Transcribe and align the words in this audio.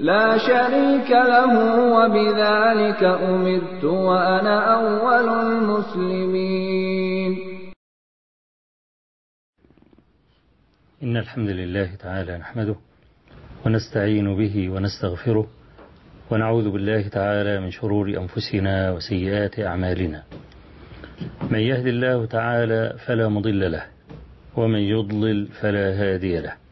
لا 0.00 0.38
شريك 0.38 1.10
له 1.10 1.52
وبذلك 1.94 3.02
أمرت 3.04 3.84
وأنا 3.84 4.74
أول 4.74 5.28
المسلمين. 5.46 7.32
إن 11.02 11.16
الحمد 11.16 11.48
لله 11.48 11.94
تعالى 11.94 12.38
نحمده 12.38 12.76
ونستعين 13.66 14.36
به 14.36 14.70
ونستغفره 14.70 15.46
ونعوذ 16.30 16.70
بالله 16.70 17.08
تعالى 17.08 17.60
من 17.60 17.70
شرور 17.70 18.08
أنفسنا 18.08 18.92
وسيئات 18.92 19.60
أعمالنا. 19.60 20.22
من 21.50 21.58
يهد 21.58 21.86
الله 21.86 22.26
تعالى 22.26 22.96
فلا 23.06 23.28
مضل 23.28 23.72
له 23.72 23.86
ومن 24.56 24.78
يضلل 24.78 25.46
فلا 25.46 25.92
هادي 25.92 26.38
له. 26.40 26.67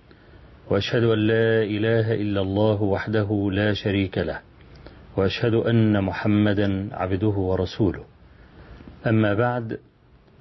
وأشهد 0.70 1.02
أن 1.04 1.18
لا 1.18 1.62
إله 1.62 2.14
إلا 2.14 2.40
الله 2.40 2.82
وحده 2.82 3.48
لا 3.52 3.74
شريك 3.74 4.18
له 4.18 4.40
وأشهد 5.16 5.54
أن 5.54 6.04
محمدا 6.04 6.88
عبده 6.92 7.28
ورسوله. 7.28 8.04
أما 9.06 9.34
بعد 9.34 9.78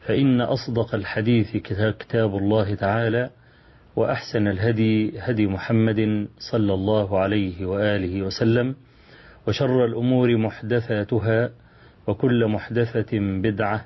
فإن 0.02 0.42
أصدق 0.42 0.96
الحديث 0.96 1.58
كتاب 1.58 2.38
الله 2.38 2.76
تعالى 2.76 3.30
وأحسن 3.96 4.48
الهدي 4.48 5.20
هدي 5.20 5.48
محمد 5.48 6.28
صلى 6.52 6.74
الله 6.74 7.20
عليه 7.20 7.66
وآله 7.66 8.22
وسلم 8.22 8.76
وشر 9.48 9.86
الأمور 9.86 10.38
محدثاتها 10.38 11.50
وكل 12.08 12.48
محدثة 12.48 13.20
بدعة 13.20 13.86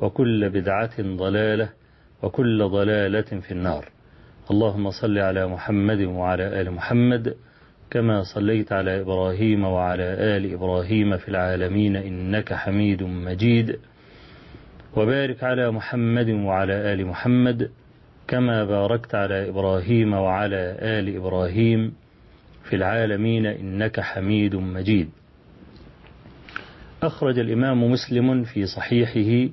وكل 0.00 0.48
بدعة 0.50 1.02
ضلالة 1.02 1.68
وكل 2.22 2.68
ضلالة 2.68 3.40
في 3.40 3.50
النار. 3.50 3.88
اللهم 4.50 4.90
صل 4.90 5.18
على 5.18 5.46
محمد 5.46 6.00
وعلى 6.00 6.60
آل 6.60 6.70
محمد 6.70 7.36
كما 7.90 8.22
صليت 8.22 8.72
على 8.72 9.00
إبراهيم 9.00 9.64
وعلى 9.64 10.02
آل 10.36 10.52
إبراهيم 10.52 11.16
في 11.16 11.28
العالمين 11.28 11.96
إنك 11.96 12.52
حميد 12.54 13.02
مجيد. 13.02 13.78
وبارك 14.96 15.44
على 15.44 15.70
محمد 15.70 16.30
وعلى 16.30 16.72
آل 16.92 17.06
محمد 17.06 17.70
كما 18.28 18.64
باركت 18.64 19.14
على 19.14 19.48
إبراهيم 19.48 20.12
وعلى 20.14 20.76
آل 20.80 21.16
إبراهيم 21.16 21.92
في 22.64 22.76
العالمين 22.76 23.46
إنك 23.46 24.00
حميد 24.00 24.56
مجيد. 24.56 25.08
أخرج 27.02 27.38
الإمام 27.38 27.90
مسلم 27.90 28.44
في 28.44 28.66
صحيحه 28.66 29.52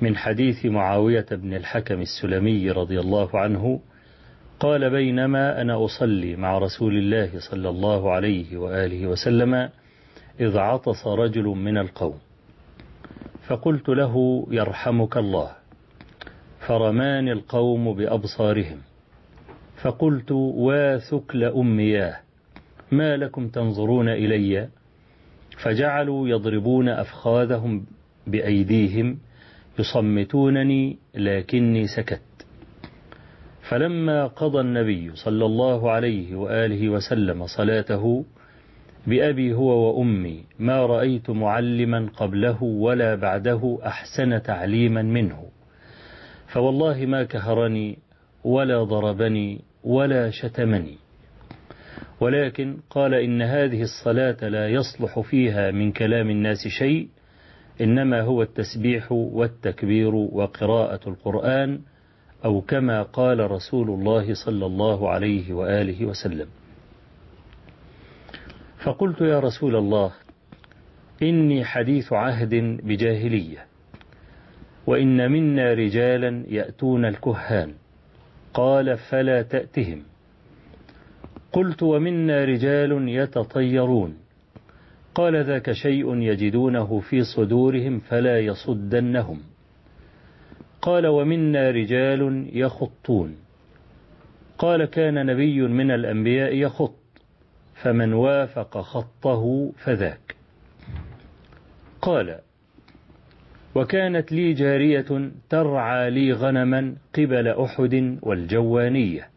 من 0.00 0.16
حديث 0.16 0.66
معاوية 0.66 1.26
بن 1.30 1.54
الحكم 1.54 2.00
السلمي 2.00 2.70
رضي 2.70 3.00
الله 3.00 3.38
عنه 3.38 3.80
قال 4.62 4.90
بينما 4.90 5.60
أنا 5.60 5.84
أصلي 5.84 6.36
مع 6.36 6.58
رسول 6.58 6.98
الله 6.98 7.30
صلى 7.50 7.68
الله 7.68 8.10
عليه 8.10 8.56
وآله 8.56 9.06
وسلم 9.06 9.54
إذ 10.40 10.58
عطس 10.58 11.06
رجل 11.06 11.44
من 11.44 11.78
القوم. 11.78 12.18
فقلت 13.46 13.88
له 13.88 14.46
يرحمك 14.50 15.16
الله. 15.16 15.50
فرماني 16.66 17.32
القوم 17.32 17.94
بأبصارهم. 17.94 18.78
فقلت 19.82 20.32
واثكل 20.32 21.44
أمياه 21.44 22.16
ما 22.92 23.16
لكم 23.16 23.48
تنظرون 23.48 24.08
إلي؟ 24.08 24.68
فجعلوا 25.62 26.28
يضربون 26.28 26.88
أفخاذهم 26.88 27.86
بأيديهم 28.26 29.18
يصمتونني 29.78 30.98
لكني 31.14 31.86
سكت. 31.86 32.31
فلما 33.72 34.26
قضى 34.26 34.60
النبي 34.60 35.10
صلى 35.14 35.46
الله 35.46 35.90
عليه 35.90 36.36
وآله 36.36 36.88
وسلم 36.88 37.46
صلاته 37.46 38.24
بأبي 39.06 39.54
هو 39.54 39.98
وأمي 39.98 40.44
ما 40.58 40.86
رأيت 40.86 41.30
معلما 41.30 42.08
قبله 42.16 42.62
ولا 42.62 43.14
بعده 43.14 43.78
أحسن 43.86 44.42
تعليما 44.42 45.02
منه. 45.02 45.48
فوالله 46.46 47.06
ما 47.06 47.24
كهرني 47.24 47.98
ولا 48.44 48.82
ضربني 48.84 49.60
ولا 49.84 50.30
شتمني. 50.30 50.96
ولكن 52.20 52.76
قال 52.90 53.14
إن 53.14 53.42
هذه 53.42 53.82
الصلاة 53.82 54.48
لا 54.48 54.68
يصلح 54.68 55.20
فيها 55.20 55.70
من 55.70 55.92
كلام 55.92 56.30
الناس 56.30 56.68
شيء 56.68 57.08
إنما 57.80 58.20
هو 58.20 58.42
التسبيح 58.42 59.12
والتكبير 59.12 60.14
وقراءة 60.14 61.08
القرآن 61.08 61.80
أو 62.44 62.60
كما 62.60 63.02
قال 63.02 63.50
رسول 63.50 63.90
الله 63.90 64.34
صلى 64.34 64.66
الله 64.66 65.10
عليه 65.10 65.52
وآله 65.52 66.06
وسلم. 66.06 66.46
فقلت 68.84 69.20
يا 69.20 69.40
رسول 69.40 69.76
الله 69.76 70.12
إني 71.22 71.64
حديث 71.64 72.12
عهد 72.12 72.54
بجاهلية 72.84 73.66
وإن 74.86 75.30
منا 75.30 75.74
رجالا 75.74 76.44
يأتون 76.48 77.04
الكهان. 77.04 77.74
قال 78.54 78.96
فلا 78.96 79.42
تأتهم. 79.42 80.02
قلت 81.52 81.82
ومنا 81.82 82.44
رجال 82.44 83.08
يتطيرون. 83.08 84.16
قال 85.14 85.44
ذاك 85.44 85.72
شيء 85.72 86.16
يجدونه 86.16 87.00
في 87.00 87.24
صدورهم 87.24 87.98
فلا 87.98 88.40
يصدنهم. 88.40 89.51
قال 90.82 91.06
ومنا 91.06 91.70
رجال 91.70 92.50
يخطون. 92.52 93.36
قال 94.58 94.84
كان 94.84 95.26
نبي 95.26 95.62
من 95.62 95.90
الأنبياء 95.90 96.54
يخط 96.54 96.94
فمن 97.74 98.12
وافق 98.12 98.78
خطه 98.80 99.72
فذاك. 99.78 100.36
قال 102.02 102.38
وكانت 103.74 104.32
لي 104.32 104.52
جارية 104.52 105.30
ترعى 105.50 106.10
لي 106.10 106.32
غنما 106.32 106.94
قبل 107.14 107.48
أحد 107.48 108.18
والجوانية. 108.22 109.28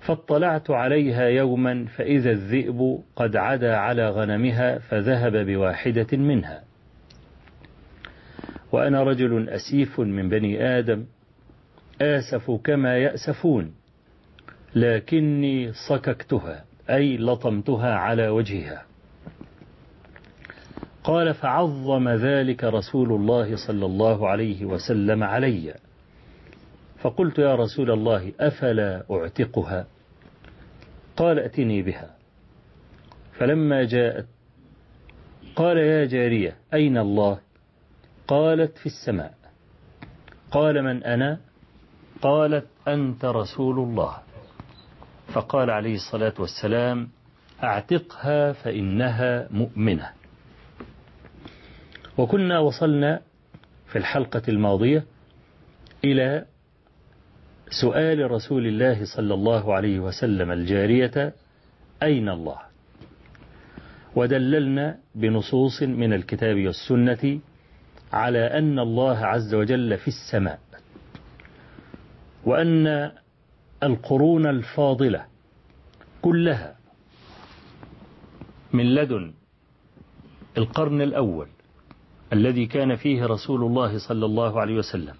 فاطلعت 0.00 0.70
عليها 0.70 1.24
يوما 1.28 1.84
فإذا 1.84 2.30
الذئب 2.30 2.98
قد 3.16 3.36
عدا 3.36 3.76
على 3.76 4.08
غنمها 4.08 4.78
فذهب 4.78 5.46
بواحدة 5.46 6.16
منها. 6.16 6.73
وأنا 8.74 9.02
رجل 9.02 9.48
أسيف 9.48 10.00
من 10.00 10.28
بني 10.28 10.78
آدم 10.78 11.04
آسف 12.02 12.50
كما 12.50 12.98
يأسفون 12.98 13.74
لكني 14.74 15.72
صككتها 15.72 16.64
أي 16.90 17.16
لطمتها 17.16 17.94
على 17.94 18.28
وجهها. 18.28 18.84
قال 21.04 21.34
فعظم 21.34 22.08
ذلك 22.08 22.64
رسول 22.64 23.12
الله 23.12 23.56
صلى 23.66 23.86
الله 23.86 24.28
عليه 24.28 24.64
وسلم 24.64 25.22
علي. 25.22 25.74
فقلت 26.98 27.38
يا 27.38 27.54
رسول 27.54 27.90
الله 27.90 28.32
أفلا 28.40 29.04
أعتقها؟ 29.10 29.86
قال 31.16 31.38
ائتني 31.38 31.82
بها. 31.82 32.10
فلما 33.32 33.84
جاءت 33.84 34.26
قال 35.56 35.76
يا 35.76 36.04
جارية 36.04 36.56
أين 36.74 36.98
الله؟ 36.98 37.38
قالت 38.28 38.78
في 38.78 38.86
السماء. 38.86 39.34
قال 40.50 40.82
من 40.82 41.04
أنا؟ 41.04 41.40
قالت 42.22 42.66
أنت 42.88 43.24
رسول 43.24 43.78
الله. 43.78 44.18
فقال 45.32 45.70
عليه 45.70 45.94
الصلاة 45.94 46.34
والسلام 46.38 47.08
أعتقها 47.62 48.52
فإنها 48.52 49.48
مؤمنة. 49.50 50.10
وكنا 52.18 52.58
وصلنا 52.58 53.20
في 53.86 53.98
الحلقة 53.98 54.42
الماضية 54.48 55.04
إلى 56.04 56.44
سؤال 57.70 58.30
رسول 58.30 58.66
الله 58.66 59.04
صلى 59.16 59.34
الله 59.34 59.74
عليه 59.74 60.00
وسلم 60.00 60.50
الجارية 60.50 61.32
أين 62.02 62.28
الله؟ 62.28 62.58
ودللنا 64.16 64.98
بنصوص 65.14 65.82
من 65.82 66.12
الكتاب 66.12 66.56
والسنة 66.56 67.40
على 68.14 68.58
أن 68.58 68.78
الله 68.78 69.18
عز 69.18 69.54
وجل 69.54 69.98
في 69.98 70.08
السماء 70.08 70.58
وأن 72.44 73.12
القرون 73.82 74.46
الفاضلة 74.46 75.24
كلها 76.22 76.76
من 78.72 78.94
لدن 78.94 79.34
القرن 80.58 81.02
الأول 81.02 81.48
الذي 82.32 82.66
كان 82.66 82.96
فيه 82.96 83.26
رسول 83.26 83.62
الله 83.64 83.98
صلى 84.08 84.26
الله 84.26 84.60
عليه 84.60 84.74
وسلم 84.78 85.14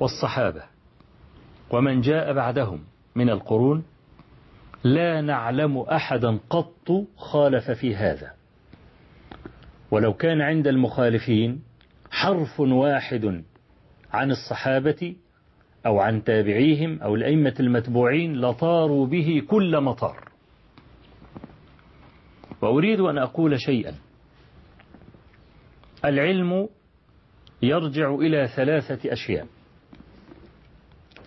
والصحابة 0.00 0.62
ومن 1.70 2.00
جاء 2.00 2.32
بعدهم 2.32 2.84
من 3.14 3.30
القرون 3.30 3.84
لا 4.84 5.20
نعلم 5.20 5.78
أحدا 5.78 6.38
قط 6.50 6.92
خالف 7.16 7.70
في 7.70 7.96
هذا. 7.96 8.37
ولو 9.90 10.14
كان 10.14 10.40
عند 10.40 10.66
المخالفين 10.66 11.62
حرف 12.10 12.60
واحد 12.60 13.44
عن 14.12 14.30
الصحابة 14.30 15.16
أو 15.86 15.98
عن 16.00 16.24
تابعيهم 16.24 17.02
أو 17.02 17.14
الأئمة 17.14 17.54
المتبوعين 17.60 18.40
لطاروا 18.40 19.06
به 19.06 19.42
كل 19.48 19.80
مطار. 19.80 20.28
وأريد 22.62 23.00
أن 23.00 23.18
أقول 23.18 23.60
شيئا. 23.60 23.94
العلم 26.04 26.68
يرجع 27.62 28.14
إلى 28.14 28.48
ثلاثة 28.56 29.12
أشياء. 29.12 29.46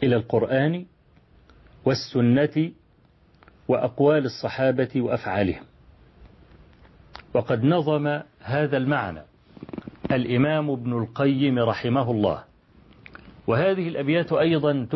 إلى 0.03 0.15
القرآن 0.15 0.85
والسنة 1.85 2.71
وأقوال 3.67 4.25
الصحابة 4.25 5.01
وأفعالهم. 5.01 5.63
وقد 7.33 7.63
نظم 7.63 8.21
هذا 8.41 8.77
المعنى. 8.77 9.21
الإمام 10.11 10.69
ابن 10.69 10.93
القيم 10.93 11.59
رحمه 11.59 12.11
الله. 12.11 12.43
وهذه 13.47 13.87
الأبيات 13.87 14.33
أيضا 14.33 14.87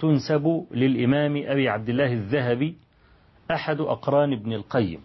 تنسب 0.00 0.66
للإمام 0.70 1.42
أبي 1.46 1.68
عبد 1.68 1.88
الله 1.88 2.12
الذهبي 2.12 2.76
أحد 3.50 3.80
أقران 3.80 4.32
ابن 4.32 4.52
القيم. 4.52 5.00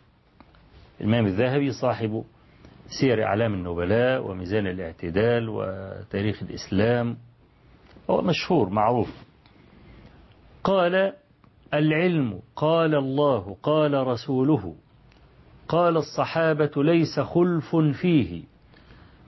الإمام 1.01 1.25
الذهبي 1.25 1.71
صاحب 1.71 2.23
سير 2.99 3.23
أعلام 3.23 3.53
النبلاء 3.53 4.31
وميزان 4.31 4.67
الاعتدال 4.67 5.49
وتاريخ 5.49 6.43
الإسلام 6.43 7.17
هو 8.09 8.21
مشهور 8.21 8.69
معروف. 8.69 9.11
قال 10.63 11.13
العلم 11.73 12.39
قال 12.55 12.95
الله 12.95 13.57
قال 13.63 14.07
رسوله. 14.07 14.75
قال 15.69 15.97
الصحابة 15.97 16.71
ليس 16.83 17.19
خلف 17.19 17.75
فيه 17.75 18.43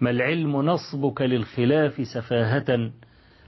ما 0.02 0.10
العلم 0.10 0.58
نصبك 0.62 1.22
للخلاف 1.22 2.08
سفاهة 2.08 2.92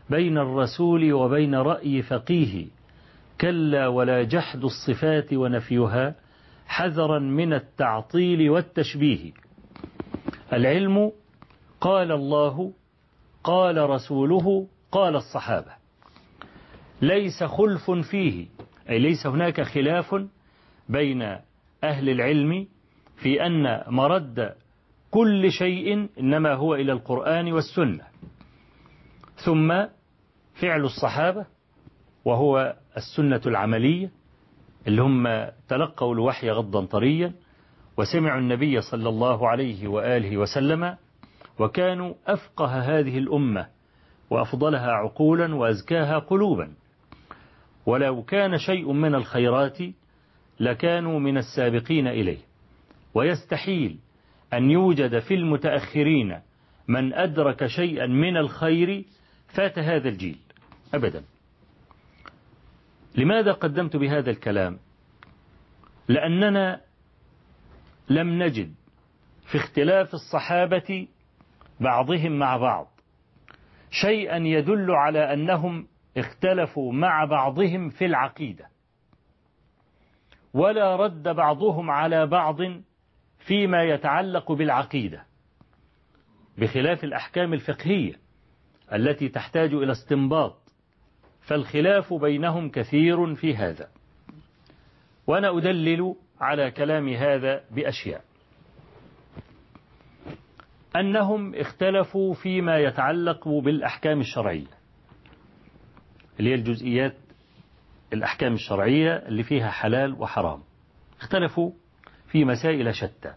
بين 0.09 0.37
الرسول 0.37 1.13
وبين 1.13 1.55
رأي 1.55 2.01
فقيه 2.01 2.67
كلا 3.41 3.87
ولا 3.87 4.23
جحد 4.23 4.63
الصفات 4.63 5.33
ونفيها 5.33 6.15
حذرا 6.67 7.19
من 7.19 7.53
التعطيل 7.53 8.49
والتشبيه. 8.49 9.31
العلم 10.53 11.11
قال 11.81 12.11
الله 12.11 12.73
قال 13.43 13.89
رسوله 13.89 14.67
قال 14.91 15.15
الصحابة. 15.15 15.71
ليس 17.01 17.43
خلف 17.43 17.91
فيه 17.91 18.47
أي 18.89 18.99
ليس 18.99 19.27
هناك 19.27 19.61
خلاف 19.61 20.15
بين 20.89 21.21
أهل 21.83 22.09
العلم 22.09 22.67
في 23.17 23.45
أن 23.45 23.83
مرد 23.87 24.53
كل 25.11 25.51
شيء 25.51 26.07
إنما 26.19 26.53
هو 26.53 26.75
إلى 26.75 26.91
القرآن 26.91 27.53
والسنة. 27.53 28.03
ثم 29.45 29.73
فعل 30.61 30.81
الصحابة 30.83 31.45
وهو 32.25 32.75
السنة 32.97 33.41
العملية 33.45 34.11
اللي 34.87 35.01
هم 35.01 35.47
تلقوا 35.67 36.13
الوحي 36.13 36.49
غضا 36.49 36.85
طريا 36.85 37.33
وسمعوا 37.97 38.39
النبي 38.39 38.81
صلى 38.81 39.09
الله 39.09 39.47
عليه 39.49 39.87
وآله 39.87 40.37
وسلم 40.37 40.97
وكانوا 41.59 42.13
أفقه 42.27 42.65
هذه 42.99 43.17
الأمة 43.17 43.67
وأفضلها 44.29 44.91
عقولا 44.91 45.55
وأزكاها 45.55 46.19
قلوبا. 46.19 46.73
ولو 47.85 48.23
كان 48.23 48.57
شيء 48.57 48.91
من 48.91 49.15
الخيرات 49.15 49.77
لكانوا 50.59 51.19
من 51.19 51.37
السابقين 51.37 52.07
إليه. 52.07 52.37
ويستحيل 53.13 53.99
أن 54.53 54.71
يوجد 54.71 55.19
في 55.19 55.33
المتأخرين 55.33 56.39
من 56.87 57.13
أدرك 57.13 57.65
شيئا 57.65 58.05
من 58.05 58.37
الخير 58.37 59.05
فات 59.47 59.79
هذا 59.79 60.09
الجيل. 60.09 60.37
أبدا. 60.93 61.23
لماذا 63.15 63.51
قدمت 63.51 63.95
بهذا 63.95 64.31
الكلام؟ 64.31 64.79
لأننا 66.07 66.81
لم 68.09 68.43
نجد 68.43 68.73
في 69.51 69.57
اختلاف 69.57 70.13
الصحابة 70.13 71.07
بعضهم 71.79 72.39
مع 72.39 72.57
بعض 72.57 72.87
شيئا 73.91 74.37
يدل 74.37 74.91
على 74.91 75.33
أنهم 75.33 75.87
اختلفوا 76.17 76.93
مع 76.93 77.25
بعضهم 77.25 77.89
في 77.89 78.05
العقيدة 78.05 78.67
ولا 80.53 80.95
رد 80.95 81.23
بعضهم 81.23 81.91
على 81.91 82.27
بعض 82.27 82.57
فيما 83.47 83.83
يتعلق 83.83 84.51
بالعقيدة 84.51 85.23
بخلاف 86.57 87.03
الأحكام 87.03 87.53
الفقهية 87.53 88.13
التي 88.93 89.29
تحتاج 89.29 89.73
إلى 89.73 89.91
استنباط 89.91 90.57
فالخلاف 91.41 92.13
بينهم 92.13 92.69
كثير 92.69 93.35
في 93.35 93.55
هذا. 93.55 93.89
وأنا 95.27 95.57
أدلل 95.57 96.15
على 96.41 96.71
كلام 96.71 97.09
هذا 97.09 97.63
بأشياء. 97.71 98.23
أنهم 100.95 101.55
اختلفوا 101.55 102.33
فيما 102.33 102.77
يتعلق 102.77 103.47
بالأحكام 103.47 104.19
الشرعية. 104.19 104.67
اللي 106.39 106.49
هي 106.49 106.55
الجزئيات 106.55 107.15
الأحكام 108.13 108.53
الشرعية 108.53 109.15
اللي 109.15 109.43
فيها 109.43 109.69
حلال 109.69 110.13
وحرام. 110.21 110.63
اختلفوا 111.21 111.71
في 112.33 112.45
مسائل 112.45 112.95
شتى. 112.95 113.33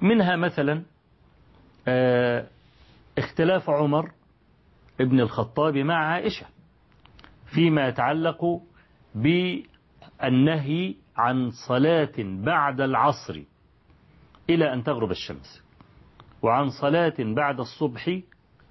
منها 0.00 0.36
مثلا 0.36 0.82
اختلاف 3.18 3.70
عمر 3.70 4.10
ابن 5.00 5.20
الخطاب 5.20 5.76
مع 5.76 5.94
عائشة 5.94 6.46
فيما 7.54 7.88
يتعلق 7.88 8.60
بالنهي 9.14 10.94
عن 11.16 11.50
صلاة 11.68 12.12
بعد 12.18 12.80
العصر 12.80 13.42
إلى 14.50 14.72
أن 14.72 14.84
تغرب 14.84 15.10
الشمس 15.10 15.62
وعن 16.42 16.68
صلاة 16.80 17.14
بعد 17.18 17.60
الصبح 17.60 18.18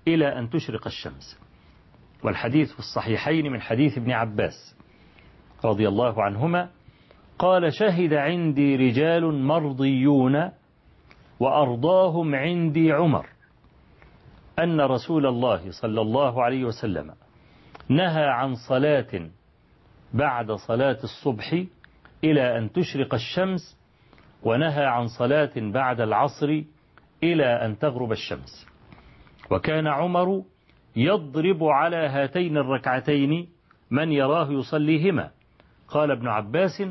إلى 0.07 0.39
أن 0.39 0.49
تشرق 0.49 0.87
الشمس. 0.87 1.39
والحديث 2.23 2.71
في 2.73 2.79
الصحيحين 2.79 3.51
من 3.51 3.61
حديث 3.61 3.97
ابن 3.97 4.11
عباس 4.11 4.75
رضي 5.65 5.87
الله 5.87 6.23
عنهما 6.23 6.69
قال 7.39 7.73
شهد 7.73 8.13
عندي 8.13 8.75
رجال 8.75 9.33
مرضيون 9.33 10.51
وأرضاهم 11.39 12.35
عندي 12.35 12.91
عمر. 12.91 13.25
أن 14.59 14.81
رسول 14.81 15.25
الله 15.25 15.71
صلى 15.81 16.01
الله 16.01 16.43
عليه 16.43 16.63
وسلم 16.65 17.11
نهى 17.89 18.25
عن 18.25 18.53
صلاة 18.69 19.29
بعد 20.13 20.51
صلاة 20.51 20.97
الصبح 21.03 21.63
إلى 22.23 22.57
أن 22.57 22.71
تشرق 22.71 23.13
الشمس 23.13 23.79
ونهى 24.43 24.85
عن 24.85 25.07
صلاة 25.07 25.51
بعد 25.57 26.01
العصر 26.01 26.61
إلى 27.23 27.45
أن 27.45 27.79
تغرب 27.79 28.11
الشمس. 28.11 28.67
وكان 29.51 29.87
عمر 29.87 30.43
يضرب 30.95 31.63
على 31.63 31.97
هاتين 31.97 32.57
الركعتين 32.57 33.49
من 33.91 34.11
يراه 34.11 34.51
يصليهما. 34.51 35.31
قال 35.87 36.11
ابن 36.11 36.27
عباس 36.27 36.83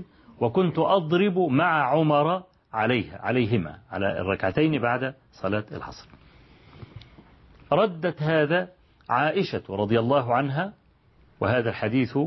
وكنت 0.42 0.78
أضرب 0.78 1.38
مع 1.38 1.90
عمر 1.90 2.42
عليها 2.72 3.18
عليهما 3.22 3.78
على 3.90 4.20
الركعتين 4.20 4.78
بعد 4.78 5.14
صلاة 5.32 5.64
العصر. 5.72 6.08
ردت 7.72 8.22
هذا 8.22 8.68
عائشة 9.10 9.62
رضي 9.70 9.98
الله 9.98 10.34
عنها 10.34 10.72
وهذا 11.40 11.70
الحديث 11.70 12.18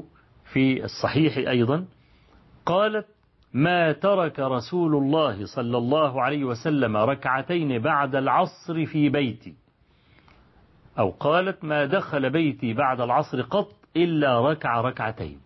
في 0.54 0.84
الصحيح 0.84 1.38
أيضا 1.38 1.86
قالت 2.66 3.06
ما 3.54 3.92
ترك 3.92 4.40
رسول 4.40 4.96
الله 4.96 5.46
صلى 5.46 5.78
الله 5.78 6.22
عليه 6.22 6.44
وسلم 6.44 6.98
ركعتين 6.98 7.80
بعد 7.80 8.16
العصر 8.16 8.86
في 8.86 9.10
بيتي. 9.10 9.56
أو 11.00 11.10
قالت 11.10 11.64
ما 11.64 11.86
دخل 11.86 12.30
بيتي 12.30 12.74
بعد 12.74 13.02
العصر 13.02 13.42
قط 13.42 13.72
إلا 13.96 14.52
ركع 14.52 14.82
ركعتين. 14.82 15.45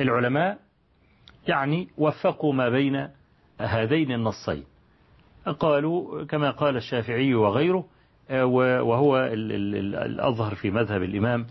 العلماء 0.00 0.58
يعني 1.48 1.88
وفقوا 1.98 2.52
ما 2.52 2.68
بين 2.68 3.08
هذين 3.60 4.12
النصين. 4.12 4.64
قالوا 5.60 6.24
كما 6.24 6.50
قال 6.50 6.76
الشافعي 6.76 7.34
وغيره 7.34 7.84
وهو 8.80 9.18
الأظهر 9.26 10.54
في 10.54 10.70
مذهب 10.70 11.02
الإمام 11.02 11.46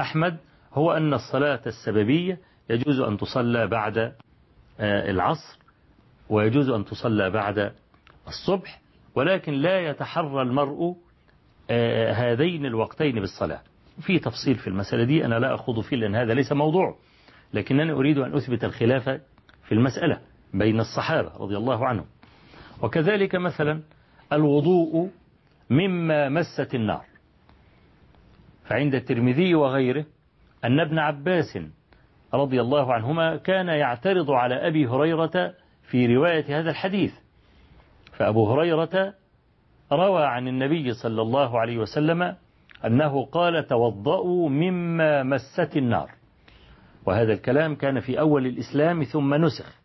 أحمد 0.00 0.36
هو 0.74 0.92
أن 0.92 1.14
الصلاة 1.14 1.60
السببية 1.66 2.38
يجوز 2.70 3.00
أن 3.00 3.16
تصلى 3.16 3.66
بعد 3.66 4.12
العصر 4.80 5.58
ويجوز 6.28 6.68
أن 6.70 6.84
تصلى 6.84 7.30
بعد 7.30 7.72
الصبح 8.28 8.80
ولكن 9.14 9.52
لا 9.52 9.80
يتحرى 9.90 10.42
المرء 10.42 10.96
هذين 12.12 12.66
الوقتين 12.66 13.20
بالصلاة. 13.20 13.60
في 14.00 14.18
تفصيل 14.18 14.54
في 14.54 14.66
المسألة 14.66 15.04
دي 15.04 15.24
أنا 15.24 15.34
لا 15.38 15.54
أخوض 15.54 15.80
فيه 15.80 15.96
لأن 15.96 16.14
هذا 16.14 16.34
ليس 16.34 16.52
موضوع. 16.52 16.96
لكنني 17.52 17.92
أريد 17.92 18.18
أن 18.18 18.34
أثبت 18.34 18.64
الخلاف 18.64 19.08
في 19.64 19.72
المسألة 19.72 20.20
بين 20.54 20.80
الصحابة 20.80 21.36
رضي 21.36 21.56
الله 21.56 21.86
عنهم. 21.86 22.06
وكذلك 22.82 23.34
مثلا 23.34 23.82
الوضوء 24.32 25.10
مما 25.70 26.28
مست 26.28 26.74
النار. 26.74 27.04
فعند 28.64 28.94
الترمذي 28.94 29.54
وغيره 29.54 30.04
أن 30.64 30.80
ابن 30.80 30.98
عباس 30.98 31.58
رضي 32.34 32.60
الله 32.60 32.92
عنهما 32.92 33.36
كان 33.36 33.68
يعترض 33.68 34.30
على 34.30 34.54
أبي 34.68 34.86
هريرة 34.86 35.54
في 35.82 36.16
رواية 36.16 36.60
هذا 36.60 36.70
الحديث. 36.70 37.12
فأبو 38.12 38.52
هريرة 38.52 39.14
روى 39.92 40.24
عن 40.24 40.48
النبي 40.48 40.92
صلى 40.92 41.22
الله 41.22 41.60
عليه 41.60 41.78
وسلم 41.78 42.36
أنه 42.86 43.24
قال 43.24 43.66
توضأوا 43.66 44.48
مما 44.48 45.22
مست 45.22 45.76
النار. 45.76 46.21
وهذا 47.06 47.32
الكلام 47.32 47.74
كان 47.74 48.00
في 48.00 48.20
أول 48.20 48.46
الإسلام 48.46 49.04
ثم 49.04 49.34
نسخ 49.34 49.78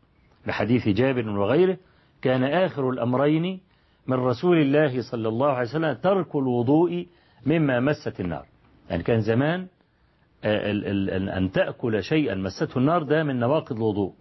لحديث 0.48 0.88
جابر 0.88 1.30
وغيره. 1.30 1.78
كان 2.22 2.44
آخر 2.44 2.90
الأمرين 2.90 3.60
من 4.08 4.18
رسول 4.18 4.58
الله 4.58 5.02
صلى 5.12 5.28
الله 5.28 5.48
عليه 5.48 5.70
وسلم 5.70 5.94
ترك 5.94 6.36
الوضوء 6.36 7.08
مما 7.46 7.80
مست 7.80 8.20
النار. 8.20 8.46
يعني 8.90 9.04
كان 9.04 9.22
زمان 9.22 9.68
أن 10.46 11.52
تأكل 11.52 12.04
شيئا 12.04 12.36
مسته 12.36 12.78
النار 12.78 13.04
ده 13.04 13.24
من 13.24 13.40
نواقض 13.40 13.76
الوضوء. 13.76 14.14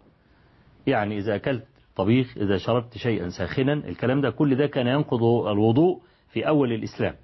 يعني 0.86 1.18
إذا 1.18 1.34
أكلت 1.34 1.66
طبيخ 1.96 2.36
إذا 2.36 2.56
شربت 2.56 2.98
شيئا 2.98 3.28
ساخنا 3.28 3.72
الكلام 3.72 4.20
ده 4.20 4.30
كل 4.30 4.54
ده 4.54 4.66
كان 4.66 4.86
ينقض 4.86 5.22
الوضوء 5.24 6.00
في 6.28 6.48
أول 6.48 6.72
الإسلام. 6.72 7.14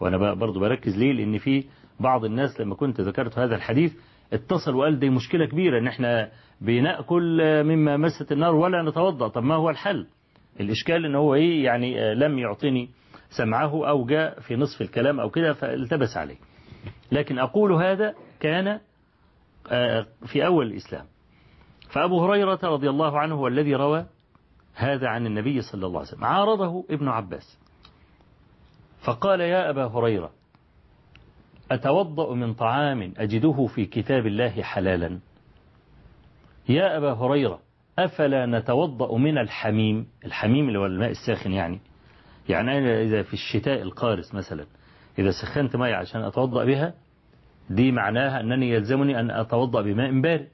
وأنا 0.00 0.34
برضو 0.34 0.60
بركز 0.60 0.96
ليه؟ 0.98 1.12
لأن 1.12 1.38
في 1.38 1.64
بعض 2.00 2.24
الناس 2.24 2.60
لما 2.60 2.74
كنت 2.74 3.00
ذكرت 3.00 3.38
هذا 3.38 3.56
الحديث 3.56 3.92
اتصل 4.34 4.74
وقال 4.74 4.98
دي 4.98 5.10
مشكلة 5.10 5.46
كبيرة 5.46 5.78
إن 5.78 5.86
إحنا 5.86 6.30
بنأكل 6.60 7.42
مما 7.64 7.96
مست 7.96 8.32
النار 8.32 8.54
ولا 8.54 8.82
نتوضأ. 8.82 9.28
طب 9.28 9.42
ما 9.42 9.54
هو 9.54 9.70
الحل؟ 9.70 10.06
الإشكال 10.60 11.04
إن 11.04 11.14
هو 11.14 11.34
إيه؟ 11.34 11.64
يعني 11.64 12.14
لم 12.14 12.38
يعطني 12.38 12.90
سمعه 13.30 13.88
أو 13.88 14.04
جاء 14.04 14.40
في 14.40 14.56
نصف 14.56 14.80
الكلام 14.80 15.20
أو 15.20 15.30
كده 15.30 15.52
فالتبس 15.52 16.16
عليه. 16.16 16.36
لكن 17.12 17.38
أقول 17.38 17.72
هذا 17.72 18.14
كان 18.40 18.80
في 20.26 20.46
أول 20.46 20.66
الإسلام. 20.66 21.04
فأبو 21.90 22.24
هريرة 22.24 22.58
رضي 22.62 22.90
الله 22.90 23.18
عنه 23.18 23.34
هو 23.34 23.48
الذي 23.48 23.74
روى 23.74 24.06
هذا 24.74 25.08
عن 25.08 25.26
النبي 25.26 25.60
صلى 25.60 25.86
الله 25.86 25.98
عليه 25.98 26.08
وسلم. 26.08 26.24
عارضه 26.24 26.84
ابن 26.90 27.08
عباس. 27.08 27.58
فقال 29.06 29.40
يا 29.40 29.70
أبا 29.70 29.84
هريرة 29.86 30.30
أتوضأ 31.74 32.34
من 32.34 32.54
طعام 32.54 33.12
أجده 33.18 33.66
في 33.74 33.84
كتاب 33.86 34.26
الله 34.26 34.62
حلالا. 34.62 35.18
يا 36.68 36.96
أبا 36.96 37.12
هريرة 37.12 37.60
أفلا 37.98 38.46
نتوضأ 38.46 39.18
من 39.18 39.38
الحميم؟ 39.38 40.06
الحميم 40.24 40.68
اللي 40.68 40.78
هو 40.78 40.86
الماء 40.86 41.10
الساخن 41.10 41.52
يعني. 41.52 41.80
يعني 42.48 42.78
أنا 42.78 43.02
إذا 43.02 43.22
في 43.22 43.34
الشتاء 43.34 43.82
القارس 43.82 44.34
مثلا 44.34 44.66
إذا 45.18 45.30
سخنت 45.30 45.76
ماء 45.76 45.92
عشان 45.92 46.22
أتوضأ 46.22 46.64
بها 46.64 46.94
دي 47.70 47.92
معناها 47.92 48.40
أنني 48.40 48.70
يلزمني 48.70 49.20
أن 49.20 49.30
أتوضأ 49.30 49.82
بماء 49.82 50.20
بارد 50.20 50.48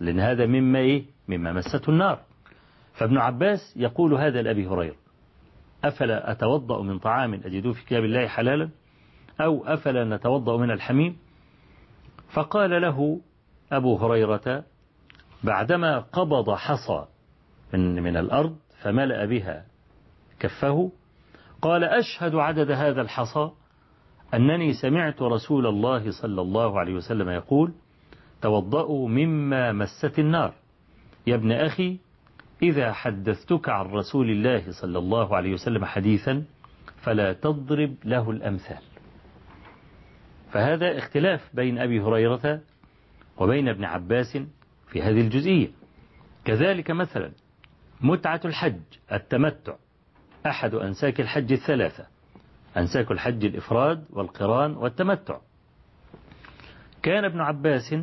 لأن 0.00 0.20
هذا 0.20 0.46
مما 0.46 0.78
إيه؟ 0.78 1.04
مما 1.28 1.52
مسته 1.52 1.90
النار. 1.90 2.20
فابن 2.92 3.18
عباس 3.18 3.74
يقول 3.76 4.14
هذا 4.14 4.42
لأبي 4.42 4.66
هريرة 4.66 4.96
أفلا 5.84 6.32
أتوضأ 6.32 6.82
من 6.82 6.98
طعام 6.98 7.34
أجده 7.34 7.72
في 7.72 7.84
كتاب 7.84 8.04
الله 8.04 8.26
حلالا؟ 8.26 8.68
أو 9.44 9.64
أفلا 9.66 10.16
نتوضأ 10.16 10.56
من 10.56 10.70
الحميم؟ 10.70 11.16
فقال 12.32 12.82
له 12.82 13.20
أبو 13.72 13.96
هريرة 13.96 14.64
بعدما 15.44 15.98
قبض 15.98 16.50
حصى 16.50 17.06
من, 17.74 18.02
من 18.02 18.16
الأرض 18.16 18.56
فملأ 18.82 19.24
بها 19.24 19.64
كفه 20.40 20.92
قال 21.62 21.84
أشهد 21.84 22.34
عدد 22.34 22.70
هذا 22.70 23.00
الحصى 23.00 23.50
أنني 24.34 24.72
سمعت 24.72 25.22
رسول 25.22 25.66
الله 25.66 26.10
صلى 26.10 26.40
الله 26.40 26.78
عليه 26.78 26.94
وسلم 26.94 27.28
يقول 27.28 27.72
توضأوا 28.42 29.08
مما 29.08 29.72
مست 29.72 30.18
النار. 30.18 30.54
يا 31.26 31.34
ابن 31.34 31.52
أخي 31.52 31.98
إذا 32.62 32.92
حدثتك 32.92 33.68
عن 33.68 33.86
رسول 33.86 34.30
الله 34.30 34.72
صلى 34.80 34.98
الله 34.98 35.36
عليه 35.36 35.52
وسلم 35.52 35.84
حديثا 35.84 36.44
فلا 37.02 37.32
تضرب 37.32 37.94
له 38.04 38.30
الأمثال. 38.30 38.91
فهذا 40.52 40.98
اختلاف 40.98 41.50
بين 41.54 41.78
أبي 41.78 42.00
هريرة 42.00 42.60
وبين 43.38 43.68
ابن 43.68 43.84
عباس 43.84 44.38
في 44.88 45.02
هذه 45.02 45.20
الجزئية. 45.20 45.68
كذلك 46.44 46.90
مثلا 46.90 47.32
متعة 48.00 48.40
الحج 48.44 48.80
التمتع. 49.12 49.74
أحد 50.46 50.74
أنساك 50.74 51.20
الحج 51.20 51.52
الثلاثة 51.52 52.06
أنساك 52.76 53.10
الحج 53.10 53.44
الإفراد 53.44 54.04
والقران 54.10 54.76
والتمتع. 54.76 55.38
كان 57.02 57.24
ابن 57.24 57.40
عباس 57.40 57.94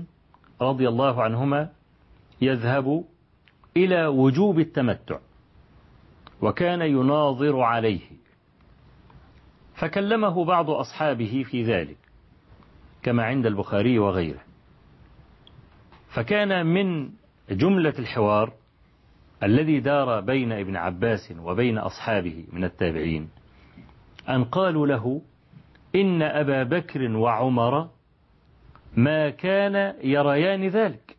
رضي 0.61 0.87
الله 0.87 1.23
عنهما 1.23 1.69
يذهب 2.41 3.05
إلى 3.77 4.07
وجوب 4.07 4.59
التمتع 4.59 5.19
وكان 6.41 6.81
يناظر 6.81 7.59
عليه. 7.59 8.01
فكلمه 9.75 10.45
بعض 10.45 10.69
أصحابه 10.69 11.43
في 11.51 11.63
ذلك. 11.63 11.98
كما 13.03 13.23
عند 13.23 13.45
البخاري 13.45 13.99
وغيره. 13.99 14.41
فكان 16.15 16.65
من 16.65 17.09
جملة 17.51 17.93
الحوار 17.99 18.53
الذي 19.43 19.79
دار 19.79 20.21
بين 20.21 20.51
ابن 20.51 20.75
عباس 20.75 21.33
وبين 21.39 21.77
أصحابه 21.77 22.45
من 22.51 22.63
التابعين 22.63 23.29
أن 24.29 24.43
قالوا 24.43 24.87
له 24.87 25.21
إن 25.95 26.21
أبا 26.21 26.63
بكر 26.63 27.11
وعمر 27.11 27.89
ما 28.97 29.29
كان 29.29 29.95
يريان 30.03 30.67
ذلك. 30.67 31.17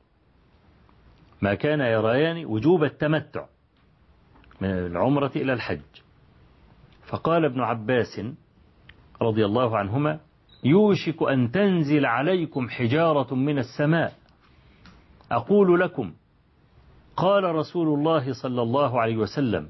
ما 1.42 1.54
كان 1.54 1.80
يريان 1.80 2.44
وجوب 2.44 2.84
التمتع 2.84 3.46
من 4.60 4.70
العمرة 4.70 5.32
إلى 5.36 5.52
الحج. 5.52 5.80
فقال 7.06 7.44
ابن 7.44 7.60
عباس 7.60 8.20
رضي 9.22 9.44
الله 9.44 9.78
عنهما 9.78 10.20
يوشك 10.64 11.22
أن 11.22 11.50
تنزل 11.50 12.06
عليكم 12.06 12.68
حجارة 12.68 13.34
من 13.34 13.58
السماء. 13.58 14.12
أقول 15.32 15.80
لكم 15.80 16.12
قال 17.16 17.44
رسول 17.44 17.98
الله 17.98 18.32
صلى 18.32 18.62
الله 18.62 19.00
عليه 19.00 19.16
وسلم 19.16 19.68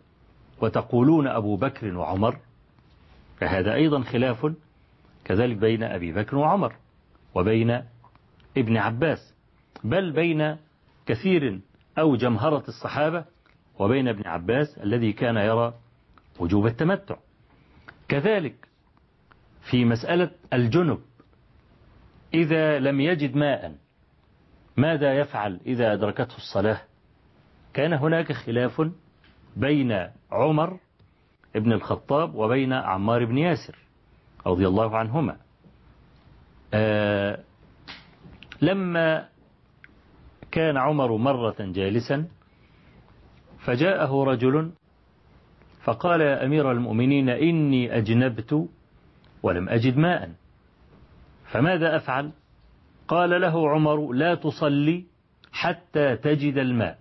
وتقولون 0.61 1.27
أبو 1.27 1.57
بكر 1.57 1.97
وعمر؟ 1.97 2.37
فهذا 3.39 3.75
أيضا 3.75 4.01
خلاف 4.01 4.55
كذلك 5.25 5.57
بين 5.57 5.83
أبي 5.83 6.13
بكر 6.13 6.37
وعمر 6.37 6.75
وبين 7.35 7.83
ابن 8.57 8.77
عباس 8.77 9.35
بل 9.85 10.13
بين 10.13 10.57
كثير 11.07 11.61
أو 11.99 12.17
جمهرة 12.17 12.65
الصحابة 12.69 13.25
وبين 13.79 14.09
ابن 14.09 14.27
عباس 14.27 14.79
الذي 14.79 15.13
كان 15.13 15.37
يرى 15.37 15.75
وجوب 16.39 16.67
التمتع. 16.67 17.17
كذلك 18.09 18.69
في 19.71 19.85
مسألة 19.85 20.31
الجنب. 20.53 20.99
إذا 22.35 22.79
لم 22.79 23.01
يجد 23.01 23.37
ماء 23.37 23.75
ماذا 24.77 25.19
يفعل 25.19 25.61
إذا 25.67 25.93
أدركته 25.93 26.37
الصلاة؟ 26.37 26.81
كان 27.75 27.93
هناك 27.93 28.33
خلاف 28.33 28.91
بين 29.57 30.09
عمر 30.33 30.79
ابن 31.57 31.73
الخطاب 31.73 32.35
وبين 32.35 32.73
عمار 32.73 33.25
بن 33.25 33.39
ياسر 33.39 33.79
رضي 34.47 34.69
الله 34.69 34.97
عنهما. 34.97 35.37
آه 36.75 37.45
لما 38.63 39.29
كان 40.51 40.77
عمر 40.77 41.17
مرة 41.17 41.57
جالسا 41.61 42.29
فجاءه 43.59 44.25
رجل 44.25 44.73
فقال 45.83 46.21
يا 46.21 46.47
أمير 46.47 46.73
المؤمنين 46.73 47.29
إني 47.29 47.97
أجنبت 47.99 48.69
ولم 49.43 49.69
أجد 49.69 49.97
ماء. 49.97 50.33
فماذا 51.53 51.97
أفعل؟ 51.97 52.31
قال 53.09 53.41
له 53.41 53.71
عمر 53.71 54.13
لا 54.13 54.35
تصلي 54.35 55.05
حتى 55.53 56.17
تجد 56.17 56.59
الماء. 56.59 56.99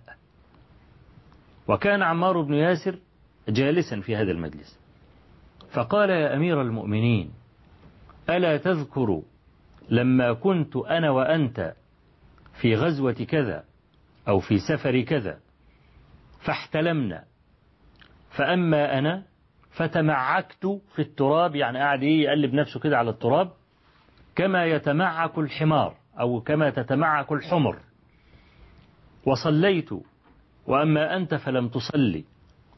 وكان 1.68 2.02
عمار 2.02 2.40
بن 2.40 2.54
ياسر 2.54 2.98
جالسا 3.48 4.00
في 4.00 4.16
هذا 4.16 4.30
المجلس. 4.30 4.80
فقال 5.72 6.10
يا 6.10 6.36
أمير 6.36 6.62
المؤمنين 6.62 7.30
ألا 8.30 8.56
تذكر 8.56 9.22
لما 9.90 10.32
كنت 10.32 10.76
أنا 10.76 11.10
وأنت 11.10 11.74
في 12.60 12.74
غزوة 12.74 13.12
كذا 13.12 13.64
أو 14.28 14.40
في 14.40 14.58
سفر 14.58 15.00
كذا 15.00 15.38
فاحتلمنا. 16.40 17.24
فأما 18.30 18.98
أنا 18.98 19.24
فتمعكت 19.70 20.66
في 20.94 20.98
التراب 21.02 21.56
يعني 21.56 21.78
قاعد 21.78 22.02
إيه 22.02 22.22
يقلب 22.24 22.54
نفسه 22.54 22.80
كده 22.80 22.98
على 22.98 23.10
التراب 23.10 23.50
كما 24.36 24.64
يتمعك 24.64 25.38
الحمار 25.38 25.94
أو 26.20 26.40
كما 26.40 26.70
تتمعك 26.70 27.32
الحمر. 27.32 27.78
وصليت 29.26 29.90
وأما 30.66 31.16
أنت 31.16 31.34
فلم 31.34 31.68
تصلي. 31.68 32.24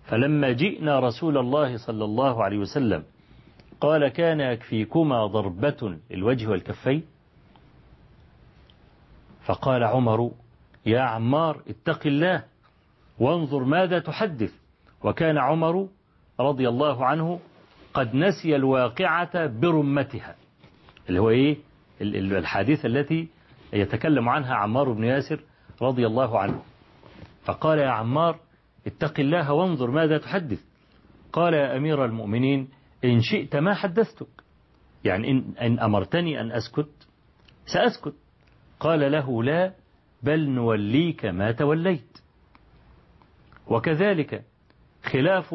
فلما 0.04 0.52
جئنا 0.52 1.00
رسول 1.00 1.38
الله 1.38 1.76
صلى 1.76 2.04
الله 2.04 2.44
عليه 2.44 2.58
وسلم 2.58 3.04
قال 3.80 4.08
كان 4.08 4.40
يكفيكما 4.40 5.26
ضربة 5.26 5.98
الوجه 6.10 6.46
والكفين؟ 6.50 7.02
فقال 9.44 9.84
عمر 9.84 10.30
يا 10.86 11.00
عمار 11.00 11.62
اتق 11.68 12.06
الله 12.06 12.44
وانظر 13.18 13.64
ماذا 13.64 13.98
تحدث. 13.98 14.52
وكان 15.04 15.38
عمر 15.38 15.88
رضي 16.40 16.68
الله 16.68 17.06
عنه 17.06 17.40
قد 17.94 18.14
نسي 18.14 18.56
الواقعة 18.56 19.46
برمتها. 19.46 20.36
اللي 21.08 21.20
هو 21.20 21.30
إيه؟ 21.30 21.56
الحادثة 22.00 22.86
التي 22.86 23.28
يتكلم 23.72 24.28
عنها 24.28 24.54
عمار 24.54 24.92
بن 24.92 25.04
ياسر 25.04 25.40
رضي 25.82 26.06
الله 26.06 26.38
عنه. 26.38 26.62
فقال 27.44 27.78
يا 27.78 27.88
عمار 27.88 28.38
اتق 28.86 29.20
الله 29.20 29.52
وانظر 29.52 29.90
ماذا 29.90 30.18
تحدث. 30.18 30.60
قال 31.32 31.54
يا 31.54 31.76
أمير 31.76 32.04
المؤمنين 32.04 32.68
إن 33.04 33.20
شئت 33.20 33.56
ما 33.56 33.74
حدثتك. 33.74 34.28
يعني 35.04 35.30
إن, 35.30 35.54
إن 35.60 35.78
أمرتني 35.78 36.40
أن 36.40 36.52
أسكت 36.52 37.08
سأسكت. 37.66 38.14
قال 38.80 39.12
له 39.12 39.42
لا 39.42 39.72
بل 40.22 40.48
نوليك 40.48 41.24
ما 41.24 41.52
توليت. 41.52 42.18
وكذلك 43.66 44.44
خلاف 45.04 45.54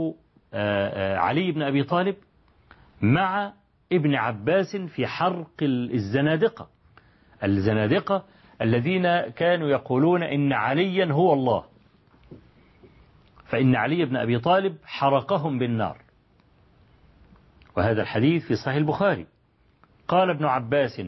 علي 1.18 1.52
بن 1.52 1.62
أبي 1.62 1.84
طالب 1.84 2.16
مع 3.02 3.54
ابن 3.92 4.16
عباس 4.16 4.76
في 4.76 5.08
حرق 5.08 5.50
الزنادقة. 5.62 6.70
الزنادقة 7.44 8.26
الذين 8.62 9.20
كانوا 9.20 9.70
يقولون 9.70 10.24
إن 10.24 10.54
عليا 10.54 11.14
هو 11.14 11.34
الله. 11.34 11.64
فإن 13.46 13.76
علي 13.76 14.06
بن 14.06 14.16
أبي 14.16 14.40
طالب 14.40 14.78
حرقهم 14.86 15.60
بالنار. 15.60 16.02
وهذا 17.78 18.02
الحديث 18.02 18.48
في 18.48 18.56
صحيح 18.56 18.76
البخاري. 18.76 19.26
قال 20.08 20.30
ابن 20.30 20.46
عباس 20.46 21.02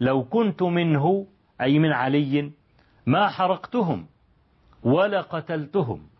لو 0.00 0.24
كنت 0.24 0.62
منه 0.62 1.26
أي 1.60 1.78
من 1.78 1.92
علي 1.92 2.52
ما 3.06 3.28
حرقتهم 3.28 4.06
ولا 4.82 5.20
قتلتهم. 5.20 6.11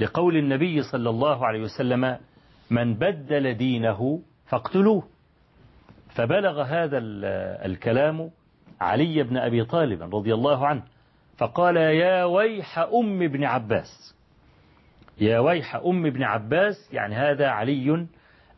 لقول 0.00 0.36
النبي 0.36 0.82
صلى 0.82 1.10
الله 1.10 1.46
عليه 1.46 1.62
وسلم 1.62 2.18
من 2.70 2.94
بدل 2.94 3.54
دينه 3.54 4.22
فاقتلوه. 4.46 5.02
فبلغ 6.14 6.62
هذا 6.62 6.98
الكلام 7.66 8.30
علي 8.80 9.22
بن 9.22 9.36
أبي 9.36 9.64
طالب 9.64 10.14
رضي 10.16 10.34
الله 10.34 10.66
عنه 10.66 10.82
فقال 11.36 11.76
يا 11.76 12.24
ويح 12.24 12.78
أم 12.78 13.22
ابن 13.22 13.44
عباس. 13.44 14.16
يا 15.20 15.38
ويح 15.38 15.76
أم 15.76 16.06
ابن 16.06 16.22
عباس؟ 16.22 16.88
يعني 16.92 17.14
هذا 17.14 17.48
علي 17.48 18.06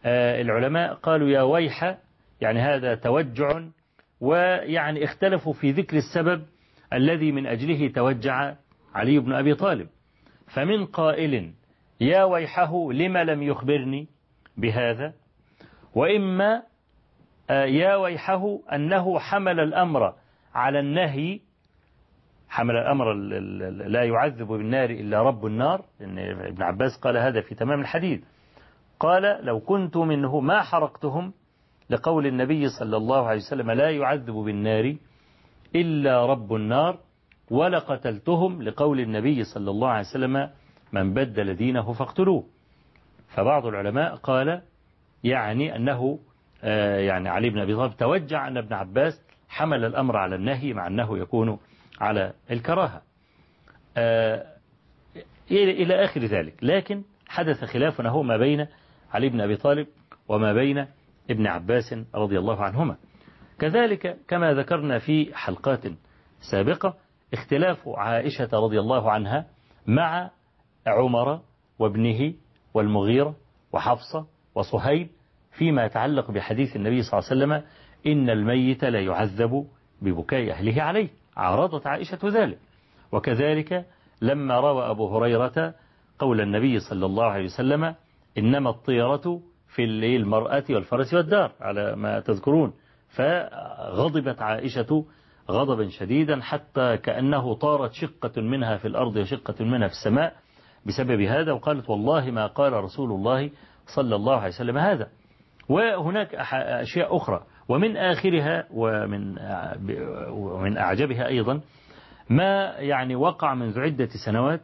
العلماء 0.07 0.95
قالوا 0.95 1.29
يا 1.29 1.43
ويح. 1.43 1.99
يعني 2.41 2.61
هذا 2.61 2.95
توجع 2.95 3.63
ويعني 4.21 5.05
اختلفوا 5.05 5.53
في 5.53 5.71
ذكر 5.71 5.97
السبب 5.97 6.43
الذي 6.93 7.33
من 7.33 7.47
أجله 7.47 7.89
توجع 7.89 8.55
علي 8.95 9.19
بن 9.19 9.33
أبي 9.33 9.55
طالب. 9.55 9.89
فمن 10.55 10.87
قائل 10.87 11.53
يا 12.01 12.25
ويحه 12.25 12.93
لم 12.93 13.17
لم 13.19 13.43
يخبرني 13.43 14.09
بهذا؟ 14.57 15.15
وإما 15.95 16.63
يا 17.51 17.97
ويحه 17.97 18.59
أنه 18.73 19.19
حمل 19.19 19.61
الأمر 19.61 20.15
على 20.55 20.81
النهي 20.81 21.41
حمل 22.49 22.77
الأمر 22.77 23.13
لا 23.89 24.05
يعذب 24.05 24.47
بالنار 24.47 24.91
إلا 24.91 25.23
رب 25.23 25.47
النار 25.47 25.85
إن 26.01 26.19
ابن 26.19 26.63
عباس 26.63 26.97
قال 27.03 27.17
هذا 27.17 27.41
في 27.41 27.55
تمام 27.55 27.81
الحديث. 27.81 28.21
قال 29.01 29.45
لو 29.45 29.61
كنت 29.61 29.97
منه 29.97 30.41
ما 30.41 30.63
حرقتهم 30.63 31.33
لقول 31.91 32.27
النبي 32.27 32.69
صلى 32.69 32.97
الله 32.97 33.27
عليه 33.27 33.41
وسلم 33.41 33.71
لا 33.71 33.91
يعذب 33.91 34.35
بالنار 34.35 34.97
إلا 35.75 36.27
رب 36.27 36.55
النار. 36.55 36.99
ولقتلتهم 37.53 38.63
لقول 38.63 39.01
النبي 39.01 39.45
صلى 39.45 39.71
الله 39.71 39.89
عليه 39.89 40.09
وسلم 40.09 40.51
من 40.93 41.15
بدل 41.15 41.55
دينه 41.55 41.93
فاقتلوه. 41.93 42.45
فبعض 43.29 43.67
العلماء 43.67 44.15
قال 44.15 44.63
يعني 45.25 45.77
أنه 45.77 46.19
يعني 46.99 47.29
علي 47.29 47.51
بن 47.51 47.59
أبي 47.59 47.77
طالب 47.77 47.97
توجع 47.97 48.49
أن 48.49 48.57
ابن 48.57 48.73
عباس 48.73 49.23
حمل 49.49 49.85
الأمر 49.85 50.17
على 50.17 50.35
النهي 50.35 50.73
مع 50.73 50.87
أنه 50.87 51.19
يكون 51.19 51.59
على 52.01 52.33
الكراهة. 52.51 53.03
إلى 55.51 56.05
آخر 56.05 56.21
ذلك. 56.21 56.55
لكن 56.63 57.03
حدث 57.29 57.65
خلاف 57.65 58.01
هو 58.01 58.23
ما 58.23 58.37
بين 58.37 58.67
علي 59.13 59.29
بن 59.29 59.41
أبي 59.41 59.57
طالب 59.57 59.87
وما 60.29 60.53
بين 60.53 60.87
ابن 61.31 61.47
عباس 61.47 61.95
رضي 62.15 62.39
الله 62.39 62.63
عنهما. 62.63 62.97
كذلك 63.59 64.19
كما 64.29 64.55
ذكرنا 64.55 64.99
في 64.99 65.35
حلقات 65.35 65.83
سابقة 66.51 66.97
اختلاف 67.33 67.89
عائشة 67.89 68.49
رضي 68.53 68.81
الله 68.81 69.11
عنها 69.11 69.47
مع 69.87 70.31
عمر 70.87 71.41
وابنه 71.79 72.35
والمغيرة 72.75 73.37
وحفصة 73.73 74.27
وصهيب 74.55 75.09
فيما 75.53 75.85
يتعلق 75.85 76.31
بحديث 76.31 76.77
النبي 76.77 77.03
صلى 77.03 77.19
الله 77.19 77.31
عليه 77.31 77.37
وسلم 77.37 77.69
إن 78.07 78.31
الميت 78.31 78.85
لا 78.85 79.01
يعذب 79.01 79.67
ببكاء 80.03 80.51
أهله 80.51 80.83
عليه. 80.83 81.09
عارضت 81.37 81.87
عائشة 81.87 82.19
ذلك. 82.25 82.59
وكذلك 83.13 83.87
لما 84.23 84.61
روى 84.61 84.91
أبو 84.91 85.17
هريرة 85.17 85.75
قول 86.19 86.41
النبي 86.41 86.79
صلى 86.79 87.07
الله 87.07 87.25
عليه 87.25 87.45
وسلم 87.45 87.95
إنما 88.39 88.71
الطيرة 88.71 89.41
في 89.75 89.85
المرأة 89.85 90.65
والفرس 90.71 91.15
والدار 91.15 91.53
على 91.61 91.97
ما 91.97 92.21
تذكرون. 92.21 92.73
فغضبت 93.09 94.43
عائشة 94.43 95.05
غضبا 95.51 95.89
شديدا 95.89 96.41
حتى 96.43 96.97
كأنه 96.97 97.55
طارت 97.55 97.93
شقة 97.93 98.41
منها 98.43 98.77
في 98.77 98.89
الأرض 98.89 99.17
وشقة 99.17 99.65
منها 99.65 99.89
في 99.89 99.95
السماء 99.95 100.35
بسبب 100.87 101.21
هذا 101.21 101.53
وقالت 101.53 101.91
والله 101.91 102.31
ما 102.31 102.47
قال 102.47 102.73
رسول 102.73 103.11
الله 103.11 103.51
صلى 103.97 104.17
الله 104.17 104.37
عليه 104.37 104.49
وسلم 104.55 104.79
هذا. 104.79 105.09
وهناك 105.69 106.35
أشياء 106.55 107.17
أخرى. 107.17 107.45
ومن 107.69 107.97
آخرها 107.97 108.67
ومن 108.71 109.39
ومن 110.31 110.77
أعجبها 110.79 111.27
أيضا 111.27 111.61
ما 112.31 112.75
يعني 112.79 113.17
وقع 113.17 113.55
منذ 113.55 113.81
عدة 113.81 114.09
سنوات 114.27 114.61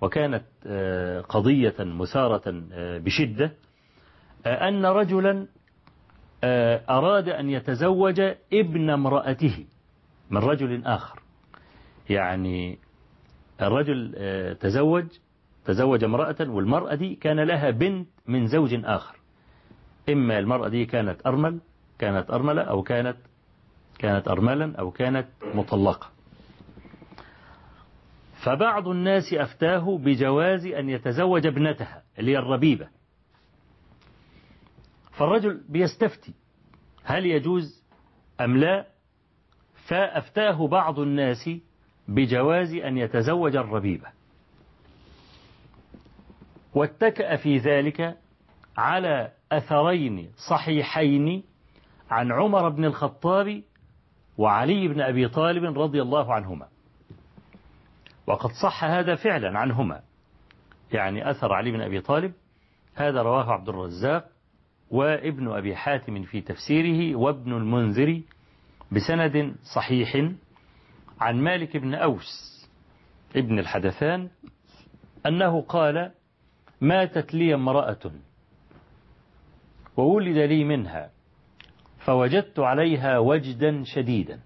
وكانت 0.00 0.44
قضية 1.28 1.74
مثارة 1.78 2.42
بشدة 2.98 3.52
أن 4.46 4.86
رجلا 4.86 5.46
أراد 6.90 7.28
أن 7.28 7.50
يتزوج 7.50 8.20
ابن 8.52 8.90
امرأته. 8.90 9.64
من 10.30 10.38
رجل 10.40 10.84
آخر. 10.86 11.20
يعني 12.10 12.78
الرجل 13.62 14.14
تزوج 14.60 15.06
تزوج 15.64 16.04
امرأة 16.04 16.36
والمرأة 16.40 16.94
دي 16.94 17.14
كان 17.14 17.40
لها 17.40 17.70
بنت 17.70 18.08
من 18.26 18.46
زوج 18.46 18.80
آخر. 18.84 19.16
إما 20.08 20.38
المرأة 20.38 20.68
دي 20.68 20.86
كانت 20.86 21.26
أرمل 21.26 21.60
كانت 21.98 22.30
أرملة 22.30 22.62
أو 22.62 22.82
كانت 22.82 23.16
كانت 23.98 24.28
أرملا 24.28 24.76
أو 24.76 24.90
كانت 24.90 25.26
مطلقة. 25.54 26.10
فبعض 28.44 28.88
الناس 28.88 29.32
أفتاه 29.32 29.98
بجواز 29.98 30.66
أن 30.66 30.88
يتزوج 30.88 31.46
ابنتها 31.46 32.02
اللي 32.18 32.32
هي 32.32 32.38
الربيبة 32.38 32.88
فالرجل 35.12 35.64
بيستفتي 35.68 36.34
هل 37.04 37.26
يجوز 37.26 37.84
أم 38.40 38.56
لا؟ 38.56 38.86
فأفتاه 39.88 40.68
بعض 40.68 40.98
الناس 40.98 41.50
بجواز 42.08 42.74
أن 42.74 42.98
يتزوج 42.98 43.56
الربيبة 43.56 44.06
واتكأ 46.74 47.36
في 47.36 47.58
ذلك 47.58 48.16
على 48.76 49.30
أثرين 49.52 50.30
صحيحين 50.50 51.42
عن 52.10 52.32
عمر 52.32 52.68
بن 52.68 52.84
الخطاب 52.84 53.62
وعلي 54.38 54.88
بن 54.88 55.00
أبي 55.00 55.28
طالب 55.28 55.78
رضي 55.78 56.02
الله 56.02 56.34
عنهما. 56.34 56.68
وقد 58.26 58.50
صح 58.62 58.84
هذا 58.84 59.14
فعلا 59.14 59.58
عنهما. 59.58 60.00
يعني 60.92 61.30
أثر 61.30 61.52
علي 61.52 61.70
بن 61.70 61.80
أبي 61.80 62.00
طالب 62.00 62.32
هذا 62.94 63.22
رواه 63.22 63.52
عبد 63.52 63.68
الرزاق 63.68 64.28
وابن 64.90 65.48
أبي 65.48 65.76
حاتم 65.76 66.22
في 66.22 66.40
تفسيره 66.40 67.16
وابن 67.16 67.52
المنذر 67.52 68.20
بسند 68.94 69.56
صحيح 69.74 70.30
عن 71.20 71.36
مالك 71.40 71.76
بن 71.76 71.94
أوس 71.94 72.54
ابن 73.36 73.58
الحدثان 73.58 74.30
أنه 75.26 75.60
قال 75.62 76.12
ماتت 76.80 77.34
لي 77.34 77.54
امرأة 77.54 78.12
وولد 79.96 80.36
لي 80.36 80.64
منها 80.64 81.10
فوجدت 81.98 82.58
عليها 82.58 83.18
وجدا 83.18 83.84
شديدا 83.84 84.40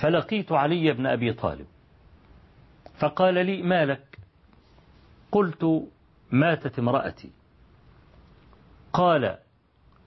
فلقيت 0.00 0.52
علي 0.52 0.92
بن 0.92 1.06
أبي 1.06 1.32
طالب 1.32 1.66
فقال 3.00 3.34
لي 3.46 3.62
ما 3.62 3.84
لك؟ 3.84 4.18
قلت 5.32 5.88
ماتت 6.32 6.78
امرأتي. 6.78 7.30
قال 8.92 9.38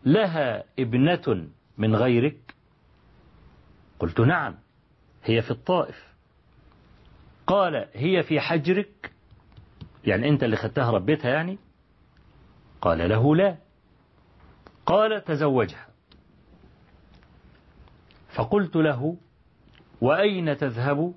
لها 0.06 0.64
ابنة 0.80 1.48
من 1.78 1.96
غيرك؟ 1.96 2.56
قلت 4.00 4.20
نعم 4.20 4.56
هي 5.24 5.42
في 5.42 5.52
الطائف. 5.52 6.12
قال 7.48 7.88
هي 7.94 8.24
في 8.24 8.40
حجرك؟ 8.40 9.12
يعني 10.06 10.30
أنت 10.30 10.44
اللي 10.44 10.56
خدتها 10.56 10.92
ربيتها 10.92 11.32
يعني؟ 11.32 11.58
قال 12.82 13.10
له 13.10 13.36
لا. 13.36 13.58
قال 14.86 15.24
تزوجها. 15.24 15.88
فقلت 18.36 18.76
له 18.76 19.18
وأين 20.02 20.58
تذهب؟ 20.58 21.14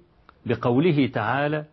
بقوله 0.47 1.07
تعالى 1.07 1.65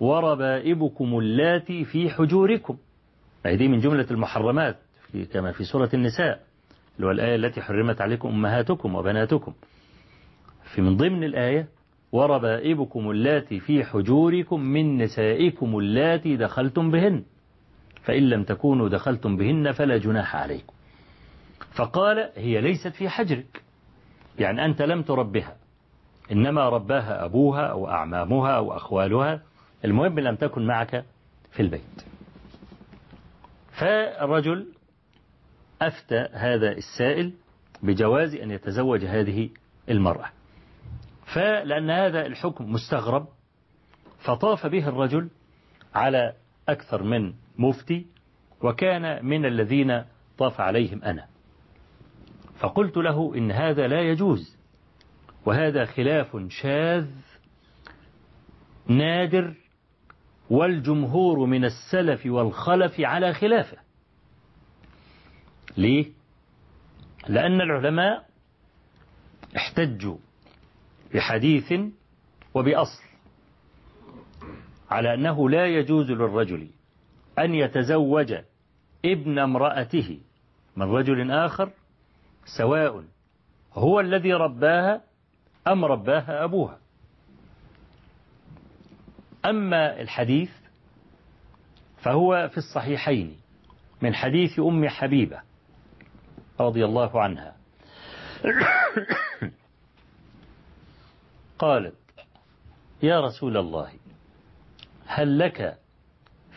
وربائبكم 0.00 1.18
اللاتي 1.18 1.84
في 1.84 2.10
حجوركم. 2.10 2.78
هذه 3.46 3.68
من 3.68 3.80
جملة 3.80 4.06
المحرمات. 4.10 4.78
في 5.12 5.24
كما 5.24 5.52
في 5.52 5.64
سورة 5.64 5.90
النساء 5.94 6.40
اللي 6.96 7.06
هو 7.06 7.10
الآية 7.10 7.36
التي 7.36 7.60
حرمت 7.62 8.00
عليكم 8.00 8.28
أمهاتكم 8.28 8.94
وبناتكم. 8.94 9.52
في 10.74 10.82
من 10.82 10.96
ضمن 10.96 11.24
الآية 11.24 11.68
وربائبكم 12.12 13.10
اللاتي 13.10 13.60
في 13.60 13.84
حجوركم 13.84 14.60
من 14.60 14.98
نسائكم 14.98 15.78
اللاتي 15.78 16.36
دخلتم 16.36 16.90
بهن. 16.90 17.24
فإن 18.02 18.22
لم 18.28 18.44
تكونوا 18.44 18.88
دخلتم 18.88 19.36
بهن 19.36 19.72
فلا 19.72 19.96
جناح 19.96 20.36
عليكم. 20.36 20.72
فقال 21.74 22.30
هي 22.36 22.60
ليست 22.60 22.88
في 22.88 23.08
حجرك. 23.08 23.62
يعني 24.38 24.64
أنت 24.64 24.82
لم 24.82 25.02
تربها. 25.02 25.56
إنما 26.32 26.68
رباها 26.68 27.24
أبوها 27.24 27.66
أو 27.66 27.88
أعمامها 27.88 28.50
أو 28.50 28.76
أخوالها. 28.76 29.42
المهم 29.84 30.20
لم 30.20 30.34
تكن 30.36 30.66
معك 30.66 31.04
في 31.50 31.62
البيت. 31.62 32.04
فالرجل 33.80 34.66
أفتى 35.82 36.28
هذا 36.32 36.72
السائل 36.72 37.32
بجواز 37.82 38.34
أن 38.34 38.50
يتزوج 38.50 39.04
هذه 39.04 39.50
المرأة. 39.88 40.30
فلأن 41.34 41.90
هذا 41.90 42.26
الحكم 42.26 42.72
مستغرب 42.72 43.28
فطاف 44.18 44.66
به 44.66 44.88
الرجل 44.88 45.30
على 45.94 46.32
أكثر 46.68 47.02
من 47.02 47.34
مفتي 47.58 48.06
وكان 48.62 49.26
من 49.26 49.46
الذين 49.46 50.04
طاف 50.38 50.60
عليهم 50.60 51.02
أنا. 51.04 51.26
فقلت 52.60 52.96
له 52.96 53.34
إن 53.34 53.50
هذا 53.50 53.86
لا 53.86 54.00
يجوز 54.00 54.56
وهذا 55.46 55.84
خلاف 55.84 56.36
شاذ 56.48 57.06
نادر 58.86 59.54
والجمهور 60.50 61.46
من 61.46 61.64
السلف 61.64 62.26
والخلف 62.26 63.00
على 63.00 63.32
خلافه. 63.32 63.87
ليه؟ 65.78 66.12
لأن 67.28 67.60
العلماء 67.60 68.28
احتجوا 69.56 70.16
بحديث 71.14 71.72
وبأصل 72.54 73.02
على 74.90 75.14
أنه 75.14 75.50
لا 75.50 75.66
يجوز 75.66 76.10
للرجل 76.10 76.70
أن 77.38 77.54
يتزوج 77.54 78.34
ابن 79.04 79.38
امرأته 79.38 80.20
من 80.76 80.86
رجل 80.86 81.30
آخر 81.30 81.70
سواء 82.58 83.04
هو 83.74 84.00
الذي 84.00 84.32
رباها 84.32 85.02
أم 85.68 85.84
رباها 85.84 86.44
أبوها 86.44 86.78
أما 89.44 90.00
الحديث 90.00 90.50
فهو 91.96 92.48
في 92.52 92.58
الصحيحين 92.58 93.36
من 94.02 94.14
حديث 94.14 94.60
أم 94.60 94.88
حبيبة 94.88 95.47
رضي 96.60 96.84
الله 96.84 97.22
عنها. 97.22 97.56
قالت 101.58 101.94
يا 103.02 103.20
رسول 103.20 103.56
الله 103.56 103.92
هل 105.06 105.38
لك 105.38 105.78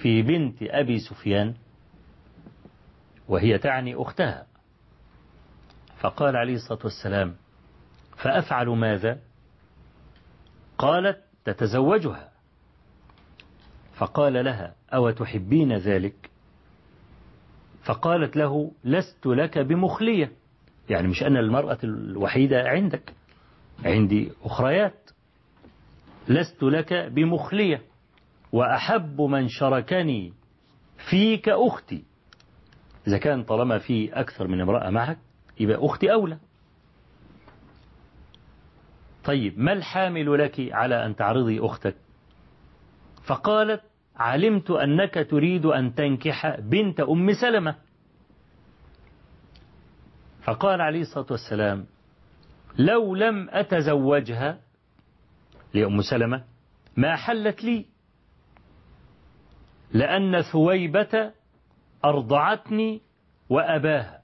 في 0.01 0.21
بنت 0.21 0.57
أبي 0.61 0.99
سفيان؟ 0.99 1.55
وهي 3.27 3.57
تعني 3.57 3.95
أختها. 3.95 4.47
فقال 5.99 6.35
عليه 6.35 6.53
الصلاة 6.55 6.79
والسلام 6.83 7.35
فأفعل 8.17 8.67
ماذا؟ 8.67 9.19
قالت 10.77 11.23
تتزوجها. 11.45 12.31
فقال 13.93 14.45
لها 14.45 14.75
أو 14.93 15.11
تحبين 15.11 15.77
ذلك؟ 15.77 16.29
فقالت 17.83 18.35
له 18.37 18.71
لست 18.83 19.25
لك 19.25 19.57
بمخلية. 19.57 20.31
يعني 20.89 21.07
مش 21.07 21.23
أنا 21.23 21.39
المرأة 21.39 21.77
الوحيدة 21.83 22.63
عندك. 22.69 23.13
عندي 23.85 24.31
أخريات. 24.43 25.09
لست 26.27 26.63
لك 26.63 26.93
بمخلية. 26.93 27.81
وأحب 28.51 29.21
من 29.21 29.47
شركني 29.47 30.33
فيك 31.09 31.49
أختي. 31.49 32.03
إذا 33.07 33.17
كان 33.17 33.43
طالما 33.43 33.77
في 33.77 34.13
أكثر 34.13 34.47
من 34.47 34.61
امرأة 34.61 34.89
معك 34.89 35.17
يبقى 35.59 35.85
أختي 35.85 36.13
أولى. 36.13 36.37
طيب 39.23 39.59
ما 39.59 39.73
الحامل 39.73 40.37
لك 40.43 40.69
على 40.71 41.05
أن 41.05 41.15
تعرضي 41.15 41.59
أختك؟ 41.59 41.95
فقالت 43.27 43.81
علمت 44.15 44.71
أنك 44.71 45.27
تريد 45.29 45.65
أن 45.65 45.95
تنكح 45.95 46.59
بنت 46.59 46.99
أم 46.99 47.33
سلمة. 47.33 47.75
فقال 50.43 50.81
عليه 50.81 51.01
الصلاة 51.01 51.25
والسلام 51.31 51.85
لو 52.77 53.15
لم 53.15 53.49
أتزوجها 53.49 54.59
لأم 55.73 56.01
سلمة 56.01 56.43
ما 56.97 57.15
حلت 57.15 57.63
لي 57.63 57.85
لأن 59.93 60.41
ثويبة 60.41 61.31
أرضعتني 62.05 63.01
وأباها. 63.49 64.21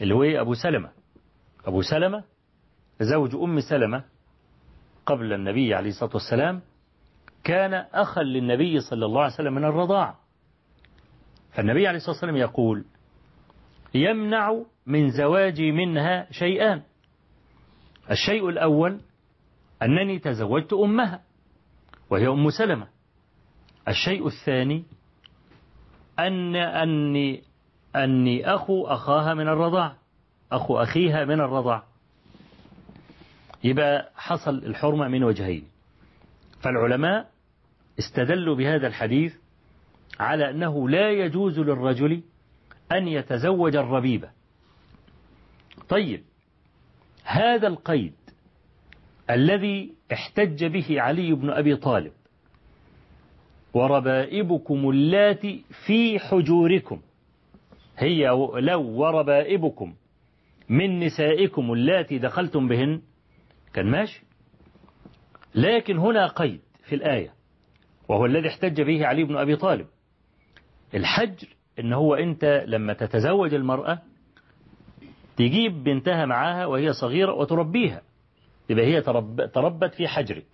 اللي 0.00 0.14
هو 0.14 0.22
أبو 0.22 0.54
سلمة. 0.54 0.90
أبو 1.64 1.82
سلمة 1.82 2.24
زوج 3.00 3.34
أم 3.34 3.60
سلمة 3.60 4.04
قبل 5.06 5.32
النبي 5.32 5.74
عليه 5.74 5.88
الصلاة 5.90 6.10
والسلام 6.14 6.60
كان 7.44 7.74
أخا 7.74 8.22
للنبي 8.22 8.80
صلى 8.80 9.06
الله 9.06 9.22
عليه 9.22 9.34
وسلم 9.34 9.54
من 9.54 9.64
الرضاعة 9.64 10.18
فالنبي 11.52 11.86
عليه 11.86 11.96
الصلاة 11.96 12.14
والسلام 12.14 12.36
يقول 12.36 12.84
يمنع 13.94 14.62
من 14.86 15.10
زواجي 15.10 15.72
منها 15.72 16.32
شيئان 16.32 16.82
الشيء 18.10 18.48
الأول 18.48 19.00
أنني 19.82 20.18
تزوجت 20.18 20.72
أمها 20.72 21.22
وهي 22.10 22.28
أم 22.28 22.50
سلمة. 22.50 22.86
الشيء 23.88 24.26
الثاني 24.26 24.84
أن 26.18 26.56
أني 26.56 27.42
أني 27.96 28.46
أخو 28.54 28.86
أخاها 28.86 29.34
من 29.34 29.48
الرضاع 29.48 29.96
أخو 30.52 30.78
أخيها 30.78 31.24
من 31.24 31.40
الرضاع. 31.40 31.82
يبقى 33.64 34.10
حصل 34.16 34.54
الحرمة 34.54 35.08
من 35.08 35.24
وجهين. 35.24 35.64
فالعلماء 36.60 37.30
استدلوا 37.98 38.56
بهذا 38.56 38.86
الحديث 38.86 39.34
على 40.20 40.50
أنه 40.50 40.88
لا 40.88 41.10
يجوز 41.10 41.58
للرجل 41.58 42.22
أن 42.92 43.08
يتزوج 43.08 43.76
الربيبة. 43.76 44.30
طيب 45.88 46.22
هذا 47.24 47.66
القيد 47.66 48.12
الذي 49.30 49.94
احتج 50.12 50.64
به 50.64 51.00
علي 51.00 51.32
بن 51.32 51.50
أبي 51.50 51.76
طالب 51.76 52.12
وربائبكم 53.74 54.90
اللاتي 54.90 55.64
في 55.86 56.18
حجوركم 56.18 57.00
هي 57.98 58.28
لو 58.54 58.82
وربائبكم 58.82 59.94
من 60.68 61.00
نسائكم 61.00 61.72
اللاتي 61.72 62.18
دخلتم 62.18 62.68
بهن 62.68 63.00
كان 63.74 63.86
ماشي؟ 63.86 64.27
لكن 65.54 65.98
هنا 65.98 66.26
قيد 66.26 66.60
في 66.84 66.94
الآية 66.94 67.32
وهو 68.08 68.26
الذي 68.26 68.48
احتج 68.48 68.80
به 68.82 69.06
علي 69.06 69.24
بن 69.24 69.36
أبي 69.36 69.56
طالب. 69.56 69.86
الحجر 70.94 71.48
إن 71.78 71.92
هو 71.92 72.14
أنت 72.14 72.64
لما 72.66 72.92
تتزوج 72.92 73.54
المرأة 73.54 73.98
تجيب 75.36 75.84
بنتها 75.84 76.26
معاها 76.26 76.66
وهي 76.66 76.92
صغيرة 76.92 77.32
وتربيها 77.34 78.02
يبقى 78.70 78.84
هي 78.84 79.00
ترب 79.00 79.50
تربت 79.52 79.94
في 79.94 80.08
حجرك. 80.08 80.46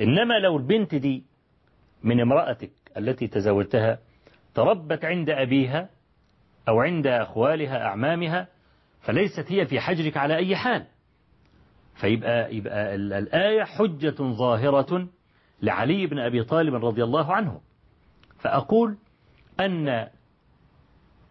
إنما 0.00 0.38
لو 0.38 0.56
البنت 0.56 0.94
دي 0.94 1.24
من 2.02 2.20
امرأتك 2.20 2.70
التي 2.96 3.26
تزوجتها 3.26 3.98
تربت 4.54 5.04
عند 5.04 5.30
أبيها 5.30 5.88
أو 6.68 6.80
عند 6.80 7.06
أخوالها 7.06 7.82
أعمامها 7.86 8.48
فليست 9.00 9.52
هي 9.52 9.66
في 9.66 9.80
حجرك 9.80 10.16
على 10.16 10.36
أي 10.36 10.56
حال. 10.56 10.86
فيبقى 11.94 12.54
يبقى 12.56 12.94
الآية 12.94 13.64
حجة 13.64 14.14
ظاهرة 14.22 15.08
لعلي 15.62 16.06
بن 16.06 16.18
أبي 16.18 16.44
طالب 16.44 16.74
رضي 16.84 17.04
الله 17.04 17.32
عنه. 17.34 17.60
فأقول 18.38 18.96
أن 19.60 20.08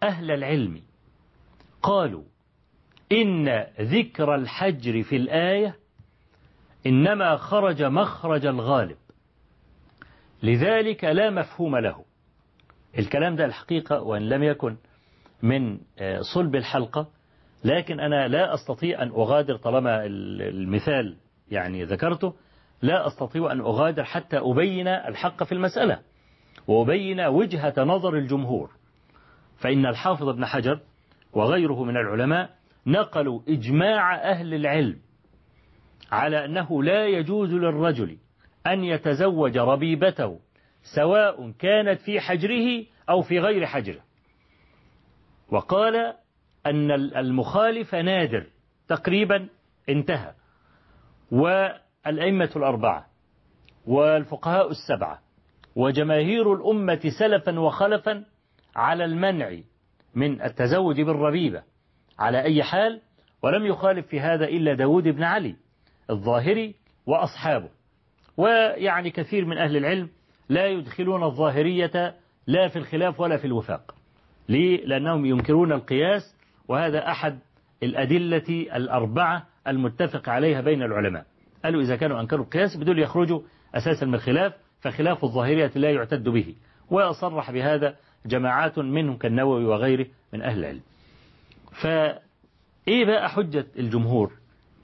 أهل 0.02 0.30
العلم 0.30 0.80
قالوا 1.82 2.22
إن 3.12 3.66
ذكر 3.80 4.34
الحجر 4.34 5.02
في 5.02 5.16
الآية 5.16 5.76
إنما 6.86 7.36
خرج 7.36 7.82
مخرج 7.82 8.46
الغالب. 8.46 8.96
لذلك 10.42 11.04
لا 11.04 11.30
مفهوم 11.30 11.76
له. 11.76 12.04
الكلام 12.98 13.36
ده 13.36 13.44
الحقيقة 13.44 14.02
وإن 14.02 14.28
لم 14.28 14.42
يكن 14.42 14.76
من 15.42 15.78
صلب 16.34 16.54
الحلقة. 16.56 17.06
لكن 17.64 18.00
أنا 18.00 18.28
لا 18.28 18.54
أستطيع 18.54 19.02
أن 19.02 19.08
أغادر 19.08 19.56
طالما 19.56 20.06
المثال 20.06 21.16
يعني 21.50 21.84
ذكرته 21.84 22.34
لا 22.82 23.06
أستطيع 23.06 23.52
أن 23.52 23.60
أغادر 23.60 24.04
حتى 24.04 24.38
أبين 24.38 24.88
الحق 24.88 25.42
في 25.42 25.52
المسألة 25.52 26.00
وأبين 26.66 27.20
وجهة 27.20 27.74
نظر 27.78 28.14
الجمهور. 28.16 28.70
فإن 29.56 29.86
الحافظ 29.86 30.28
ابن 30.28 30.46
حجر 30.46 30.80
وغيره 31.32 31.84
من 31.84 31.96
العلماء 31.96 32.50
نقلوا 32.86 33.40
إجماع 33.48 34.30
أهل 34.30 34.54
العلم 34.54 34.98
على 36.12 36.44
أنه 36.44 36.82
لا 36.82 37.06
يجوز 37.06 37.52
للرجل 37.52 38.16
أن 38.66 38.84
يتزوج 38.84 39.58
ربيبته 39.58 40.40
سواء 40.94 41.50
كانت 41.50 42.00
في 42.00 42.20
حجره 42.20 42.84
أو 43.10 43.22
في 43.22 43.40
غير 43.40 43.66
حجره. 43.66 44.00
وقال 45.50 46.14
أن 46.66 46.90
المخالف 46.90 47.94
نادر. 47.94 48.46
تقريبا 48.88 49.48
انتهى. 49.88 50.34
والأئمة 51.30 52.50
الأربعة 52.56 53.06
والفقهاء 53.86 54.70
السبعة 54.70 55.18
وجماهير 55.76 56.52
الأمة 56.52 57.00
سلفا 57.18 57.60
وخلفا 57.60 58.24
على 58.76 59.04
المنع 59.04 59.56
من 60.14 60.42
التزوج 60.42 61.00
بالربيبة. 61.00 61.62
على 62.18 62.42
أي 62.42 62.62
حال 62.62 63.00
ولم 63.42 63.66
يخالف 63.66 64.06
في 64.06 64.20
هذا 64.20 64.44
إلا 64.44 64.74
داود 64.74 65.08
بن 65.08 65.22
علي 65.22 65.56
الظاهري 66.10 66.74
وأصحابه. 67.06 67.68
ويعني 68.36 69.10
كثير 69.10 69.44
من 69.44 69.58
أهل 69.58 69.76
العلم 69.76 70.08
لا 70.48 70.66
يدخلون 70.66 71.22
الظاهرية 71.22 72.14
لا 72.46 72.68
في 72.68 72.76
الخلاف 72.76 73.20
ولا 73.20 73.36
في 73.36 73.44
الوفاق. 73.44 73.94
ليه؟ 74.48 74.86
لأنهم 74.86 75.26
ينكرون 75.26 75.72
القياس 75.72 76.34
وهذا 76.68 77.10
أحد 77.10 77.38
الأدلة 77.82 78.66
الأربعة 78.76 79.46
المتفق 79.68 80.28
عليها 80.28 80.60
بين 80.60 80.82
العلماء. 80.82 81.26
قالوا 81.64 81.82
إذا 81.82 81.96
كانوا 81.96 82.20
أنكروا 82.20 82.44
القياس 82.44 82.76
بدول 82.76 82.98
يخرجوا 82.98 83.40
أساسا 83.74 84.06
من 84.06 84.14
الخلاف 84.14 84.52
فخلاف 84.80 85.24
الظاهرية 85.24 85.70
لا 85.74 85.90
يعتد 85.90 86.28
به. 86.28 86.54
وصرح 86.90 87.50
بهذا 87.50 87.96
جماعات 88.26 88.78
منهم 88.78 89.16
كالنووي 89.16 89.64
وغيره 89.64 90.06
من 90.32 90.42
أهل 90.42 90.58
العلم. 90.58 90.80
فإيه 91.82 93.04
بقى 93.04 93.30
حجة 93.30 93.66
الجمهور؟ 93.78 94.32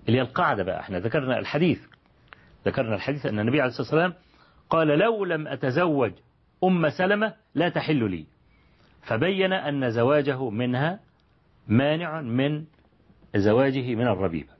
اللي 0.09 0.19
هي 0.19 0.23
القاعدة 0.23 0.63
بقى. 0.63 0.81
إحنا 0.81 0.99
ذكرنا 0.99 1.39
الحديث. 1.39 1.81
ذكرنا 2.67 2.95
الحديث 2.95 3.27
أن 3.27 3.39
النبي 3.39 3.61
عليه 3.61 3.71
الصلاة 3.71 3.89
والسلام 3.89 4.15
قال 4.71 4.89
لو 4.89 5.25
لم 5.25 5.49
أتزوج 5.49 6.13
أم 6.65 6.89
سلمة 6.89 7.35
لا 7.55 7.69
تحل 7.69 8.11
لي. 8.11 8.25
فبين 9.03 9.53
أن 9.53 9.91
زواجه 9.91 10.51
منها 10.51 11.01
مانع 11.69 12.21
من 12.21 12.65
زواجه 13.37 13.95
من 13.95 14.07
الربيبة 14.07 14.53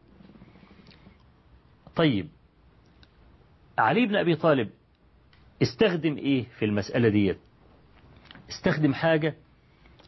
طيب 1.97 2.29
علي 3.79 4.07
بن 4.07 4.17
أبي 4.17 4.37
طالب 4.37 4.71
استخدم 5.63 6.17
إيه 6.17 6.45
في 6.59 6.65
المسألة 6.65 7.09
دي 7.09 7.35
استخدم 8.51 8.95
حاجة 8.95 9.35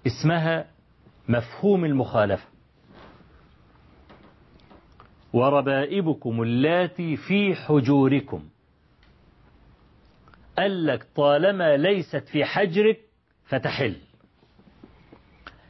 اسمها 0.07 0.71
مفهوم 1.29 1.85
المخالفة. 1.85 2.45
وربائبكم 5.33 6.43
اللاتي 6.43 7.17
في 7.17 7.55
حجوركم. 7.55 8.49
قال 10.59 10.87
لك 10.87 11.07
طالما 11.17 11.77
ليست 11.77 12.29
في 12.29 12.45
حجرك 12.45 13.01
فتحل. 13.45 13.97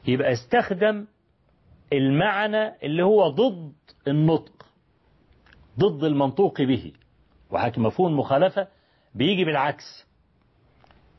يبقى 0.06 0.32
استخدم 0.32 1.06
المعنى 1.92 2.72
اللي 2.83 3.02
هو 3.02 3.28
ضد 3.28 3.72
النطق 4.09 4.66
ضد 5.78 6.05
المنطوق 6.05 6.62
به. 6.62 6.92
وحكي 7.50 7.81
مفهوم 7.81 8.12
المخالفة 8.12 8.68
بيجي 9.14 9.44
بالعكس. 9.44 10.07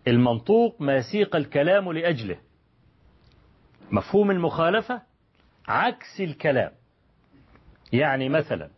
المنطوق 0.08 0.82
ما 0.82 1.02
سيق 1.12 1.36
الكلام 1.36 1.92
لأجله. 1.92 2.38
مفهوم 3.92 4.32
المخالفة 4.32 5.02
عكس 5.68 6.22
الكلام. 6.22 6.72
يعني 7.94 8.30
مثلا 8.30 8.70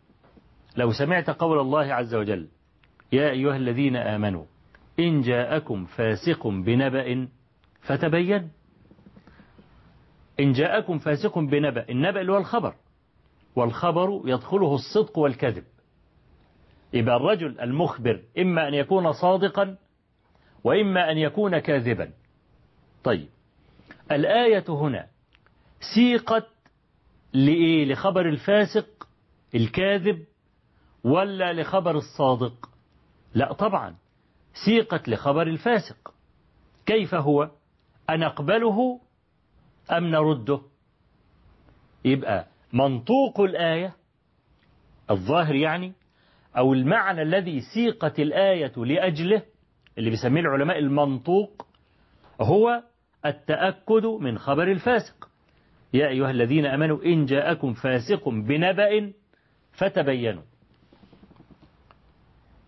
لو 0.76 0.92
سمعت 0.92 1.30
قول 1.30 1.58
الله 1.60 1.94
عز 1.94 2.14
وجل 2.14 2.48
يا 3.12 3.30
أيها 3.30 3.56
الذين 3.56 3.96
آمنوا 3.96 4.44
إن 4.98 5.20
جاءكم 5.20 5.84
فاسق 5.84 6.46
بنبأ 6.46 7.28
فتبين. 7.80 8.50
إن 10.40 10.52
جاءكم 10.52 10.98
فاسق 10.98 11.38
بنبأ 11.38 11.88
النبأ 11.90 12.20
اللي 12.20 12.32
هو 12.32 12.36
الخبر. 12.38 12.74
والخبر 13.56 14.22
يدخله 14.24 14.74
الصدق 14.74 15.18
والكذب. 15.18 15.64
يبقى 16.92 17.16
الرجل 17.16 17.60
المخبر 17.60 18.22
إما 18.38 18.68
أن 18.68 18.74
يكون 18.74 19.12
صادقا 19.12 19.76
وإما 20.64 21.10
أن 21.12 21.18
يكون 21.18 21.58
كاذبا. 21.58 22.10
طيب 23.04 23.28
الآية 24.12 24.64
هنا 24.68 25.06
سيقت 25.94 26.46
لإيه؟ 27.32 27.92
لخبر 27.92 28.28
الفاسق 28.28 29.08
الكاذب 29.54 30.24
ولا 31.04 31.52
لخبر 31.52 31.96
الصادق؟ 31.96 32.70
لا 33.34 33.52
طبعا 33.52 33.96
سيقت 34.64 35.08
لخبر 35.08 35.42
الفاسق. 35.46 36.14
كيف 36.86 37.14
هو؟ 37.14 37.50
أنقبله 38.10 39.00
أم 39.90 40.04
نرده؟ 40.04 40.60
يبقى 42.04 42.46
منطوق 42.72 43.40
الآية 43.40 43.96
الظاهر 45.10 45.54
يعني 45.54 45.92
أو 46.56 46.72
المعنى 46.74 47.22
الذي 47.22 47.60
سيقت 47.74 48.20
الآية 48.20 48.72
لأجله 48.76 49.42
اللي 49.98 50.10
بيسميه 50.10 50.40
العلماء 50.40 50.78
المنطوق 50.78 51.66
هو 52.40 52.82
التأكد 53.26 54.06
من 54.06 54.38
خبر 54.38 54.72
الفاسق. 54.72 55.28
يا 55.92 56.08
أيها 56.08 56.30
الذين 56.30 56.66
أمنوا 56.66 57.04
إن 57.04 57.24
جاءكم 57.24 57.72
فاسق 57.74 58.28
بنبأ 58.28 59.12
فتبينوا. 59.72 60.42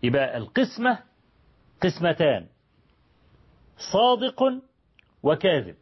يبقى 0.03 0.37
القسمة 0.37 0.99
قسمتان 1.81 2.47
صادق 3.93 4.43
وكاذب. 5.23 5.75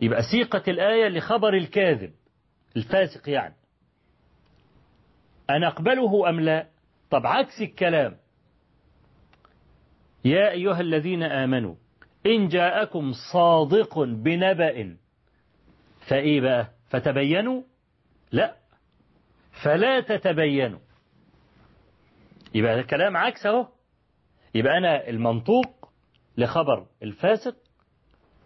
يبقى 0.00 0.22
سيقة 0.32 0.62
الآية 0.68 1.08
لخبر 1.08 1.54
الكاذب 1.54 2.12
الفاسق 2.76 3.28
يعني. 3.28 3.54
أن 5.50 5.64
أقبله 5.64 6.28
أم 6.28 6.40
لا؟ 6.40 6.66
طب 7.10 7.26
عكس 7.26 7.60
الكلام. 7.62 8.16
يا 10.24 10.50
أيها 10.50 10.80
الذين 10.80 11.22
آمنوا 11.22 11.74
إن 12.26 12.48
جاءكم 12.48 13.12
صادق 13.32 13.98
بنبأ 13.98 14.96
فإيه 16.08 16.40
بقى؟ 16.40 16.70
فتبينوا؟ 16.88 17.62
لا. 18.32 18.56
فلا 19.64 20.00
تتبينوا. 20.00 20.78
يبقى 22.54 22.80
الكلام 22.80 23.16
عكس 23.16 23.46
أهو. 23.46 23.68
يبقى 24.54 24.78
أنا 24.78 25.08
المنطوق 25.08 25.90
لخبر 26.38 26.86
الفاسق 27.02 27.56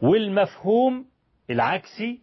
والمفهوم 0.02 1.09
العكسي 1.50 2.20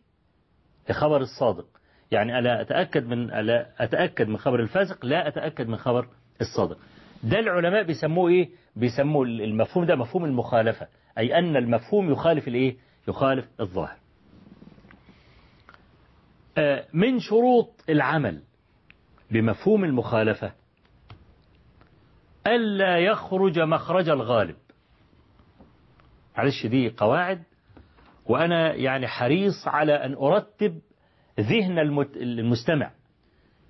لخبر 0.90 1.22
الصادق. 1.22 1.68
يعني 2.12 2.40
ألا 2.40 2.62
أتأكد 2.62 3.06
من 3.08 3.32
ألا 3.34 3.84
أتأكد 3.84 4.28
من 4.28 4.38
خبر 4.38 4.60
الفاسق 4.60 5.06
لا 5.06 5.28
أتأكد 5.28 5.68
من 5.68 5.78
خبر 5.78 6.08
الصادق. 6.42 6.78
ده 7.24 7.40
العلماء 7.40 7.84
بيسموه 7.84 8.30
إيه؟ 8.30 8.50
بيسموه 8.76 9.26
المفهوم 9.26 9.86
ده 9.86 9.96
مفهوم 9.96 10.26
المخالفة 10.26 10.88
أي 11.18 11.38
أن 11.40 11.56
المفهوم 11.56 12.12
يخالف 12.12 12.48
الإيه؟ 12.48 12.78
يخالف 13.08 13.48
الظاهر. 13.60 13.98
من 16.94 17.20
شروط 17.20 17.84
العمل 17.90 18.44
بمفهوم 19.32 19.84
المخالفة 19.84 20.52
ألا 22.48 22.98
يخرج 23.00 23.60
مخرج 23.60 24.10
الغالب. 24.10 24.56
معلش 26.38 26.66
دي 26.66 26.90
قواعد 26.90 27.44
وأنا 28.28 28.74
يعني 28.76 29.08
حريص 29.08 29.68
على 29.68 29.94
أن 29.94 30.14
أرتب 30.14 30.80
ذهن 31.40 31.80
المستمع. 32.16 32.92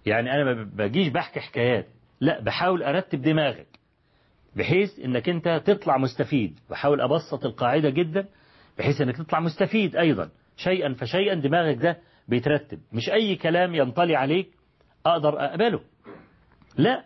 يعني 0.06 0.32
أنا 0.32 0.44
ما 0.44 0.64
بجيش 0.64 1.08
بحكي 1.08 1.40
حكايات. 1.40 1.88
لا 2.22 2.42
بحاول 2.42 2.84
أرتب 2.84 3.22
دماغك 3.22 3.68
بحيث 4.56 5.00
أنك 5.00 5.30
أنت 5.30 5.62
تطلع 5.66 5.98
مستفيد. 5.98 6.60
بحاول 6.70 7.02
أبسط 7.02 7.46
القاعدة 7.46 7.90
جدا 7.90 8.28
بحيث 8.78 9.02
أنك 9.02 9.18
تطلع 9.18 9.40
مستفيد 9.40 9.96
أيضا. 9.96 10.30
شيئا 10.58 10.94
فشيئا 10.94 11.34
دماغك 11.34 11.78
ده 11.78 11.98
بيترتب. 12.28 12.80
مش 12.94 13.10
أي 13.10 13.36
كلام 13.36 13.76
ينطلي 13.76 14.16
عليك 14.16 14.50
أقدر 15.06 15.46
أقبله. 15.46 15.82
لا. 16.78 17.06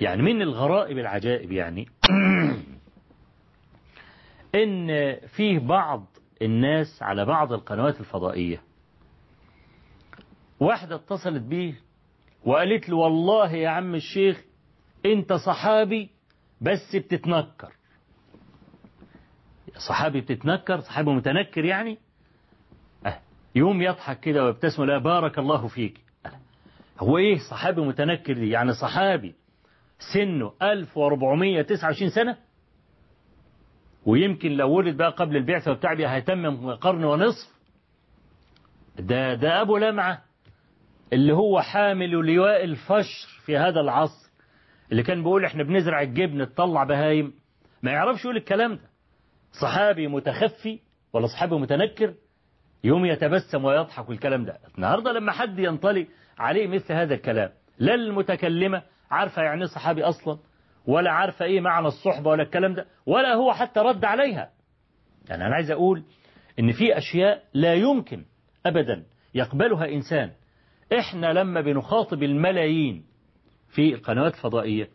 يعني 0.00 0.22
من 0.22 0.42
الغرائب 0.42 0.98
العجائب 0.98 1.52
يعني 1.52 1.86
إن 4.54 5.16
فيه 5.26 5.58
بعض 5.58 6.06
الناس 6.42 7.02
على 7.02 7.24
بعض 7.24 7.52
القنوات 7.52 8.00
الفضائية. 8.00 8.62
واحدة 10.60 10.94
اتصلت 10.96 11.42
بيه 11.42 11.74
وقالت 12.44 12.88
له 12.88 12.96
والله 12.96 13.52
يا 13.52 13.68
عم 13.68 13.94
الشيخ 13.94 14.44
انت 15.06 15.32
صحابي 15.32 16.10
بس 16.60 16.96
بتتنكر. 16.96 17.72
صحابي 19.88 20.20
بتتنكر؟ 20.20 20.80
صحابي 20.80 21.10
متنكر 21.10 21.64
يعني؟ 21.64 21.98
أه. 23.06 23.18
يوم 23.54 23.82
يضحك 23.82 24.20
كده 24.20 24.44
ويبتسم 24.44 24.84
لا 24.84 24.98
بارك 24.98 25.38
الله 25.38 25.66
فيك. 25.68 26.00
هو 27.00 27.18
إيه 27.18 27.38
صحابي 27.50 27.80
متنكر 27.80 28.32
دي؟ 28.32 28.50
يعني 28.50 28.72
صحابي 28.72 29.34
سنه 30.14 30.52
1429 30.62 32.10
سنة 32.10 32.36
ويمكن 34.06 34.52
لو 34.52 34.70
ولد 34.70 34.96
بقى 34.96 35.10
قبل 35.10 35.36
البعثة 35.36 35.70
وبتاع 35.70 35.92
هيتمم 35.92 36.70
قرن 36.74 37.04
ونصف. 37.04 37.56
ده 38.98 39.34
ده 39.34 39.60
أبو 39.60 39.76
لمعة 39.76 40.22
اللي 41.12 41.32
هو 41.32 41.60
حامل 41.60 42.10
لواء 42.10 42.64
الفشر 42.64 43.28
في 43.44 43.56
هذا 43.56 43.80
العصر 43.80 44.26
اللي 44.92 45.02
كان 45.02 45.22
بيقول 45.22 45.44
إحنا 45.44 45.62
بنزرع 45.62 46.02
الجبن 46.02 46.48
تطلع 46.54 46.84
بهايم. 46.84 47.32
ما 47.82 47.90
يعرفش 47.90 48.24
يقول 48.24 48.36
الكلام 48.36 48.74
ده. 48.74 48.88
صحابي 49.60 50.06
متخفي 50.08 50.78
ولا 51.12 51.26
صحابي 51.26 51.54
متنكر 51.54 52.14
يوم 52.84 53.04
يتبسم 53.06 53.64
ويضحك 53.64 54.08
والكلام 54.08 54.44
ده. 54.44 54.58
النهارده 54.78 55.12
لما 55.12 55.32
حد 55.32 55.58
ينطلي 55.58 56.06
عليه 56.38 56.66
مثل 56.66 56.92
هذا 56.92 57.14
الكلام 57.14 57.50
لا 57.78 57.94
المتكلمة 57.94 58.82
عارفة 59.10 59.42
يعني 59.42 59.66
صحابي 59.66 60.02
أصلا؟ 60.04 60.38
ولا 60.86 61.10
عارفة 61.10 61.44
إيه 61.44 61.60
معنى 61.60 61.86
الصحبة 61.86 62.30
ولا 62.30 62.42
الكلام 62.42 62.74
ده 62.74 62.86
ولا 63.06 63.34
هو 63.34 63.52
حتى 63.52 63.80
رد 63.80 64.04
عليها. 64.04 64.50
يعني 65.28 65.46
أنا 65.46 65.54
عايز 65.54 65.70
أقول 65.70 66.02
إن 66.58 66.72
في 66.72 66.98
أشياء 66.98 67.42
لا 67.54 67.74
يمكن 67.74 68.24
أبدا 68.66 69.04
يقبلها 69.34 69.88
إنسان. 69.88 70.30
إحنا 70.98 71.32
لما 71.32 71.60
بنخاطب 71.60 72.22
الملايين 72.22 73.04
في 73.68 73.94
القنوات 73.94 74.34
الفضائية 74.34 74.88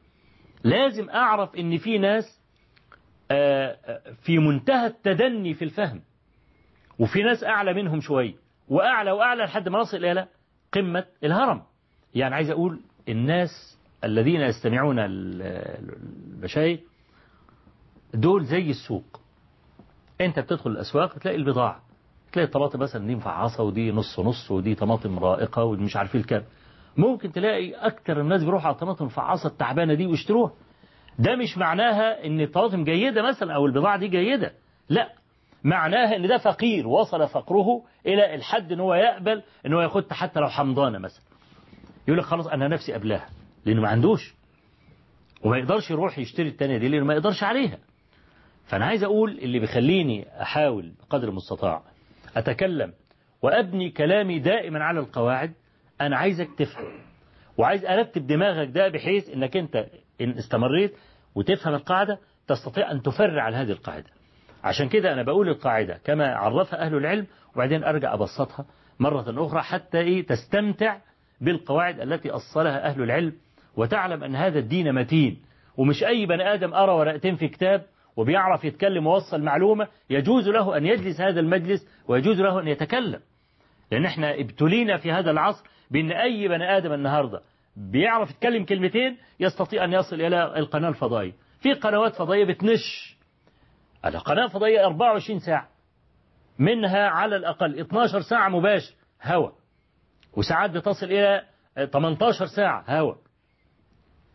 لازم 0.63 1.09
أعرف 1.09 1.55
إن 1.55 1.77
في 1.77 1.97
ناس 1.97 2.41
في 4.23 4.37
منتهى 4.37 4.87
التدني 4.87 5.53
في 5.53 5.65
الفهم 5.65 6.01
وفي 6.99 7.23
ناس 7.23 7.43
أعلى 7.43 7.73
منهم 7.73 8.01
شوية 8.01 8.33
وأعلى 8.69 9.11
وأعلى 9.11 9.43
لحد 9.43 9.69
ما 9.69 9.79
نصل 9.79 9.97
إلى 10.05 10.27
قمة 10.71 11.05
الهرم. 11.23 11.61
يعني 12.15 12.35
عايز 12.35 12.49
أقول 12.49 12.81
الناس 13.09 13.49
الذين 14.03 14.41
يستمعون 14.41 14.95
المشايخ 14.99 16.79
دول 18.13 18.45
زي 18.45 18.69
السوق. 18.69 19.21
انت 20.21 20.39
بتدخل 20.39 20.69
الأسواق 20.71 21.17
تلاقي 21.17 21.37
البضاعة 21.37 21.81
تلاقي 22.31 22.45
الطماطم 22.45 22.79
مثلا 22.79 23.07
دي 23.07 23.15
مفعصة 23.15 23.63
ودي 23.63 23.91
نص 23.91 24.19
نص 24.19 24.51
ودي 24.51 24.75
طماطم 24.75 25.19
رائقة 25.19 25.63
ودي 25.63 25.83
مش 25.83 25.95
عارف 25.95 26.15
الكام 26.15 26.43
ممكن 26.97 27.31
تلاقي 27.31 27.73
أكتر 27.73 28.21
الناس 28.21 28.43
بيروحوا 28.43 28.67
على 28.67 28.73
الطماطم 28.75 29.05
المفعصة 29.05 29.47
التعبانة 29.49 29.93
دي 29.93 30.05
ويشتروها. 30.05 30.51
ده 31.19 31.35
مش 31.35 31.57
معناها 31.57 32.25
إن 32.25 32.41
الطماطم 32.41 32.83
جيدة 32.83 33.21
مثلا 33.21 33.55
أو 33.55 33.65
البضاعة 33.65 33.97
دي 33.99 34.07
جيدة. 34.07 34.51
لا 34.89 35.09
معناها 35.63 36.15
إن 36.15 36.27
ده 36.27 36.37
فقير 36.37 36.87
وصل 36.87 37.27
فقره 37.27 37.81
إلى 38.05 38.35
الحد 38.35 38.71
إن 38.71 38.79
هو 38.79 38.93
يقبل 38.93 39.43
إن 39.65 39.73
هو 39.73 39.81
ياخد 39.81 40.11
حتى 40.13 40.39
لو 40.39 40.47
حمضانة 40.47 40.97
مثلا. 40.97 41.23
يقول 42.07 42.19
لك 42.19 42.25
خلاص 42.25 42.47
أنا 42.47 42.67
نفسي 42.67 42.93
قبلها. 42.93 43.29
لأنه 43.65 43.81
ما 43.81 43.87
عندوش. 43.89 44.33
وما 45.43 45.57
يقدرش 45.57 45.91
يروح 45.91 46.19
يشتري 46.19 46.47
التانية 46.47 46.77
دي 46.77 46.87
لأنه 46.87 47.05
ما 47.05 47.13
يقدرش 47.13 47.43
عليها. 47.43 47.77
فأنا 48.65 48.85
عايز 48.85 49.03
أقول 49.03 49.31
اللي 49.39 49.59
بيخليني 49.59 50.41
أحاول 50.41 50.91
بقدر 50.99 51.29
المستطاع 51.29 51.83
أتكلم 52.35 52.93
وأبني 53.41 53.89
كلامي 53.89 54.39
دائما 54.39 54.83
على 54.83 54.99
القواعد 54.99 55.53
أنا 56.01 56.17
عايزك 56.17 56.49
تفهم. 56.57 56.99
وعايز 57.57 57.85
أرتب 57.85 58.27
دماغك 58.27 58.69
ده 58.69 58.87
بحيث 58.87 59.29
إنك 59.29 59.57
أنت 59.57 59.85
إن 60.21 60.29
استمريت 60.31 60.93
وتفهم 61.35 61.73
القاعدة 61.73 62.19
تستطيع 62.47 62.91
أن 62.91 63.01
تفرع 63.01 63.43
على 63.43 63.55
هذه 63.57 63.71
القاعدة. 63.71 64.09
عشان 64.63 64.89
كده 64.89 65.13
أنا 65.13 65.23
بقول 65.23 65.49
القاعدة 65.49 65.99
كما 66.03 66.35
عرفها 66.35 66.81
أهل 66.85 66.95
العلم 66.95 67.27
وبعدين 67.55 67.83
أرجع 67.83 68.13
أبسطها 68.13 68.65
مرة 68.99 69.45
أخرى 69.45 69.61
حتى 69.61 69.99
إيه 69.99 70.25
تستمتع 70.25 70.97
بالقواعد 71.41 71.99
التي 71.99 72.29
أصلها 72.29 72.85
أهل 72.89 73.01
العلم 73.03 73.33
وتعلم 73.77 74.23
أن 74.23 74.35
هذا 74.35 74.59
الدين 74.59 74.93
متين 74.93 75.41
ومش 75.77 76.03
أي 76.03 76.25
بني 76.25 76.53
آدم 76.53 76.73
أرى 76.73 76.91
ورقتين 76.91 77.35
في 77.35 77.47
كتاب 77.47 77.85
وبيعرف 78.15 78.63
يتكلم 78.63 79.07
ووصل 79.07 79.41
معلومة 79.41 79.87
يجوز 80.09 80.49
له 80.49 80.77
أن 80.77 80.85
يجلس 80.85 81.21
هذا 81.21 81.39
المجلس 81.39 81.87
ويجوز 82.07 82.41
له 82.41 82.59
أن 82.59 82.67
يتكلم. 82.67 83.19
لأن 83.91 84.05
إحنا 84.05 84.39
ابتلينا 84.39 84.97
في 84.97 85.11
هذا 85.11 85.31
العصر 85.31 85.65
بأن 85.91 86.11
أي 86.11 86.47
بني 86.47 86.77
آدم 86.77 86.93
النهارده 86.93 87.41
بيعرف 87.75 88.29
يتكلم 88.31 88.65
كلمتين 88.65 89.17
يستطيع 89.39 89.83
أن 89.83 89.93
يصل 89.93 90.15
إلى 90.21 90.59
القناة 90.59 90.89
الفضائية. 90.89 91.33
في 91.59 91.73
قنوات 91.73 92.15
فضائية 92.15 92.45
بتنش. 92.45 93.17
القناة 94.05 94.45
الفضائية 94.45 94.85
24 94.85 95.39
ساعة. 95.39 95.69
منها 96.59 97.07
على 97.07 97.35
الأقل 97.35 97.79
12 97.79 98.21
ساعة 98.21 98.49
مباشر 98.49 98.93
هوا. 99.23 99.49
وساعات 100.33 100.71
بتصل 100.71 101.05
إلى 101.05 101.43
18 101.91 102.45
ساعة 102.45 102.83
هوا. 102.87 103.15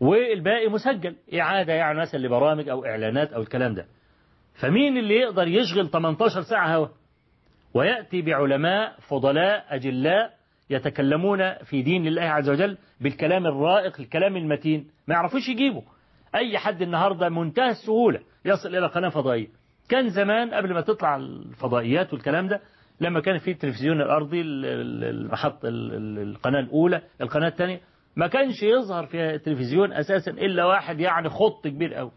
والباقي 0.01 0.69
مسجل. 0.69 1.17
إعادة 1.35 1.73
يعني 1.73 2.01
مثلا 2.01 2.21
لبرامج 2.21 2.69
أو 2.69 2.85
إعلانات 2.85 3.33
أو 3.33 3.43
الكلام 3.43 3.75
ده. 3.75 3.87
فمين 4.55 4.99
اللي 4.99 5.15
يقدر 5.15 5.49
يشغل 5.49 5.91
18 5.91 6.43
ساعة 6.43 6.77
هوا؟ 6.77 6.89
ويأتي 7.75 8.23
بعلماء 8.23 8.97
فضلاء 9.09 9.65
أجلاء 9.69 10.37
يتكلمون 10.71 11.55
في 11.55 11.83
دين 11.83 12.07
الله 12.07 12.23
عز 12.23 12.51
وجل 12.51 12.79
بالكلام 13.01 13.47
الرائق 13.47 14.01
الكلام 14.01 14.37
المتين. 14.37 14.87
ما 15.09 15.15
يعرفوش 15.15 15.49
يجيبوا 15.49 15.83
أي 16.35 16.59
حد 16.59 16.83
النهاردة 16.83 17.29
منتهى 17.29 17.71
السهولة 17.71 18.21
يصل 18.45 18.77
إلى 18.77 18.87
قناة 18.87 19.09
فضائية. 19.09 19.49
كان 19.89 20.09
زمان 20.09 20.55
قبل 20.55 20.75
ما 20.75 20.81
تطلع 20.81 21.17
الفضائيات 21.17 22.13
والكلام 22.13 22.49
ده 22.49 22.61
لما 23.01 23.21
كان 23.21 23.39
في 23.39 23.51
التلفزيون 23.51 24.01
الأرضي 24.01 24.41
المحط 24.41 25.59
القناة 25.65 26.61
الأولى 26.61 27.03
القناة 27.21 27.49
الثانية 27.49 27.81
ما 28.17 28.27
كانش 28.27 28.63
يظهر 28.63 29.07
في 29.07 29.35
التلفزيون 29.35 29.93
أساسا 29.93 30.31
إلا 30.31 30.65
واحد 30.65 31.01
يعني 31.01 31.29
خط 31.29 31.67
كبير 31.67 31.95
قوي. 31.95 32.11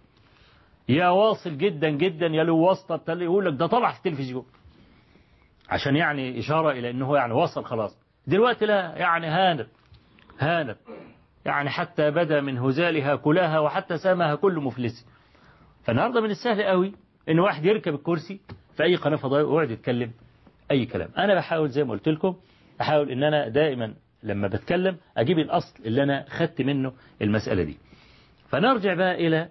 يا 0.89 1.09
واصل 1.09 1.57
جدا 1.57 1.89
جدا 1.89 2.25
يا 2.27 2.43
له 2.43 2.53
واسطة 2.53 3.13
يقول 3.13 3.45
لك 3.45 3.53
ده 3.53 3.67
طلع 3.67 3.91
في 3.91 3.97
التلفزيون. 3.97 4.45
عشان 5.69 5.95
يعني 5.95 6.39
إشارة 6.39 6.71
إلى 6.71 6.89
أنه 6.89 7.15
يعني 7.15 7.33
وصل 7.33 7.63
خلاص. 7.63 7.99
دلوقتي 8.27 8.65
لا 8.65 8.97
يعني 8.97 9.27
هانت 9.27 9.67
هانت. 10.39 10.77
يعني 11.45 11.69
حتى 11.69 12.11
بدا 12.11 12.41
من 12.41 12.57
هزالها 12.57 13.15
كلها 13.15 13.59
وحتى 13.59 13.97
سامها 13.97 14.35
كل 14.35 14.59
مفلس. 14.59 15.07
فالنهاردة 15.83 16.21
من 16.21 16.29
السهل 16.29 16.63
قوي 16.63 16.93
إن 17.29 17.39
واحد 17.39 17.65
يركب 17.65 17.93
الكرسي 17.93 18.41
في 18.77 18.83
أي 18.83 18.95
قناة 18.95 19.15
فضائية 19.15 19.43
ويقعد 19.45 19.71
يتكلم 19.71 20.11
أي 20.71 20.85
كلام. 20.85 21.09
أنا 21.17 21.35
بحاول 21.35 21.69
زي 21.69 21.83
ما 21.83 21.91
قلت 21.91 22.07
لكم 22.09 22.35
أحاول 22.81 23.11
إن 23.11 23.23
أنا 23.23 23.47
دائما 23.47 23.93
لما 24.23 24.47
بتكلم 24.47 24.97
أجيب 25.17 25.39
الأصل 25.39 25.83
اللي 25.85 26.03
أنا 26.03 26.25
خدت 26.29 26.61
منه 26.61 26.93
المسألة 27.21 27.63
دي. 27.63 27.77
فنرجع 28.49 28.93
بقى 28.93 29.27
إلى 29.27 29.49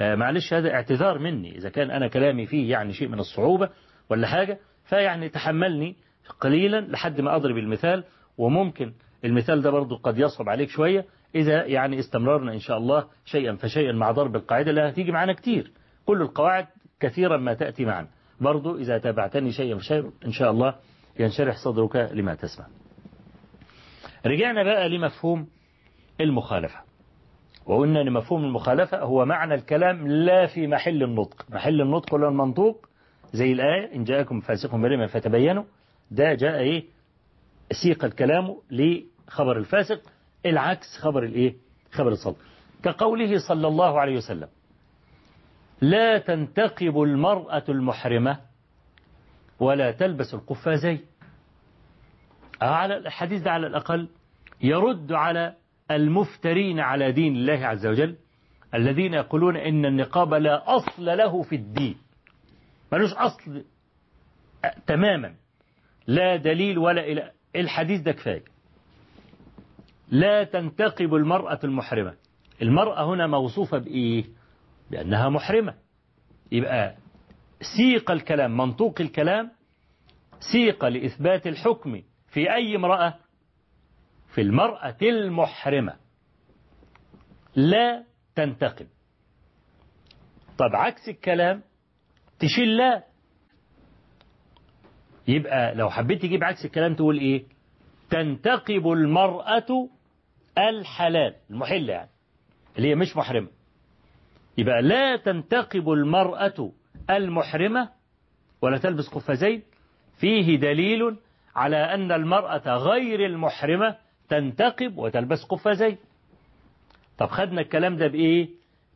آه 0.00 0.14
معلش 0.14 0.54
هذا 0.54 0.74
اعتذار 0.74 1.18
مني. 1.18 1.56
إذا 1.58 1.68
كان 1.68 1.90
أنا 1.90 2.08
كلامي 2.08 2.46
فيه 2.46 2.70
يعني 2.70 2.92
شيء 2.92 3.08
من 3.08 3.18
الصعوبة 3.18 3.68
ولا 4.10 4.26
حاجة 4.26 4.58
فيعني 4.84 5.28
تحملني 5.28 5.96
قليلا 6.40 6.80
لحد 6.80 7.20
ما 7.20 7.36
أضرب 7.36 7.56
المثال 7.58 8.04
وممكن 8.38 8.92
المثال 9.24 9.62
ده 9.62 9.70
برضو 9.70 9.96
قد 9.96 10.18
يصعب 10.18 10.48
عليك 10.48 10.68
شوية 10.68 11.04
إذا 11.34 11.64
يعني 11.64 11.98
استمررنا 11.98 12.52
إن 12.52 12.58
شاء 12.58 12.78
الله 12.78 13.06
شيئا 13.24 13.54
فشيئا 13.56 13.92
مع 13.92 14.10
ضرب 14.10 14.36
القاعدة 14.36 14.70
اللي 14.70 14.80
هتيجي 14.80 15.12
معنا 15.12 15.32
كتير. 15.32 15.72
كل 16.06 16.22
القواعد 16.22 16.66
كثيرا 17.00 17.36
ما 17.36 17.54
تأتي 17.54 17.84
معنا. 17.84 18.08
برضو 18.40 18.76
إذا 18.78 18.98
تابعتني 18.98 19.52
شيئا 19.52 19.78
فشيئا 19.78 20.10
إن 20.24 20.32
شاء 20.32 20.50
الله 20.50 20.74
ينشرح 21.18 21.56
صدرك 21.64 21.96
لما 21.96 22.34
تسمع. 22.34 22.66
رجعنا 24.26 24.62
بقى 24.62 24.88
لمفهوم 24.88 25.48
المخالفة. 26.20 26.80
وقلنا 27.66 28.00
أن 28.00 28.12
مفهوم 28.12 28.44
المخالفة 28.44 28.98
هو 29.02 29.24
معنى 29.24 29.54
الكلام 29.54 30.08
لا 30.08 30.46
في 30.46 30.66
محل 30.66 31.02
النطق. 31.02 31.46
محل 31.50 31.80
النطق 31.80 32.14
ولا 32.14 32.28
المنطوق 32.28 32.88
زي 33.32 33.52
الآية 33.52 33.94
إن 33.94 34.04
جاءكم 34.04 34.40
فاسق 34.40 34.76
برما 34.76 35.06
فتبينوا. 35.06 35.64
ده 36.10 36.34
جاء 36.34 36.58
إيه؟ 36.60 36.84
سيق 37.82 38.04
الكلام 38.04 38.56
لخبر 38.70 39.56
الفاسق 39.58 40.00
العكس 40.46 40.96
خبر 41.00 41.22
الإيه؟ 41.22 41.54
خبر 41.92 42.08
الصدق 42.12 42.36
كقوله 42.82 43.38
صلى 43.48 43.68
الله 43.68 44.00
عليه 44.00 44.16
وسلم 44.16 44.48
لا 45.80 46.18
تنتقب 46.18 47.02
المرأة 47.02 47.64
المحرمة 47.68 48.40
ولا 49.60 49.90
تلبس 49.90 50.34
القفازين. 50.34 51.00
على 52.60 52.96
الحديث 52.96 53.42
ده 53.42 53.50
على 53.50 53.66
الأقل 53.66 54.08
يرد 54.60 55.12
على 55.12 55.54
المفترين 55.90 56.80
على 56.80 57.12
دين 57.12 57.36
الله 57.36 57.66
عز 57.66 57.86
وجل 57.86 58.16
الذين 58.74 59.14
يقولون 59.14 59.56
إن 59.56 59.86
النقاب 59.86 60.34
لا 60.34 60.76
أصل 60.76 61.04
له 61.04 61.42
في 61.42 61.54
الدين. 61.56 61.96
ملوش 62.92 63.12
أصل 63.12 63.64
تماما. 64.86 65.34
لا 66.06 66.36
دليل 66.36 66.78
ولا 66.78 67.04
إلى 67.04 67.32
الحديث 67.56 68.00
ده 68.00 68.12
كفاية. 68.12 68.44
لا 70.08 70.44
تنتقب 70.44 71.14
المرأة 71.14 71.58
المحرمة. 71.64 72.14
المرأة 72.62 73.14
هنا 73.14 73.26
موصوفة 73.26 73.78
بإيه؟ 73.78 74.24
بأنها 74.90 75.28
محرمة. 75.28 75.74
يبقى 76.52 76.94
سيق 77.76 78.10
الكلام 78.10 78.56
منطوق 78.56 79.00
الكلام 79.00 79.50
سيق 80.52 80.84
لإثبات 80.84 81.46
الحكم 81.46 82.02
في 82.30 82.54
أي 82.54 82.76
امرأة؟ 82.76 83.14
في 84.34 84.40
المرأة 84.40 84.96
المحرمة. 85.02 85.96
لا 87.56 88.04
تنتقب 88.34 88.86
طب 90.58 90.74
عكس 90.76 91.08
الكلام 91.08 91.62
تشيل 92.38 92.76
لا. 92.76 93.04
يبقى 95.28 95.74
لو 95.74 95.90
حبيت 95.90 96.22
تجيب 96.22 96.44
عكس 96.44 96.64
الكلام 96.64 96.94
تقول 96.94 97.18
إيه؟ 97.18 97.44
تنتقب 98.10 98.88
المرأة 98.88 99.88
الحلال 100.58 101.34
المحلة 101.50 101.92
يعني 101.92 102.10
اللي 102.76 102.88
هي 102.88 102.94
مش 102.94 103.16
محرمة. 103.16 103.48
يبقى 104.58 104.82
لا 104.82 105.16
تنتقب 105.16 105.88
المرأة 105.90 106.72
المحرمة 107.10 107.90
ولا 108.62 108.78
تلبس 108.78 109.08
قفازين. 109.08 109.62
فيه 110.20 110.56
دليل 110.56 111.16
على 111.58 111.76
أن 111.94 112.12
المرأة 112.12 112.76
غير 112.76 113.26
المحرمة 113.26 113.96
تنتقب 114.28 114.98
وتلبس 114.98 115.44
قفازين. 115.44 115.98
طب 117.18 117.26
خدنا 117.26 117.60
الكلام 117.60 117.96
ده 117.96 118.06
بإيه؟ 118.06 118.48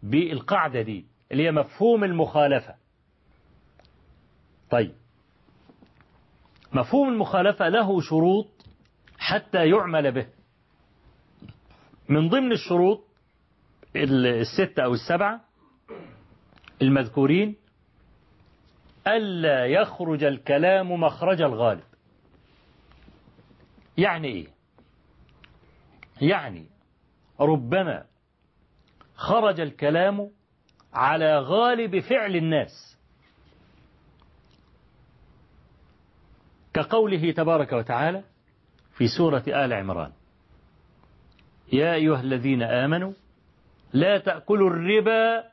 بالقاعدة 0.03 0.83
دي 0.83 1.07
اللي 1.33 1.47
هي 1.47 1.53
مفهوم 1.53 2.05
المخالفة. 2.05 2.75
طيب. 4.71 4.93
مفهوم 6.73 7.09
المخالفة 7.09 7.69
له 7.69 8.01
شروط 8.01 8.47
حتى 9.19 9.69
يعمل 9.69 10.13
به. 10.13 10.27
من 12.09 12.29
ضمن 12.29 12.53
الشروط 12.53 13.05
الستة 13.97 14.83
أو 14.85 14.93
السبعة 14.93 15.41
المذكورين 16.83 17.57
ألا 19.07 19.67
يخرج 19.67 20.25
الكلام 20.25 20.93
مخرج 20.93 21.43
الغالب. 21.43 21.92
يعني 23.99 24.29
إيه؟ 24.29 24.47
يعني 26.21 26.67
ربما 27.41 28.05
خرج 29.15 29.61
الكلام 29.61 30.31
على 30.93 31.39
غالب 31.39 31.99
فعل 32.01 32.37
الناس. 32.37 32.99
كقوله 36.75 37.33
تبارك 37.33 37.73
وتعالى 37.73 38.25
في 38.97 39.09
سورة 39.09 39.45
آل 39.47 39.73
عمران 39.73 40.13
يا 41.73 41.95
أيها 41.95 42.21
الذين 42.21 42.63
آمنوا 42.63 43.13
لا 43.93 44.19
تأكلوا 44.19 44.71
الربا 44.71 45.45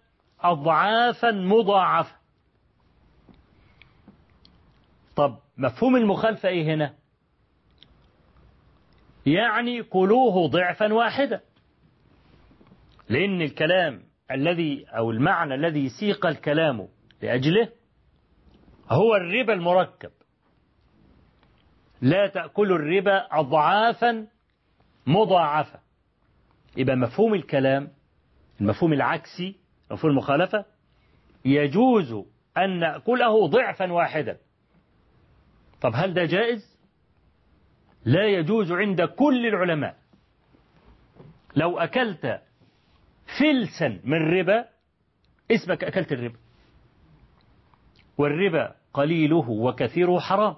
أضعافا 0.41 1.31
مضاعفة. 1.31 2.15
طب 5.15 5.37
مفهوم 5.57 5.95
المخالفة 5.95 6.49
إيه 6.49 6.73
هنا؟ 6.73 6.98
يعني 9.25 9.83
كلوه 9.83 10.47
ضعفا 10.47 10.93
واحدا. 10.93 11.41
لأن 13.09 13.41
الكلام 13.41 14.01
الذي 14.31 14.85
أو 14.89 15.11
المعنى 15.11 15.55
الذي 15.55 15.89
سيق 15.89 16.25
الكلام 16.25 16.87
لأجله 17.21 17.69
هو 18.89 19.15
الربا 19.15 19.53
المركب. 19.53 20.11
لا 22.01 22.27
تأكلوا 22.27 22.77
الربا 22.77 23.27
أضعافا 23.31 24.27
مضاعفة. 25.07 25.79
يبقى 26.77 26.95
مفهوم 26.95 27.33
الكلام 27.33 27.91
المفهوم 28.61 28.93
العكسي 28.93 29.55
مفهوم 29.91 30.11
المخالفة 30.11 30.65
يجوز 31.45 32.25
أن 32.57 32.79
نأكله 32.79 33.47
ضعفا 33.47 33.91
واحدا. 33.91 34.37
طب 35.81 35.91
هل 35.95 36.13
ده 36.13 36.25
جائز؟ 36.25 36.78
لا 38.05 38.25
يجوز 38.25 38.71
عند 38.71 39.01
كل 39.01 39.45
العلماء. 39.45 39.97
لو 41.55 41.79
أكلت 41.79 42.41
فلسا 43.39 43.99
من 44.03 44.39
ربا 44.39 44.65
اسمك 45.51 45.83
أكلت 45.83 46.11
الربا. 46.11 46.37
والربا 48.17 48.75
قليله 48.93 49.49
وكثيره 49.49 50.19
حرام. 50.19 50.55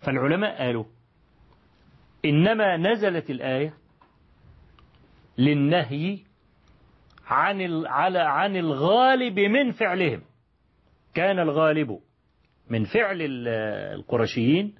فالعلماء 0.00 0.58
قالوا 0.58 0.84
إنما 2.24 2.76
نزلت 2.76 3.30
الآية 3.30 3.74
للنهي 5.38 6.18
عن 7.26 7.86
على 7.86 8.18
عن 8.18 8.56
الغالب 8.56 9.38
من 9.38 9.72
فعلهم. 9.72 10.22
كان 11.14 11.38
الغالب 11.38 12.00
من 12.70 12.84
فعل 12.84 13.18
القرشيين 13.96 14.74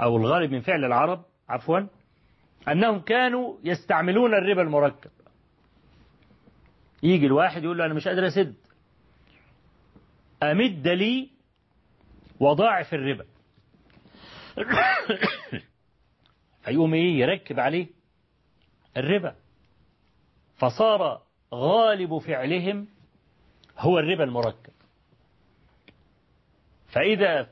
أو 0.00 0.16
الغالب 0.16 0.52
من 0.52 0.60
فعل 0.60 0.84
العرب 0.84 1.24
عفوا 1.48 1.80
أنهم 2.68 3.00
كانوا 3.00 3.56
يستعملون 3.64 4.34
الربا 4.34 4.62
المركب. 4.62 5.10
يجي 7.02 7.26
الواحد 7.26 7.64
يقول 7.64 7.78
له 7.78 7.86
أنا 7.86 7.94
مش 7.94 8.08
قادر 8.08 8.26
أسد. 8.26 8.54
أمد 10.42 10.88
لي 10.88 11.30
وضاعف 12.40 12.94
الربا. 12.94 13.24
فيقوم 16.64 16.94
إيه؟ 16.94 17.20
يركب 17.20 17.60
عليه 17.60 17.86
الربا. 18.96 19.36
فصار 20.56 21.22
غالب 21.54 22.18
فعلهم 22.18 22.88
هو 23.78 23.98
الربا 23.98 24.24
المركب. 24.24 24.72
فإذا 26.88 27.48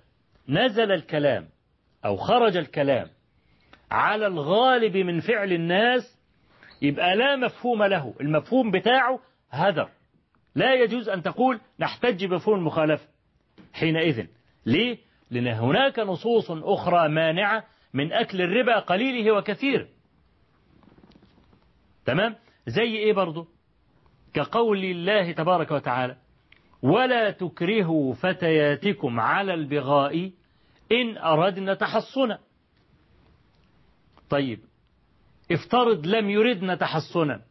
نزل 0.49 0.93
الكلام 0.93 1.52
أو 2.05 2.17
خرج 2.17 2.57
الكلام 2.57 3.09
على 3.91 4.27
الغالب 4.27 4.97
من 4.97 5.21
فعل 5.21 5.53
الناس 5.53 6.19
يبقى 6.83 7.17
لا 7.17 7.37
مفهوم 7.37 7.83
له 7.83 8.15
المفهوم 8.21 8.71
بتاعه 8.71 9.21
هدر 9.51 9.89
لا 10.55 10.75
يجوز 10.75 11.09
أن 11.09 11.23
تقول 11.23 11.61
نحتج 11.81 12.25
بمفهوم 12.25 12.59
المخالفة 12.59 13.09
حينئذ 13.73 14.27
ليه؟ 14.67 14.99
لأن 15.31 15.47
هناك 15.47 15.99
نصوص 15.99 16.51
أخرى 16.51 17.09
مانعة 17.09 17.65
من 17.95 18.13
أكل 18.13 18.43
الربا 18.43 18.79
قليله 18.79 19.33
وكثيره 19.33 19.87
تمام؟ 22.05 22.35
زي 22.67 22.97
إيه 22.97 23.13
برضو؟ 23.13 23.47
كقول 24.35 24.85
الله 24.85 25.33
تبارك 25.33 25.71
وتعالى 25.71 26.17
ولا 26.83 27.31
تكرهوا 27.31 28.15
فتياتكم 28.15 29.21
على 29.21 29.55
البغاء 29.55 30.31
إن 30.93 31.18
أردنا 31.18 31.74
تحصنا. 31.74 32.38
طيب 34.30 34.61
افترض 35.53 36.07
لم 36.07 36.30
يردن 36.30 36.78
تحصنا. 36.78 37.43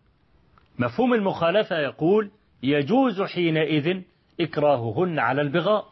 مفهوم 0.79 1.13
المخالفة 1.13 1.79
يقول 1.79 2.31
يجوز 2.63 3.21
حينئذ 3.21 4.01
إكراههن 4.39 5.19
على 5.19 5.41
البغاء. 5.41 5.91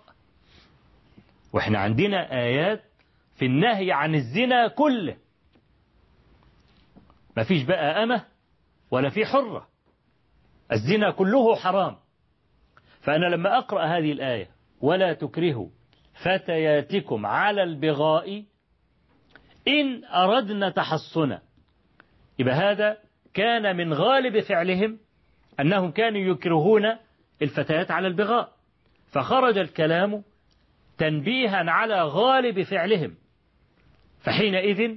وإحنا 1.54 1.80
عندنا 1.80 2.32
آيات 2.34 2.84
في 3.36 3.46
النهي 3.46 3.92
عن 3.92 4.16
الزنا 4.16 4.68
كله. 4.68 5.18
ما 7.38 7.44
فيش 7.44 7.64
بقى 7.64 8.04
أمة 8.04 8.26
ولا 8.92 9.10
في 9.10 9.26
حرة. 9.26 9.68
الزنا 10.72 11.12
كله 11.12 11.56
حرام. 11.56 11.96
فأنا 13.02 13.26
لما 13.26 13.58
أقرأ 13.58 13.86
هذه 13.86 14.12
الآية 14.12 14.50
ولا 14.82 15.14
تكرهوا 15.14 15.70
فتياتكم 16.24 17.26
على 17.26 17.64
البغاء 17.64 18.44
إن 19.68 20.06
أردنا 20.06 20.70
تحصنا. 20.70 21.42
يبقى 22.40 22.56
هذا 22.56 22.98
كان 23.34 23.78
من 23.78 23.94
غالب 23.94 24.40
فعلهم 24.40 25.00
أنهم 25.60 25.92
كانوا 25.92 26.22
يكرهون 26.22 26.84
الفتيات 27.42 27.92
على 27.92 28.08
البغاء. 28.08 28.52
فخرج 29.12 29.58
الكلام 29.58 30.24
تنبيها 30.98 31.72
على 31.72 32.04
غالب 32.04 32.64
فعلهم. 32.64 33.16
فحينئذ 34.20 34.96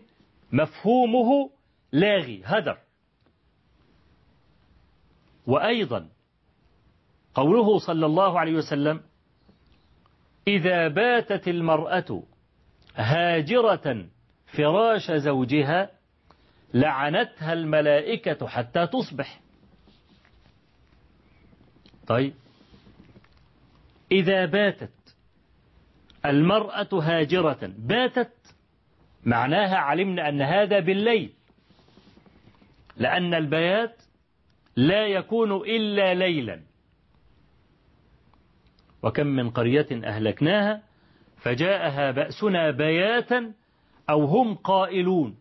مفهومه 0.53 1.51
لاغي 1.93 2.43
هدر. 2.45 2.79
وأيضا 5.47 6.09
قوله 7.35 7.79
صلى 7.79 8.07
الله 8.07 8.41
عليه 8.41 8.53
وسلم 8.53 9.01
إذا 10.49 10.89
باتت 10.89 11.49
المرأة 11.49 12.23
هاجرة 12.97 14.07
فراش 14.47 15.11
زوجها 15.13 15.91
لعنتها 16.75 17.53
الملائكة 17.53 18.47
حتى 18.47 18.87
تصبح. 18.87 19.41
طيب. 22.07 22.35
إذا 24.13 24.47
باتت 24.47 25.17
المرأة 26.27 26.89
هاجرة 26.93 27.73
باتت 27.79 28.33
معناها 29.25 29.77
علمنا 29.77 30.29
أن 30.29 30.43
هذا 30.43 30.81
بالليل 30.81 31.33
لأن 32.97 33.35
البيات 33.35 34.03
لا 34.77 35.07
يكون 35.07 35.53
إلا 35.53 36.15
ليلا. 36.15 36.72
وكم 39.03 39.27
من 39.27 39.51
قرية 39.51 39.87
أهلكناها 40.05 40.83
فجاءها 41.37 42.11
بأسنا 42.11 42.71
بياتا 42.71 43.53
أو 44.11 44.25
هم 44.25 44.55
قائلون. 44.55 45.37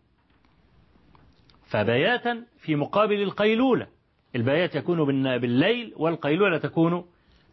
فبياتا 1.70 2.45
في 2.57 2.76
مقابل 2.76 3.22
القيلولة. 3.22 3.88
البيات 4.36 4.76
يكون 4.76 5.05
بالليل 5.39 5.93
والقيلولة 5.97 6.57
تكون 6.57 7.05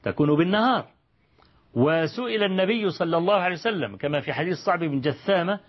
تكون 0.02 0.36
بالنهار. 0.36 0.86
وسئل 1.74 2.42
النبي 2.42 2.90
صلى 2.90 3.16
الله 3.16 3.34
عليه 3.34 3.54
وسلم 3.54 3.96
كما 3.96 4.20
في 4.20 4.32
حديث 4.32 4.56
صعب 4.66 4.78
بن 4.78 5.00
جثامة 5.00 5.61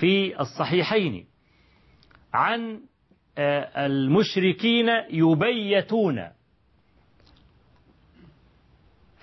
في 0.00 0.40
الصحيحين 0.40 1.26
عن 2.34 2.80
المشركين 3.76 4.88
يبيتون. 5.10 6.28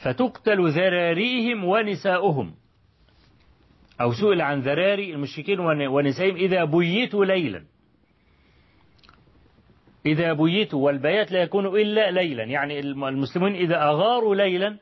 فتقتل 0.03 0.69
ذراريهم 0.69 1.63
ونساؤهم. 1.63 2.53
أو 4.01 4.13
سئل 4.13 4.41
عن 4.41 4.59
ذراري 4.59 5.13
المشركين 5.13 5.59
ونسائهم 5.59 6.35
إذا 6.35 6.63
بيتوا 6.63 7.25
ليلا. 7.25 7.63
إذا 10.05 10.33
بيتوا 10.33 10.85
والبيات 10.85 11.31
لا 11.31 11.41
يكون 11.41 11.65
إلا 11.65 12.11
ليلا. 12.11 12.43
يعني 12.43 12.79
المسلمين 12.79 13.55
إذا 13.55 13.75
أغاروا 13.75 14.35
ليلا 14.35 14.77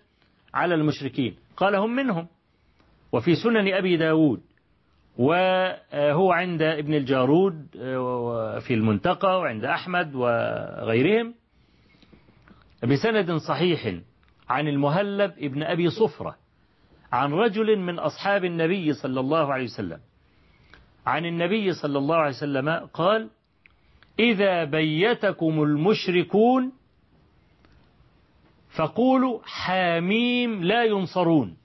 على 0.53 0.75
المشركين. 0.75 1.35
قال 1.57 1.75
هم 1.75 1.95
منهم. 1.95 2.27
وفي 3.11 3.35
سنن 3.35 3.73
أبي 3.73 3.97
داود. 3.97 4.41
وهو 5.17 6.31
عند 6.31 6.61
ابن 6.61 6.93
الجارود 6.93 7.67
في 8.67 8.73
المنتقى 8.73 9.39
وعند 9.39 9.65
أحمد 9.65 10.15
وغيرهم. 10.15 11.33
بسند 12.83 13.31
صحيح. 13.31 13.99
عن 14.49 14.67
المهلب 14.67 15.33
ابن 15.37 15.63
أبي 15.63 15.89
صفرة 15.89 16.35
عن 17.11 17.33
رجل 17.33 17.79
من 17.79 17.99
أصحاب 17.99 18.45
النبي 18.45 18.93
صلى 18.93 19.19
الله 19.19 19.53
عليه 19.53 19.63
وسلم. 19.63 19.99
عن 21.05 21.25
النبي 21.25 21.73
صلى 21.73 21.97
الله 21.97 22.15
عليه 22.15 22.35
وسلم 22.35 22.69
قال 22.93 23.29
إذا 24.19 24.63
بيتكم 24.63 25.63
المشركون 25.63 26.71
فقولوا 28.75 29.39
حاميم 29.43 30.63
لا 30.63 30.83
ينصرون 30.83 31.57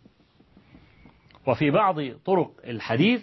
وفي 1.47 1.70
بعض 1.70 1.97
طرق 2.24 2.51
الحديث 2.64 3.22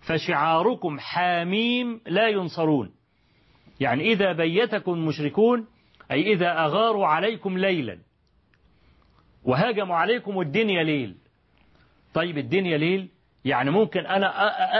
فشعاركم 0.00 0.98
حاميم 0.98 2.00
لا 2.06 2.28
ينصرون 2.28 2.90
يعني 3.80 4.12
إذا 4.12 4.32
بيتكم 4.32 4.92
المشركون 4.92 5.66
أي 6.10 6.32
إذا 6.32 6.64
أغاروا 6.64 7.06
عليكم 7.06 7.58
ليلا. 7.58 7.98
وهاجموا 9.46 9.96
عليكم 9.96 10.40
الدنيا 10.40 10.82
ليل 10.82 11.14
طيب 12.14 12.38
الدنيا 12.38 12.78
ليل 12.78 13.08
يعني 13.44 13.70
ممكن 13.70 14.06
أنا 14.06 14.26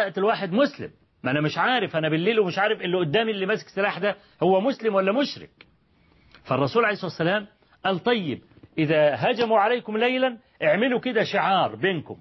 أقتل 0.02 0.24
واحد 0.24 0.52
مسلم. 0.52 0.90
ما 1.22 1.30
أنا 1.30 1.40
مش 1.40 1.58
عارف 1.58 1.96
أنا 1.96 2.08
بالليل 2.08 2.40
ومش 2.40 2.58
عارف 2.58 2.80
اللي 2.80 2.96
قدامي 2.98 3.30
اللي 3.30 3.46
ماسك 3.46 3.68
سلاح 3.68 3.98
ده 3.98 4.16
هو 4.42 4.60
مسلم 4.60 4.94
ولا 4.94 5.12
مشرك. 5.12 5.50
فالرسول 6.44 6.84
عليه 6.84 6.92
الصلاة 6.94 7.10
والسلام 7.10 7.46
قال 7.84 7.98
طيب 7.98 8.42
إذا 8.78 9.14
هجموا 9.14 9.58
عليكم 9.58 9.96
ليلا 9.96 10.38
اعملوا 10.62 11.00
كده 11.00 11.24
شعار 11.24 11.76
بينكم. 11.76 12.16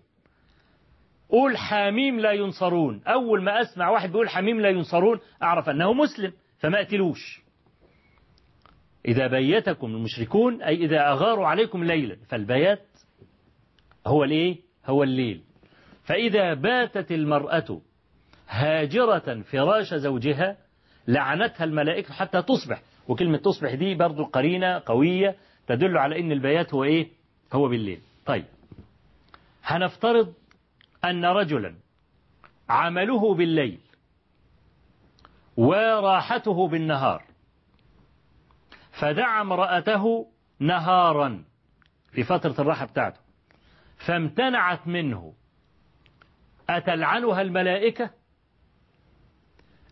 قول 1.29 1.57
حاميم 1.57 2.19
لا 2.19 2.31
ينصرون. 2.31 3.01
أول 3.07 3.43
ما 3.43 3.61
أسمع 3.61 3.89
واحد 3.89 4.09
بيقول 4.11 4.29
حاميم 4.29 4.61
لا 4.61 4.69
ينصرون 4.69 5.19
أعرف 5.43 5.69
أنه 5.69 5.93
مسلم 5.93 6.33
فما 6.59 6.81
أقتلوش. 6.81 7.44
إذا 9.07 9.27
بيتكم 9.27 9.87
المشركون 9.87 10.61
أي 10.61 10.75
إذا 10.75 11.11
أغاروا 11.11 11.47
عليكم 11.47 11.83
ليلا. 11.83 12.17
فالبيات 12.29 12.85
هو 14.07 14.23
الإيه؟ 14.23 14.57
هو 14.85 15.03
الليل. 15.03 15.41
فإذا 16.03 16.53
باتت 16.53 17.11
المرأة 17.11 17.81
هاجرة 18.49 19.41
فراش 19.41 19.93
زوجها 19.93 20.57
لعنتها 21.07 21.63
الملائكة 21.63 22.13
حتى 22.13 22.41
تصبح. 22.41 22.81
وكلمة 23.07 23.37
تصبح 23.37 23.73
دي 23.73 23.95
برضو 23.95 24.23
قرينة 24.23 24.81
قوية 24.85 25.35
تدل 25.67 25.97
على 25.97 26.19
أن 26.19 26.31
البيات 26.31 26.73
هو 26.73 26.83
إيه؟ 26.83 27.07
هو 27.53 27.67
بالليل. 27.67 27.99
طيب. 28.25 28.45
هنفترض 29.63 30.33
أن 31.05 31.25
رجلا 31.25 31.75
عمله 32.69 33.33
بالليل 33.33 33.79
وراحته 35.57 36.67
بالنهار. 36.67 37.23
فدعا 38.99 39.41
امرأته 39.41 40.27
نهارا 40.59 41.43
في 42.11 42.23
فترة 42.23 42.55
الراحة 42.59 42.85
بتاعته 42.85 43.19
فامتنعت 43.97 44.87
منه. 44.87 45.33
أتلعنها 46.69 47.41
الملائكة؟ 47.41 48.09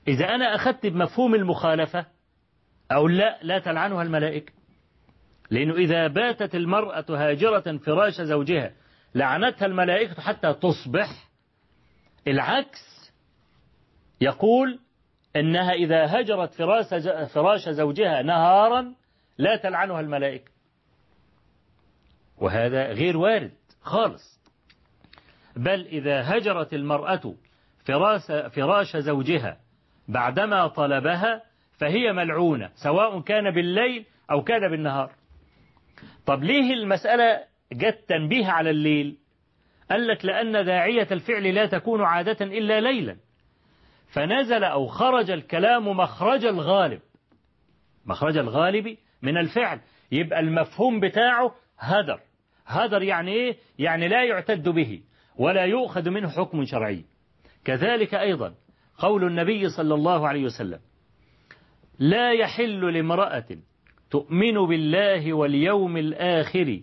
إذا 0.07 0.35
أنا 0.35 0.55
أخذت 0.55 0.85
بمفهوم 0.85 1.35
المخالفة 1.35 2.05
أو 2.91 3.07
لا 3.07 3.39
لا 3.43 3.59
تلعنها 3.59 4.01
الملائكة. 4.01 4.53
لأنه 5.49 5.73
إذا 5.73 6.07
باتت 6.07 6.55
المرأة 6.55 7.05
هاجرة 7.09 7.77
فراش 7.77 8.21
زوجها 8.21 8.73
لعنتها 9.15 9.65
الملائكة 9.65 10.21
حتى 10.21 10.53
تصبح 10.53 11.29
العكس 12.27 13.11
يقول 14.21 14.79
إنها 15.35 15.73
إذا 15.73 16.19
هجرت 16.19 16.53
فراش 17.33 17.69
زوجها 17.69 18.21
نهارا 18.21 18.93
لا 19.37 19.55
تلعنها 19.55 19.99
الملائكة. 19.99 20.51
وهذا 22.37 22.91
غير 22.91 23.17
وارد 23.17 23.51
خالص. 23.81 24.39
بل 25.55 25.85
إذا 25.85 26.37
هجرت 26.37 26.73
المرأة 26.73 27.35
فراش, 27.85 28.21
فراش 28.55 28.97
زوجها 28.97 29.57
بعدما 30.07 30.67
طلبها 30.67 31.43
فهي 31.79 32.13
ملعونة 32.13 32.69
سواء 32.75 33.21
كان 33.21 33.51
بالليل 33.51 34.05
أو 34.31 34.43
كان 34.43 34.71
بالنهار. 34.71 35.11
طب 36.25 36.43
ليه 36.43 36.73
المسألة 36.73 37.43
جت 37.73 37.99
تنبيه 38.07 38.47
على 38.47 38.69
الليل؟ 38.69 39.17
قال 39.91 40.07
لك 40.07 40.25
لأن 40.25 40.65
داعية 40.65 41.07
الفعل 41.11 41.55
لا 41.55 41.65
تكون 41.65 42.03
عادة 42.03 42.45
إلا 42.45 42.81
ليلا. 42.81 43.17
فنزل 44.13 44.63
أو 44.63 44.87
خرج 44.87 45.31
الكلام 45.31 45.87
مخرج 45.87 46.45
الغالب. 46.45 46.99
مخرج 48.05 48.37
الغالب 48.37 48.97
من 49.21 49.37
الفعل. 49.37 49.79
يبقى 50.11 50.39
المفهوم 50.39 50.99
بتاعه 50.99 51.55
هدر. 51.79 52.19
هدر 52.65 53.01
يعني 53.01 53.31
إيه؟ 53.31 53.57
يعني 53.79 54.07
لا 54.07 54.23
يعتد 54.23 54.69
به 54.69 55.01
ولا 55.37 55.65
يؤخذ 55.65 56.09
منه 56.09 56.29
حكم 56.29 56.65
شرعي. 56.65 57.05
كذلك 57.65 58.15
أيضا 58.15 58.53
قول 58.97 59.23
النبي 59.23 59.69
صلى 59.69 59.93
الله 59.93 60.27
عليه 60.27 60.43
وسلم 60.43 60.79
لا 61.99 62.31
يحل 62.31 62.93
لامرأة 62.93 63.45
تؤمن 64.11 64.53
بالله 64.67 65.33
واليوم 65.33 65.97
الآخر 65.97 66.81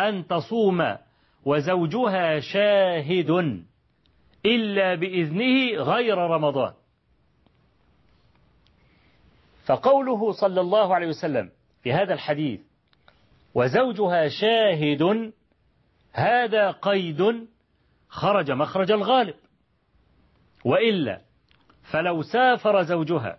أن 0.00 0.26
تصوم 0.26 0.96
وزوجها 1.44 2.40
شاهد 2.40 3.30
إلا 4.46 4.94
بإذنه 4.94 5.82
غير 5.82 6.18
رمضان. 6.18 6.72
فقوله 9.66 10.32
صلى 10.32 10.60
الله 10.60 10.94
عليه 10.94 11.06
وسلم 11.06 11.50
في 11.82 11.92
هذا 11.92 12.14
الحديث 12.14 12.60
وزوجها 13.54 14.28
شاهد 14.28 15.32
هذا 16.12 16.70
قيد 16.70 17.48
خرج 18.08 18.50
مخرج 18.50 18.90
الغالب. 18.90 19.34
وإلا 20.64 21.20
فلو 21.92 22.22
سافر 22.22 22.82
زوجها 22.82 23.38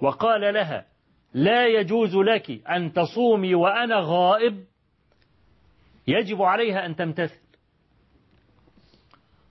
وقال 0.00 0.54
لها 0.54 0.86
لا 1.34 1.66
يجوز 1.66 2.16
لك 2.16 2.68
أن 2.68 2.92
تصومي 2.92 3.54
وأنا 3.54 3.96
غائب 4.00 4.64
يجب 6.06 6.42
عليها 6.42 6.86
أن 6.86 6.96
تمتثل. 6.96 7.45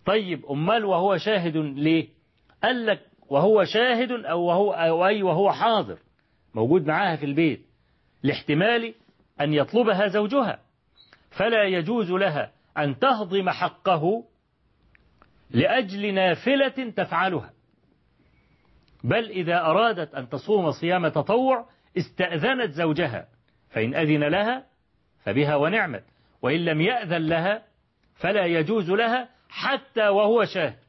طيب 0.05 0.45
أمال 0.45 0.85
وهو 0.85 1.17
شاهد 1.17 1.57
ليه؟ 1.57 2.07
قال 2.63 2.85
لك 2.85 3.01
وهو 3.29 3.63
شاهد 3.63 4.11
أو 4.11 4.41
وهو 4.41 4.71
أو 4.71 5.07
أي 5.07 5.23
وهو 5.23 5.51
حاضر 5.51 5.97
موجود 6.55 6.87
معاها 6.87 7.15
في 7.15 7.25
البيت 7.25 7.65
لاحتمال 8.23 8.93
أن 9.41 9.53
يطلبها 9.53 10.07
زوجها. 10.07 10.59
فلا 11.31 11.63
يجوز 11.63 12.11
لها 12.11 12.51
أن 12.77 12.99
تهضم 12.99 13.49
حقه 13.49 14.23
لأجل 15.49 16.13
نافلة 16.13 16.89
تفعلها. 16.95 17.53
بل 19.03 19.29
إذا 19.29 19.61
أرادت 19.61 20.15
أن 20.15 20.29
تصوم 20.29 20.71
صيام 20.71 21.07
تطوع 21.07 21.69
استأذنت 21.97 22.71
زوجها 22.71 23.27
فإن 23.69 23.95
أذن 23.95 24.23
لها 24.23 24.65
فبها 25.23 25.55
ونعمت 25.55 26.03
وإن 26.41 26.65
لم 26.65 26.81
يأذن 26.81 27.27
لها 27.27 27.63
فلا 28.15 28.45
يجوز 28.45 28.89
لها 28.91 29.29
حتى 29.55 30.07
وهو 30.07 30.45
شاهد. 30.45 30.79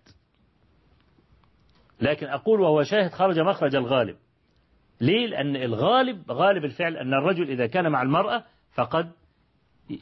لكن 2.01 2.27
أقول 2.27 2.61
وهو 2.61 2.83
شاهد 2.83 3.11
خرج 3.11 3.39
مخرج 3.39 3.77
الغالب. 3.77 4.17
ليه؟ 5.01 5.27
لأن 5.27 5.57
الغالب 5.57 6.33
غالب 6.33 6.65
الفعل 6.65 6.97
أن 6.97 7.15
الرجل 7.15 7.51
إذا 7.51 7.67
كان 7.67 7.89
مع 7.89 8.03
المرأة 8.03 8.45
فقد 8.75 9.13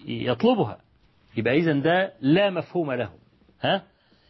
يطلبها. 0.07 0.81
يبقى 1.37 1.55
إذن 1.57 1.83
ده 1.83 2.13
لا 2.21 2.51
مفهوم 2.51 2.93
له. 2.93 3.13
ها؟ 3.61 3.85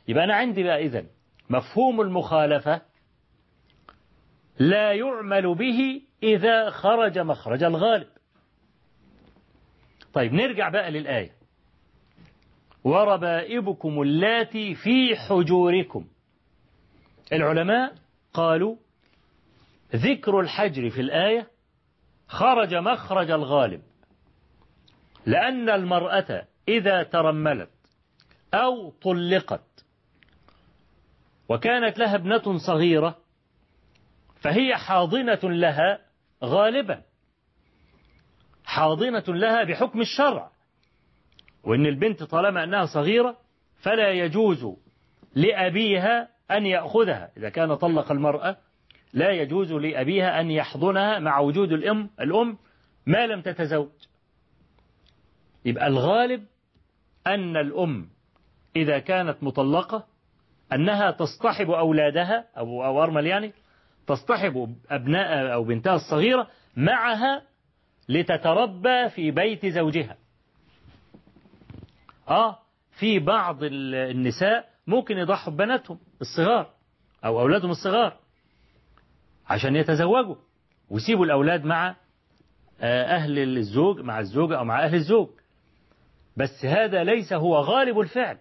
يبقى 0.08 0.24
أنا 0.24 0.34
عندي 0.34 0.62
بقى 0.62 0.82
إذن. 0.86 1.06
مفهوم 1.50 2.00
المخالفة 2.00 2.82
لا 4.58 4.92
يعمل 4.92 5.54
به 5.54 6.02
إذا 6.22 6.70
خرج 6.70 7.18
مخرج 7.18 7.62
الغالب. 7.62 8.08
طيب 10.12 10.32
نرجع 10.32 10.68
بقى 10.68 10.90
للآية. 10.90 11.43
وربائبكم 12.84 14.02
اللاتي 14.02 14.74
في 14.74 15.16
حجوركم. 15.16 16.06
العلماء 17.32 17.94
قالوا 18.34 18.76
ذكر 19.96 20.40
الحجر 20.40 20.90
في 20.90 21.00
الآية 21.00 21.50
خرج 22.28 22.74
مخرج 22.74 23.30
الغالب 23.30 23.82
لأن 25.26 25.68
المرأة 25.70 26.46
إذا 26.68 27.02
ترملت 27.02 27.70
أو 28.54 28.90
طلقت 28.90 29.84
وكانت 31.48 31.98
لها 31.98 32.14
ابنة 32.14 32.58
صغيرة 32.66 33.18
فهي 34.40 34.76
حاضنة 34.76 35.40
لها 35.42 35.98
غالبا 36.44 37.02
حاضنة 38.64 39.24
لها 39.28 39.64
بحكم 39.64 40.00
الشرع. 40.00 40.53
وإن 41.64 41.86
البنت 41.86 42.22
طالما 42.22 42.64
أنها 42.64 42.86
صغيرة 42.86 43.36
فلا 43.82 44.10
يجوز 44.10 44.66
لأبيها 45.34 46.28
أن 46.50 46.66
يأخذها. 46.66 47.30
إذا 47.36 47.48
كان 47.48 47.74
طلق 47.74 48.12
المرأة 48.12 48.56
لا 49.12 49.30
يجوز 49.30 49.72
لأبيها 49.72 50.40
أن 50.40 50.50
يحضنها 50.50 51.18
مع 51.18 51.38
وجود 51.38 51.72
الأم 51.72 52.10
الأم 52.20 52.58
ما 53.06 53.26
لم 53.26 53.40
تتزوج. 53.40 53.90
يبقى 55.64 55.86
الغالب 55.86 56.44
أن 57.26 57.56
الأم 57.56 58.08
إذا 58.76 58.98
كانت 58.98 59.42
مطلقة 59.42 60.06
أنها 60.72 61.10
تصطحب 61.10 61.70
أولادها 61.70 62.44
أو 62.58 62.84
أو 62.84 63.02
أرمل 63.02 63.26
يعني 63.26 63.52
تصطحب 64.06 64.76
أبناء 64.90 65.52
أو 65.52 65.64
بنتها 65.64 65.94
الصغيرة 65.94 66.48
معها 66.76 67.42
لتتربى 68.08 69.08
في 69.08 69.30
بيت 69.30 69.66
زوجها. 69.66 70.16
آه 72.28 72.58
في 72.90 73.18
بعض 73.18 73.58
النساء 73.62 74.68
ممكن 74.86 75.18
يضحوا 75.18 75.52
ببناتهم 75.52 75.98
الصغار 76.20 76.70
أو 77.24 77.40
أولادهم 77.40 77.70
الصغار 77.70 78.16
عشان 79.46 79.76
يتزوجوا 79.76 80.36
ويسيبوا 80.90 81.24
الأولاد 81.24 81.64
مع 81.64 81.96
أهل 82.80 83.58
الزوج 83.58 84.00
مع 84.00 84.20
الزوجة 84.20 84.58
أو 84.58 84.64
مع 84.64 84.84
أهل 84.84 84.94
الزوج. 84.94 85.28
بس 86.36 86.64
هذا 86.64 87.04
ليس 87.04 87.32
هو 87.32 87.56
غالب 87.56 88.00
الفعل 88.00 88.38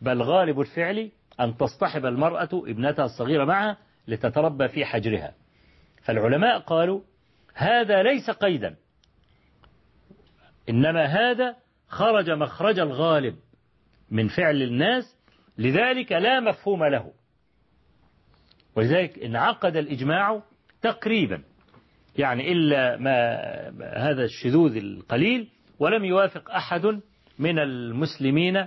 بل 0.00 0.22
غالب 0.22 0.60
الفعل 0.60 1.10
أن 1.40 1.56
تصطحب 1.56 2.06
المرأة 2.06 2.48
ابنتها 2.52 3.04
الصغيرة 3.04 3.44
معها 3.44 3.76
لتتربى 4.08 4.68
في 4.68 4.84
حجرها. 4.84 5.34
فالعلماء 6.02 6.58
قالوا 6.58 7.00
هذا 7.54 8.02
ليس 8.02 8.30
قيدا 8.30 8.76
إنما 10.68 11.04
هذا 11.04 11.56
خرج 11.94 12.30
مخرج 12.30 12.78
الغالب 12.78 13.34
من 14.10 14.28
فعل 14.28 14.62
الناس 14.62 15.16
لذلك 15.58 16.12
لا 16.12 16.40
مفهوم 16.40 16.84
له. 16.84 17.12
ولذلك 18.76 19.18
انعقد 19.18 19.76
الإجماع 19.76 20.42
تقريبا. 20.82 21.42
يعني 22.18 22.52
إلا 22.52 22.96
ما 22.96 23.36
هذا 24.10 24.24
الشذوذ 24.24 24.76
القليل 24.76 25.48
ولم 25.78 26.04
يوافق 26.04 26.50
أحد 26.50 27.00
من 27.38 27.58
المسلمين 27.58 28.66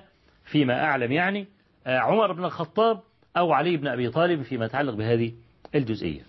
فيما 0.51 0.83
أعلم. 0.83 1.11
يعني 1.11 1.47
عمر 1.85 2.31
بن 2.31 2.45
الخطاب 2.45 3.01
أو 3.37 3.51
علي 3.51 3.77
بن 3.77 3.87
أبي 3.87 4.09
طالب 4.09 4.41
فيما 4.41 4.65
يتعلق 4.65 4.93
بهذه 4.93 5.33
الجزئية. 5.75 6.21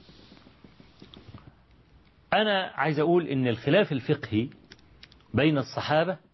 أنا 2.32 2.72
عايز 2.74 2.98
أقول 2.98 3.26
إن 3.26 3.48
الخلاف 3.48 3.92
الفقهي 3.92 4.48
بين 5.34 5.58
الصحابة 5.58 6.27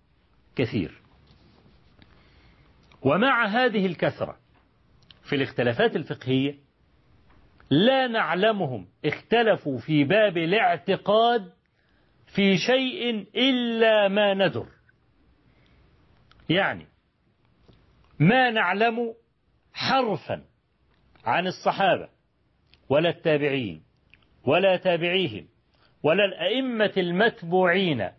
كثير. 0.56 1.02
ومع 3.02 3.46
هذه 3.46 3.86
الكثرة 3.86 4.38
في 5.22 5.36
الاختلافات 5.36 5.96
الفقهية 5.96 6.58
لا 7.70 8.06
نعلمهم 8.06 8.88
اختلفوا 9.04 9.78
في 9.78 10.04
باب 10.04 10.36
الاعتقاد 10.36 11.52
في 12.34 12.56
شيء 12.58 13.26
إلا 13.36 14.08
ما 14.08 14.34
ندر. 14.34 14.66
يعني 16.48 16.86
ما 18.18 18.50
نعلم 18.50 19.14
حرفا 19.72 20.44
عن 21.24 21.46
الصحابة 21.46 22.08
ولا 22.88 23.08
التابعين 23.08 23.82
ولا 24.44 24.76
تابعيهم 24.76 25.48
ولا 26.02 26.24
الأئمة 26.24 26.92
المتبوعين 26.96 28.10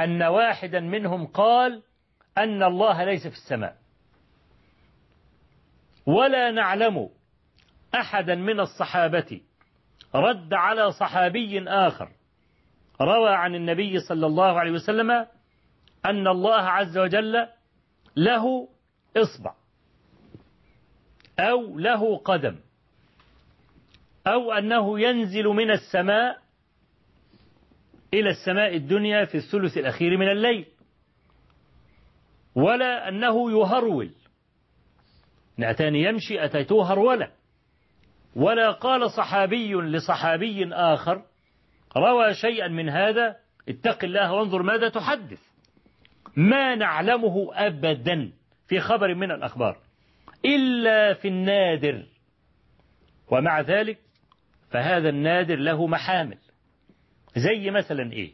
أن 0.00 0.22
واحدا 0.22 0.80
منهم 0.80 1.26
قال 1.26 1.82
أن 2.38 2.62
الله 2.62 3.04
ليس 3.04 3.26
في 3.26 3.34
السماء. 3.34 3.76
ولا 6.06 6.50
نعلم 6.50 7.08
أحدا 7.94 8.34
من 8.34 8.60
الصحابة 8.60 9.40
رد 10.14 10.54
على 10.54 10.92
صحابي 10.92 11.68
آخر 11.68 12.08
روى 13.00 13.30
عن 13.30 13.54
النبي 13.54 14.00
صلى 14.00 14.26
الله 14.26 14.60
عليه 14.60 14.70
وسلم 14.70 15.10
أن 16.04 16.26
الله 16.28 16.60
عز 16.60 16.98
وجل 16.98 17.46
له 18.16 18.68
إصبع 19.16 19.54
أو 21.38 21.78
له 21.78 22.16
قدم 22.16 22.56
أو 24.26 24.52
أنه 24.52 25.00
ينزل 25.00 25.44
من 25.44 25.70
السماء 25.70 26.39
إلى 28.14 28.30
السماء 28.30 28.76
الدنيا 28.76 29.24
في 29.24 29.34
الثلث 29.34 29.78
الأخير 29.78 30.16
من 30.16 30.28
الليل. 30.28 30.66
ولا 32.54 33.08
أنه 33.08 33.50
يهرول. 33.50 34.10
نأتاني 35.56 36.02
يمشي 36.02 36.44
أتيته 36.44 36.92
هرولا 36.92 37.30
ولا 38.36 38.70
قال 38.70 39.10
صحابي 39.10 39.74
لصحابي 39.74 40.68
آخر 40.74 41.22
روى 41.96 42.34
شيئا 42.34 42.68
من 42.68 42.88
هذا 42.88 43.36
اتق 43.68 44.04
الله 44.04 44.32
وانظر 44.32 44.62
ماذا 44.62 44.88
تحدث. 44.88 45.40
ما 46.36 46.74
نعلمه 46.74 47.50
أبدا 47.52 48.32
في 48.68 48.80
خبر 48.80 49.14
من 49.14 49.30
الأخبار 49.30 49.78
إلا 50.44 51.14
في 51.14 51.28
النادر. 51.28 52.06
ومع 53.30 53.60
ذلك 53.60 53.98
فهذا 54.70 55.08
النادر 55.08 55.56
له 55.56 55.86
محامل. 55.86 56.38
زي 57.36 57.70
مثلا 57.70 58.12
إيه؟ 58.12 58.32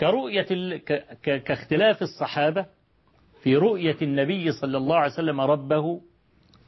كرؤية 0.00 0.46
ال... 0.50 0.84
ك... 0.84 1.42
كاختلاف 1.42 2.02
الصحابة 2.02 2.66
في 3.42 3.56
رؤية 3.56 3.96
النبي 4.02 4.52
صلى 4.52 4.76
الله 4.76 4.96
عليه 4.96 5.12
وسلم 5.12 5.40
ربه 5.40 6.00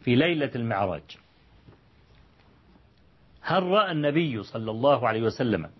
في 0.04 0.14
ليلة 0.14 0.50
المعراج. 0.54 1.02
هل 3.40 3.62
رأى 3.62 3.92
النبي 3.92 4.42
صلى 4.42 4.70
الله 4.70 5.08
عليه 5.08 5.22
وسلم 5.22 5.70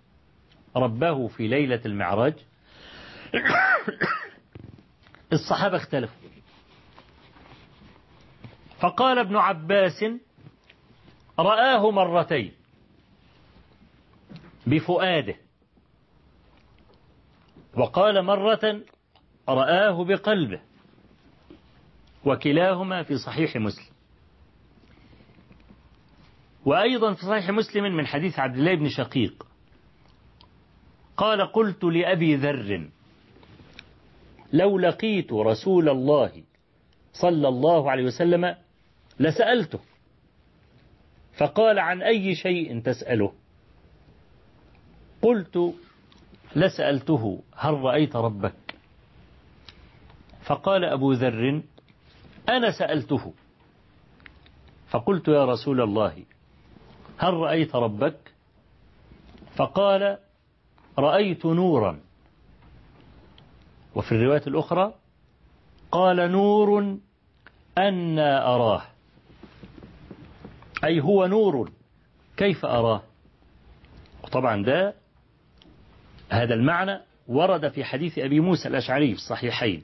ربه 0.77 1.29
في 1.29 1.49
ليلة 1.49 1.81
المعراج؟ 1.87 2.35
الصحابة 5.33 5.77
اختلفوا. 5.77 6.29
فقال 8.81 9.19
ابن 9.19 9.37
عباس 9.37 10.05
رآه 11.39 11.91
مرتين. 11.91 12.60
بفؤاده. 14.71 15.35
وقال 17.77 18.23
مرة 18.23 18.81
رآه 19.49 20.05
بقلبه. 20.05 20.61
وكلاهما 22.25 23.03
في 23.03 23.19
صحيح 23.19 23.57
مسلم. 23.57 23.91
وأيضا 26.65 27.15
في 27.15 27.27
صحيح 27.27 27.51
مسلم 27.51 27.85
من 27.97 28.07
حديث 28.07 28.39
عبد 28.39 28.57
الله 28.57 28.75
بن 28.75 28.89
شقيق 28.89 29.47
قال 31.17 31.53
قلت 31.53 31.85
لأبي 31.85 32.37
ذر 32.37 32.91
لو 34.53 34.79
لقيت 34.79 35.33
رسول 35.33 35.89
الله 35.89 36.43
صلى 37.13 37.49
الله 37.49 37.91
عليه 37.91 38.05
وسلم 38.05 38.55
لسألته 39.21 39.81
فقال 41.39 41.79
عن 41.79 42.03
أي 42.03 42.35
شيء 42.35 42.81
تسأله؟ 42.81 43.33
قلت 45.23 45.75
لسألته 46.57 47.43
هل 47.57 47.75
رأيت 47.75 48.17
ربك؟ 48.17 48.75
فقال 50.43 50.85
أبو 50.85 51.13
ذر 51.13 51.63
أنا 52.49 52.71
سألته. 52.79 53.33
فقلت 54.91 55.29
يا 55.29 55.45
رسول 55.45 55.81
الله 55.81 56.25
هل 57.19 57.35
رأيت 57.35 57.77
ربك؟ 57.77 58.35
فقال 59.57 60.19
رأيت 60.99 61.47
نورا. 61.47 62.01
وفي 63.95 64.13
الرواية 64.13 64.43
الأخرى 64.47 64.95
قال 65.93 66.33
نور 66.33 66.99
أن 67.79 68.19
أراه. 68.19 68.83
أي 70.85 71.01
هو 71.01 71.27
نور 71.27 71.71
كيف 72.37 72.65
أراه؟ 72.65 73.03
طبعا 74.33 74.63
ده 74.65 74.95
هذا 76.31 76.55
المعنى 76.55 77.01
ورد 77.29 77.69
في 77.69 77.85
حديث 77.85 78.19
أبي 78.19 78.41
موسى 78.41 78.69
الأشعري 78.69 79.15
في 79.15 79.21
الصحيحين 79.21 79.83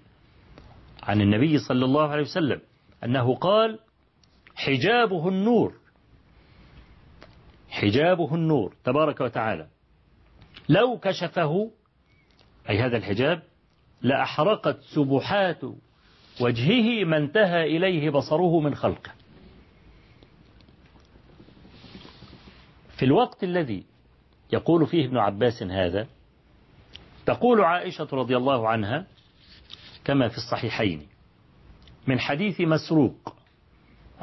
عن 1.03 1.21
النبي 1.21 1.59
صلى 1.59 1.85
الله 1.85 2.09
عليه 2.09 2.23
وسلم 2.23 2.61
أنه 3.05 3.35
قال 3.35 3.79
حجابه 4.55 5.29
النور. 5.29 5.75
حجابه 7.71 8.35
النور 8.35 8.75
تبارك 8.85 9.21
وتعالى. 9.21 9.67
لو 10.69 10.99
كشفه 10.99 11.71
أي 12.71 12.79
هذا 12.79 12.97
الحجاب 12.97 13.43
لأحرقت 14.03 14.81
سبحات 14.81 15.61
وجهه 16.41 17.05
ما 17.05 17.17
انتهى 17.17 17.77
إليه 17.77 18.11
بصره 18.11 18.61
من 18.61 18.75
خلقه. 18.75 19.11
في 22.97 23.05
الوقت 23.05 23.45
الذي 23.45 23.85
يقول 24.53 24.87
فيه 24.87 25.07
ابن 25.07 25.17
عباس 25.17 25.63
هذا 25.63 26.07
تقول 27.27 27.61
عائشة 27.61 28.09
رضي 28.13 28.37
الله 28.37 28.69
عنها 28.69 29.07
كما 30.05 30.29
في 30.29 30.37
الصحيحين 30.37 31.07
من 32.07 32.21
حديث 32.21 32.61
مسروق 32.61 33.37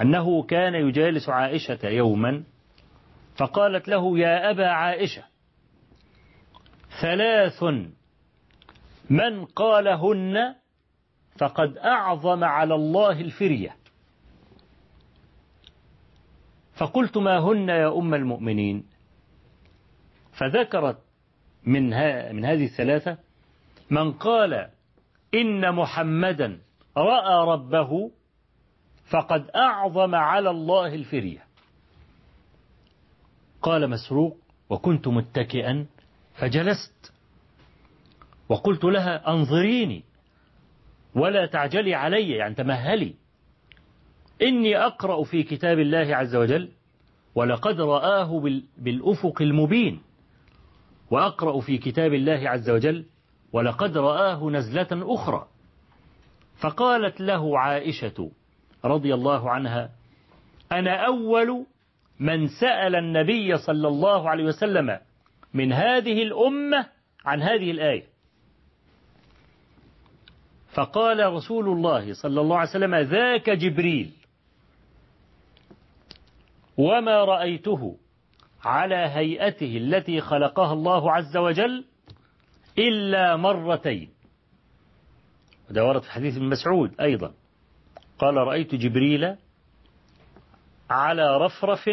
أنه 0.01 0.43
كان 0.43 0.73
يجالس 0.75 1.29
عائشة 1.29 1.87
يوما 1.87 2.43
فقالت 3.35 3.87
له 3.87 4.19
يا 4.19 4.49
أبا 4.51 4.67
عائشة 4.67 5.23
ثلاث 7.01 7.63
من 9.09 9.45
قالهن 9.45 10.55
فقد 11.39 11.77
أعظم 11.77 12.43
على 12.43 12.75
الله 12.75 13.21
الفرية 13.21 13.75
فقلت 16.73 17.17
ما 17.17 17.39
هن 17.39 17.69
يا 17.69 17.97
أم 17.97 18.13
المؤمنين 18.13 18.85
فذكرت 20.31 20.97
من, 21.65 21.89
من 22.35 22.45
هذه 22.45 22.65
الثلاثة 22.65 23.17
من 23.89 24.11
قال 24.11 24.69
إن 25.33 25.75
محمدا 25.75 26.59
رأى 26.97 27.47
ربه 27.47 28.11
فقد 29.09 29.49
أعظم 29.55 30.15
على 30.15 30.49
الله 30.49 30.95
الفرية. 30.95 31.43
قال 33.61 33.89
مسروق 33.89 34.37
وكنت 34.69 35.07
متكئا 35.07 35.85
فجلست. 36.33 37.13
وقلت 38.49 38.83
لها 38.83 39.27
أنظريني 39.27 40.03
ولا 41.15 41.45
تعجلي 41.45 41.95
علي 41.95 42.29
يعني 42.29 42.55
تمهلي. 42.55 43.13
إني 44.41 44.77
أقرأ 44.77 45.23
في 45.23 45.43
كتاب 45.43 45.79
الله 45.79 46.15
عز 46.15 46.35
وجل 46.35 46.69
ولقد 47.35 47.81
رآه 47.81 48.41
بالأفق 48.77 49.41
المبين. 49.41 50.01
وأقرأ 51.13 51.59
في 51.59 51.77
كتاب 51.77 52.13
الله 52.13 52.49
عز 52.49 52.69
وجل 52.69 53.05
ولقد 53.51 53.97
رآه 53.97 54.49
نزلة 54.49 54.87
أخرى 54.91 55.47
فقالت 56.61 57.21
له 57.21 57.59
عائشة 57.59 58.31
رضي 58.85 59.13
الله 59.13 59.51
عنها 59.51 59.89
أنا 60.71 61.05
أول 61.05 61.65
من 62.19 62.47
سأل 62.47 62.95
النبي 62.95 63.57
صلى 63.57 63.87
الله 63.87 64.29
عليه 64.29 64.43
وسلم 64.43 64.99
من 65.53 65.73
هذه 65.73 66.23
الأمة 66.23 66.85
عن 67.25 67.41
هذه 67.41 67.71
الآية 67.71 68.05
فقال 70.73 71.33
رسول 71.33 71.67
الله 71.67 72.13
صلى 72.13 72.41
الله 72.41 72.57
عليه 72.57 72.69
وسلم 72.69 72.95
ذاك 72.95 73.49
جبريل 73.49 74.11
وما 76.77 77.23
رأيته 77.25 77.97
على 78.63 78.95
هيئته 78.95 79.77
التي 79.77 80.21
خلقها 80.21 80.73
الله 80.73 81.11
عز 81.11 81.37
وجل 81.37 81.85
إلا 82.77 83.35
مرتين. 83.35 84.09
وده 85.69 85.85
ورد 85.85 86.01
في 86.01 86.11
حديث 86.11 86.35
ابن 86.35 86.45
مسعود 86.45 87.01
أيضا. 87.01 87.33
قال 88.19 88.35
رأيت 88.35 88.75
جبريل 88.75 89.35
على 90.89 91.37
رفرف 91.37 91.89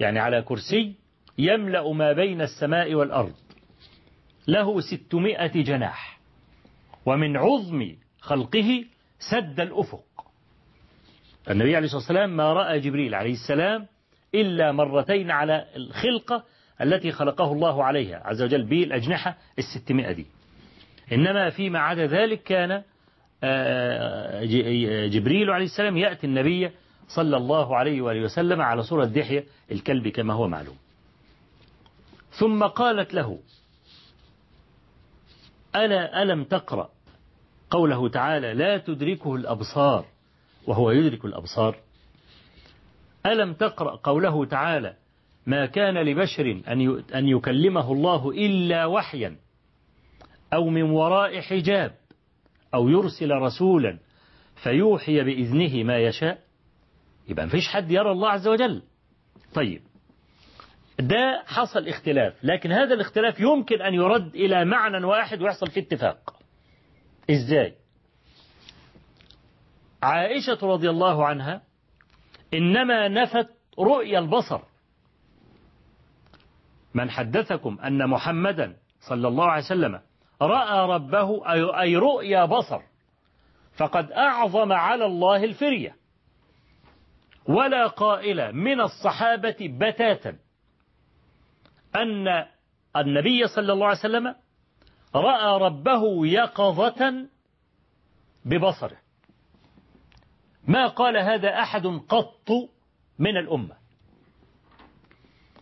يعني 0.00 0.18
على 0.18 0.42
كرسي 0.42 0.94
يملأ 1.38 1.92
ما 1.92 2.12
بين 2.12 2.40
السماء 2.40 2.94
والأرض. 2.94 3.34
له 4.46 4.80
ستمائة 4.80 5.62
جناح 5.62 6.20
ومن 7.06 7.36
عظم 7.36 7.96
خلقه 8.20 8.84
سد 9.18 9.60
الأفق. 9.60 10.04
النبي 11.50 11.76
عليه 11.76 11.84
الصلاة 11.86 12.00
والسلام 12.00 12.36
ما 12.36 12.52
رأى 12.52 12.80
جبريل 12.80 13.14
عليه 13.14 13.32
السلام 13.32 13.86
إلا 14.34 14.72
مرتين 14.72 15.30
على 15.30 15.66
الخلقة 15.76 16.44
التي 16.80 17.12
خلقه 17.12 17.52
الله 17.52 17.84
عليها. 17.84 18.22
عز 18.24 18.42
وجل 18.42 18.62
بالأجنحة 18.62 19.38
الستمائة 19.58 20.12
دي. 20.12 20.26
إنما 21.12 21.50
فيما 21.50 21.78
عدا 21.78 22.06
ذلك 22.06 22.42
كان 22.42 22.82
جبريل 25.10 25.50
عليه 25.50 25.64
السلام 25.64 25.96
يأتي 25.96 26.26
النبي 26.26 26.70
صلى 27.08 27.36
الله 27.36 27.76
عليه 27.76 28.02
وآله 28.02 28.20
وسلم 28.20 28.60
على 28.60 28.82
صورة 28.82 29.04
دحية 29.04 29.44
الكلب 29.72 30.08
كما 30.08 30.34
هو 30.34 30.48
معلوم. 30.48 30.76
ثم 32.30 32.64
قالت 32.64 33.14
له 33.14 33.38
ألا 35.76 36.22
ألم 36.22 36.44
تقرأ 36.44 36.90
قوله 37.70 38.08
تعالى 38.08 38.54
لا 38.54 38.78
تدركه 38.78 39.34
الأبصار؟ 39.34 40.04
وهو 40.66 40.90
يدرك 40.90 41.24
الأبصار. 41.24 41.76
ألم 43.26 43.54
تقرأ 43.54 43.96
قوله 43.96 44.44
تعالى 44.44 44.96
ما 45.46 45.66
كان 45.66 45.94
لبشر 45.98 46.60
أن 47.14 47.28
يكلمه 47.28 47.92
الله 47.92 48.30
إلا 48.30 48.86
وحيا 48.86 49.36
أو 50.52 50.68
من 50.68 50.82
وراء 50.82 51.40
حجاب 51.40 51.94
أو 52.74 52.88
يرسل 52.88 53.30
رسولا 53.30 53.98
فيوحي 54.62 55.24
بإذنه 55.24 55.84
ما 55.84 55.98
يشاء. 55.98 56.38
يبقى 57.28 57.46
مفيش 57.46 57.68
حد 57.68 57.90
يرى 57.90 58.10
الله 58.12 58.28
عز 58.28 58.48
وجل. 58.48 58.82
طيب 59.54 59.82
ده 60.98 61.42
حصل 61.46 61.88
اختلاف 61.88 62.34
لكن 62.44 62.72
هذا 62.72 62.94
الاختلاف 62.94 63.40
يمكن 63.40 63.82
أن 63.82 63.94
يرد 63.94 64.34
إلى 64.34 64.64
معنى 64.64 65.06
واحد 65.06 65.42
ويحصل 65.42 65.70
فيه 65.70 65.80
اتفاق. 65.80 66.36
إزاي؟ 67.30 67.74
عائشة 70.02 70.58
رضي 70.62 70.90
الله 70.90 71.26
عنها 71.26 71.62
إنما 72.54 73.08
نفت 73.08 73.48
رؤيا 73.78 74.18
البصر. 74.18 74.60
من 76.94 77.10
حدثكم 77.10 77.78
أن 77.78 78.10
محمدا 78.10 78.76
صلى 79.00 79.28
الله 79.28 79.44
عليه 79.44 79.64
وسلم 79.64 80.00
رأى 80.42 80.88
ربه 80.88 81.50
أي 81.80 81.96
رؤيا 81.96 82.44
بصر 82.44 82.80
فقد 83.76 84.12
أعظم 84.12 84.72
على 84.72 85.06
الله 85.06 85.44
الفرية. 85.44 85.96
ولا 87.48 87.86
قائل 87.86 88.52
من 88.56 88.80
الصحابة 88.80 89.56
بتاتا 89.60 90.36
أن 91.96 92.46
النبي 92.96 93.46
صلى 93.46 93.72
الله 93.72 93.86
عليه 93.86 93.98
وسلم 93.98 94.34
رأى 95.14 95.60
ربه 95.60 96.26
يقظة 96.26 97.28
ببصره. 98.44 99.03
ما 100.68 100.86
قال 100.86 101.16
هذا 101.16 101.60
أحد 101.60 101.86
قط 101.86 102.48
من 103.18 103.36
الأمة. 103.36 103.76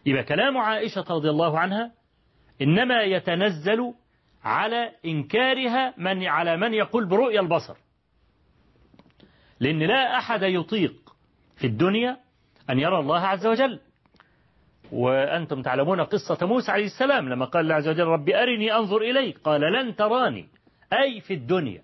يبقى 0.06 0.24
كلام 0.24 0.58
عائشة 0.58 1.04
رضي 1.10 1.30
الله 1.30 1.58
عنها 1.58 1.92
إنما 2.62 3.02
يتنزل 3.02 3.94
على 4.44 4.92
إنكارها 5.04 5.94
من 5.96 6.24
على 6.26 6.56
من 6.56 6.74
يقول 6.74 7.06
برؤيا 7.06 7.40
البصر. 7.40 7.76
لأن 9.60 9.78
لا 9.78 10.18
أحد 10.18 10.42
يطيق 10.42 11.16
في 11.56 11.66
الدنيا 11.66 12.16
أن 12.70 12.78
يرى 12.78 12.98
الله 12.98 13.20
عز 13.20 13.46
وجل. 13.46 13.80
وأنتم 14.92 15.62
تعلمون 15.62 16.00
قصة 16.00 16.46
موسى 16.46 16.72
عليه 16.72 16.84
السلام 16.84 17.28
لما 17.28 17.44
قال 17.44 17.62
الله 17.62 17.74
عز 17.74 17.88
وجل 17.88 18.04
ربي 18.04 18.42
أرني 18.42 18.72
أنظر 18.72 18.96
إليك. 18.96 19.38
قال 19.38 19.60
لن 19.60 19.96
تراني. 19.96 20.48
أي 20.92 21.20
في 21.20 21.34
الدنيا. 21.34 21.82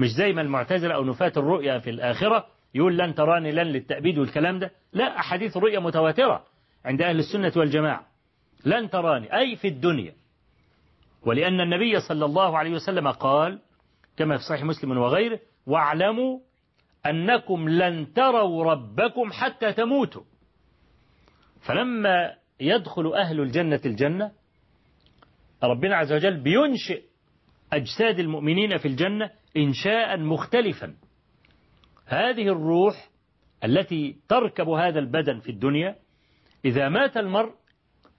مش 0.00 0.08
زي 0.08 0.32
ما 0.32 0.42
المعتزلة 0.42 0.94
أو 0.94 1.04
نفاة 1.04 1.32
الرؤيا 1.36 1.78
في 1.78 1.90
الآخرة 1.90 2.46
يقول 2.74 2.98
لن 2.98 3.14
تراني 3.14 3.52
لن 3.52 3.66
للتأبيد 3.66 4.18
والكلام 4.18 4.58
ده. 4.58 4.70
لا 4.92 5.18
أحاديث 5.18 5.56
الرؤيا 5.56 5.78
متواترة 5.78 6.44
عند 6.84 7.02
أهل 7.02 7.18
السنة 7.18 7.52
والجماعة. 7.56 8.06
لن 8.64 8.90
تراني 8.90 9.36
أي 9.38 9.56
في 9.56 9.68
الدنيا. 9.68 10.12
ولأن 11.26 11.60
النبي 11.60 12.00
صلى 12.00 12.24
الله 12.24 12.58
عليه 12.58 12.70
وسلم 12.70 13.08
قال 13.08 13.58
كما 14.16 14.36
في 14.36 14.42
صحيح 14.42 14.64
مسلم 14.64 14.98
وغيره 14.98 15.40
واعلموا 15.66 16.38
أنكم 17.06 17.68
لن 17.68 18.12
تروا 18.12 18.64
ربكم 18.64 19.32
حتى 19.32 19.72
تموتوا. 19.72 20.22
فلما 21.60 22.34
يدخل 22.60 23.12
أهل 23.14 23.40
الجنة 23.40 23.80
الجنة 23.86 24.32
ربنا 25.62 25.96
عز 25.96 26.12
وجل 26.12 26.40
بينشئ 26.40 27.02
أجساد 27.72 28.18
المؤمنين 28.18 28.76
في 28.76 28.88
الجنة 28.88 29.30
إنشاء 29.56 30.18
مختلفا. 30.18 30.94
هذه 32.06 32.48
الروح 32.48 33.10
التي 33.64 34.16
تركب 34.28 34.68
هذا 34.68 34.98
البدن 34.98 35.38
في 35.38 35.48
الدنيا 35.48 35.96
إذا 36.64 36.88
مات 36.88 37.16
المرء 37.16 37.52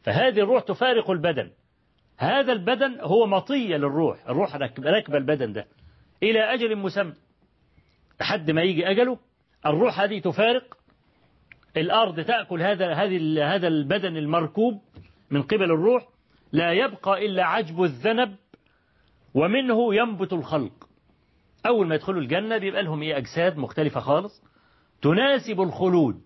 فهذه 0.04 0.40
الروح 0.40 0.64
تفارق 0.64 1.12
البدن. 1.12 1.52
هذا 2.18 2.54
البدن 2.54 3.00
هو 3.00 3.28
مطية 3.28 3.78
للروح 3.78 4.30
الروح 4.30 4.56
راكبه 4.56 5.18
البدن 5.18 5.54
ده. 5.54 5.68
إلى 6.24 6.54
أجل 6.54 6.76
مسمى 6.76 7.14
لحد 8.22 8.52
ما 8.52 8.62
يجي 8.62 8.92
أجله 8.92 9.20
الروح 9.66 10.00
هذه 10.00 10.20
تفارق. 10.20 10.78
الأرض 11.78 12.20
تأكل 12.20 12.62
هذا 12.62 12.94
هذه 12.94 13.56
هذا 13.56 13.68
البدن 13.68 14.18
المركوب 14.18 14.82
من 15.32 15.42
قبل 15.42 15.64
الروح. 15.64 16.08
لا 16.52 16.72
يبقى 16.72 17.26
إلا 17.26 17.46
عجب 17.46 17.84
الذنب 17.84 18.36
ومنه 19.34 19.96
ينبت 19.96 20.34
الخلق. 20.34 20.91
أول 21.66 21.88
ما 21.88 21.96
يدخلوا 21.96 22.22
الجنة 22.22 22.58
بيبقى 22.58 22.84
لهم 22.84 23.02
إيه؟ 23.02 23.18
أجساد 23.18 23.58
مختلفة 23.58 24.00
خالص. 24.00 24.44
تناسب 25.02 25.62
الخلود. 25.62 26.22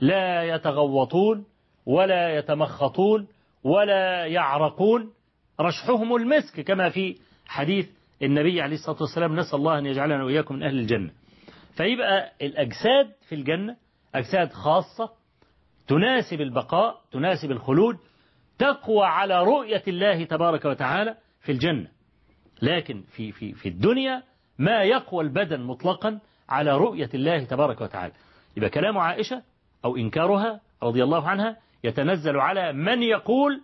لا 0.00 0.42
يتغوطون 0.54 1.44
ولا 1.86 2.38
يتمخطون 2.38 3.28
ولا 3.64 4.26
يعرقون. 4.26 5.12
رشحهم 5.60 6.16
المسك 6.16 6.60
كما 6.60 6.88
في 6.88 7.16
حديث 7.46 7.88
النبي 8.22 8.60
عليه 8.60 8.74
الصلاة 8.74 8.96
والسلام 9.00 9.36
نسأل 9.36 9.58
الله 9.58 9.78
أن 9.78 9.86
يجعلنا 9.86 10.24
وإياكم 10.24 10.54
من 10.54 10.62
أهل 10.62 10.78
الجنة. 10.78 11.10
فيبقى 11.76 12.32
الأجساد 12.42 13.12
في 13.28 13.34
الجنة 13.34 13.76
أجساد 14.14 14.52
خاصة 14.52 15.10
تناسب 15.88 16.40
البقاء 16.40 17.00
تناسب 17.12 17.50
الخلود 17.50 17.96
تقوى 18.58 19.04
على 19.04 19.42
رؤية 19.42 19.82
الله 19.88 20.24
تبارك 20.24 20.64
وتعالى 20.64 21.16
في 21.40 21.52
الجنة. 21.52 21.88
لكن 22.62 23.02
في 23.02 23.32
في 23.32 23.52
في 23.52 23.68
الدنيا 23.68 24.22
ما 24.58 24.82
يقوى 24.82 25.24
البدن 25.24 25.60
مطلقا 25.60 26.20
على 26.48 26.76
رؤية 26.76 27.10
الله 27.14 27.44
تبارك 27.44 27.80
وتعالى. 27.80 28.12
يبقى 28.56 28.70
كلام 28.70 28.98
عائشة 28.98 29.42
أو 29.84 29.96
إنكارها 29.96 30.60
رضي 30.82 31.02
الله 31.04 31.28
عنها 31.28 31.56
يتنزل 31.84 32.36
على 32.36 32.72
من 32.72 33.02
يقول 33.02 33.62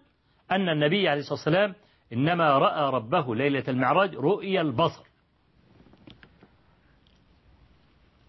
أن 0.51 0.68
النبي 0.68 1.09
عليه 1.09 1.20
الصلاة 1.20 1.34
والسلام 1.39 1.74
إنما 2.12 2.59
رأى 2.59 2.91
ربه 2.93 3.34
ليلة 3.34 3.64
المعراج 3.68 4.14
رؤيا 4.14 4.61
البصر. 4.61 5.05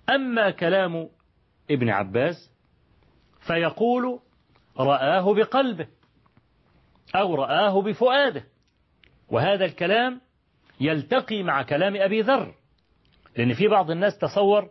أما 0.10 0.50
كلام 0.50 1.10
ابن 1.72 1.90
عباس 1.90 2.52
فيقول 3.48 4.20
رآه 4.80 5.34
بقلبه 5.34 5.88
أو 7.16 7.36
رآه 7.36 7.82
بفؤاده 7.82 8.44
وهذا 9.30 9.66
الكلام 9.66 10.22
يلتقي 10.80 11.44
مع 11.44 11.64
كلام 11.64 11.96
أبي 11.96 12.22
ذر 12.22 12.56
لأن 13.38 13.54
في 13.54 13.68
بعض 13.68 13.92
الناس 13.92 14.18
تصور 14.18 14.70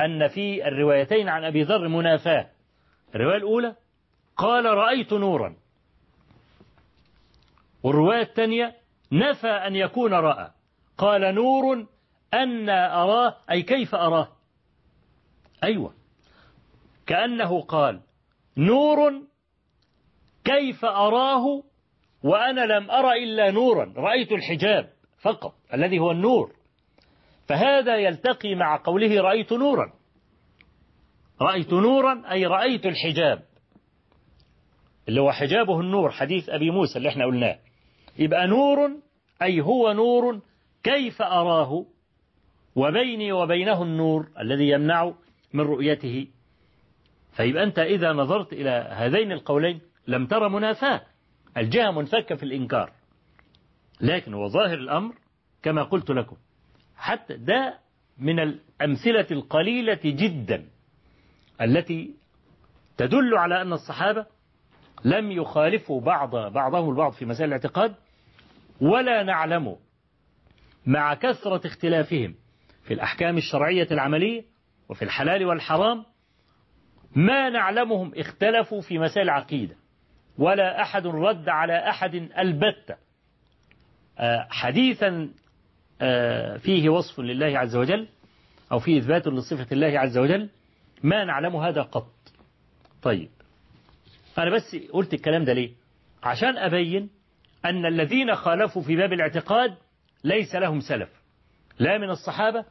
أن 0.00 0.28
في 0.28 0.68
الروايتين 0.68 1.28
عن 1.28 1.44
أبي 1.44 1.62
ذر 1.62 1.88
منافاة. 1.88 2.50
الرواية 3.14 3.36
الأولى 3.36 3.76
قال 4.36 4.64
رأيت 4.64 5.12
نورا. 5.12 5.56
والرواية 7.82 8.22
الثانية 8.22 8.74
نفى 9.12 9.48
أن 9.48 9.76
يكون 9.76 10.14
رأى. 10.14 10.50
قال 10.98 11.34
نور 11.34 11.86
أن 12.34 12.68
أراه 12.68 13.36
أي 13.50 13.62
كيف 13.62 13.94
أراه؟ 13.94 14.28
أيوة. 15.64 15.94
كأنه 17.06 17.60
قال 17.60 18.00
نور 18.56 19.22
كيف 20.44 20.84
أراه 20.84 21.62
وأنا 22.22 22.60
لم 22.60 22.90
أرى 22.90 23.24
إلا 23.24 23.50
نورا. 23.50 23.94
رأيت 23.96 24.32
الحجاب. 24.32 24.95
فقط 25.26 25.54
الذي 25.74 25.98
هو 25.98 26.10
النور. 26.10 26.52
فهذا 27.48 27.96
يلتقي 27.96 28.54
مع 28.54 28.80
قوله 28.84 29.20
رأيت 29.20 29.52
نورا. 29.52 29.92
رأيت 31.40 31.72
نورا 31.72 32.22
أي 32.32 32.46
رأيت 32.46 32.86
الحجاب. 32.86 33.42
اللي 35.08 35.20
هو 35.20 35.32
حجابه 35.32 35.80
النور 35.80 36.10
حديث 36.10 36.48
أبي 36.48 36.70
موسى 36.70 36.98
اللي 36.98 37.08
إحنا 37.08 37.24
قلناه. 37.24 37.58
يبقى 38.18 38.46
نور 38.46 38.90
أي 39.42 39.60
هو 39.60 39.92
نور 39.92 40.40
كيف 40.82 41.22
أراه؟ 41.22 41.86
وبيني 42.76 43.32
وبينه 43.32 43.82
النور 43.82 44.28
الذي 44.40 44.68
يمنع 44.68 45.12
من 45.52 45.60
رؤيته. 45.60 46.26
فيبقى 47.36 47.62
أنت 47.62 47.78
إذا 47.78 48.12
نظرت 48.12 48.52
إلى 48.52 48.70
هذين 48.92 49.32
القولين 49.32 49.80
لم 50.06 50.26
ترى 50.26 50.48
منافاة. 50.48 51.00
الجهة 51.56 51.90
منفكة 51.90 52.34
في 52.34 52.42
الإنكار. 52.42 52.92
لكن 54.00 54.34
هو 54.34 54.48
ظاهر 54.48 54.74
الأمر 54.74 55.14
كما 55.62 55.82
قلت 55.82 56.10
لكم. 56.10 56.36
حتى 56.96 57.36
ده 57.36 57.78
من 58.18 58.40
الأمثلة 58.40 59.26
القليلة 59.30 60.00
جدا 60.04 60.66
التي 61.60 62.14
تدل 62.96 63.34
على 63.38 63.62
أن 63.62 63.72
الصحابة 63.72 64.26
لم 65.04 65.30
يخالفوا 65.32 66.00
بعض 66.00 66.36
بعضهم 66.36 66.90
البعض 66.90 67.12
في 67.12 67.24
مسائل 67.24 67.48
الاعتقاد 67.48 67.94
ولا 68.80 69.22
نعلم 69.22 69.76
مع 70.86 71.14
كثرة 71.14 71.66
اختلافهم 71.66 72.34
في 72.84 72.94
الأحكام 72.94 73.36
الشرعية 73.36 73.88
العملية 73.90 74.44
وفي 74.88 75.02
الحلال 75.02 75.44
والحرام 75.44 76.04
ما 77.14 77.48
نعلمهم 77.50 78.12
اختلفوا 78.16 78.80
في 78.80 78.98
مسائل 78.98 79.22
العقيدة 79.26 79.76
ولا 80.38 80.82
أحد 80.82 81.06
رد 81.06 81.48
على 81.48 81.90
أحد 81.90 82.14
البتة. 82.14 82.96
حديثا 84.50 85.30
فيه 86.58 86.88
وصف 86.88 87.20
لله 87.20 87.58
عز 87.58 87.76
وجل 87.76 88.08
أو 88.72 88.78
فيه 88.78 88.98
إثبات 88.98 89.28
لصفة 89.28 89.66
الله 89.72 89.98
عز 89.98 90.18
وجل. 90.18 90.48
ما 91.02 91.24
نعلم 91.24 91.56
هذا 91.56 91.82
قط. 91.82 92.12
طيب. 93.02 93.28
أنا 94.38 94.50
بس 94.50 94.76
قلت 94.92 95.14
الكلام 95.14 95.44
ده 95.44 95.52
ليه؟ 95.52 95.70
عشان 96.22 96.58
أبين 96.58 97.10
أن 97.64 97.86
الذين 97.86 98.34
خالفوا 98.34 98.82
في 98.82 98.96
باب 98.96 99.12
الاعتقاد 99.12 99.74
ليس 100.24 100.54
لهم 100.54 100.80
سلف. 100.80 101.08
لا 101.78 101.98
من 101.98 102.10
الصحابة 102.10 102.64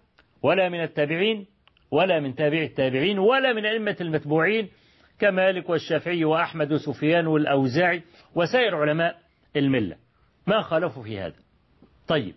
ولا 0.43 0.69
من 0.69 0.83
التابعين 0.83 1.45
ولا 1.91 2.19
من 2.19 2.35
تابع 2.35 2.57
التابعين 2.61 3.19
ولا 3.19 3.53
من 3.53 3.65
أئمة 3.65 3.95
المتبوعين 4.01 4.69
كمالك 5.19 5.69
والشافعي 5.69 6.25
وأحمد 6.25 6.71
وسفيان 6.71 7.27
والأوزاعي 7.27 8.03
وسائر 8.35 8.75
علماء 8.75 9.17
الملة. 9.55 9.95
ما 10.47 10.61
خالفوا 10.61 11.03
في 11.03 11.19
هذا. 11.19 11.35
طيب 12.07 12.35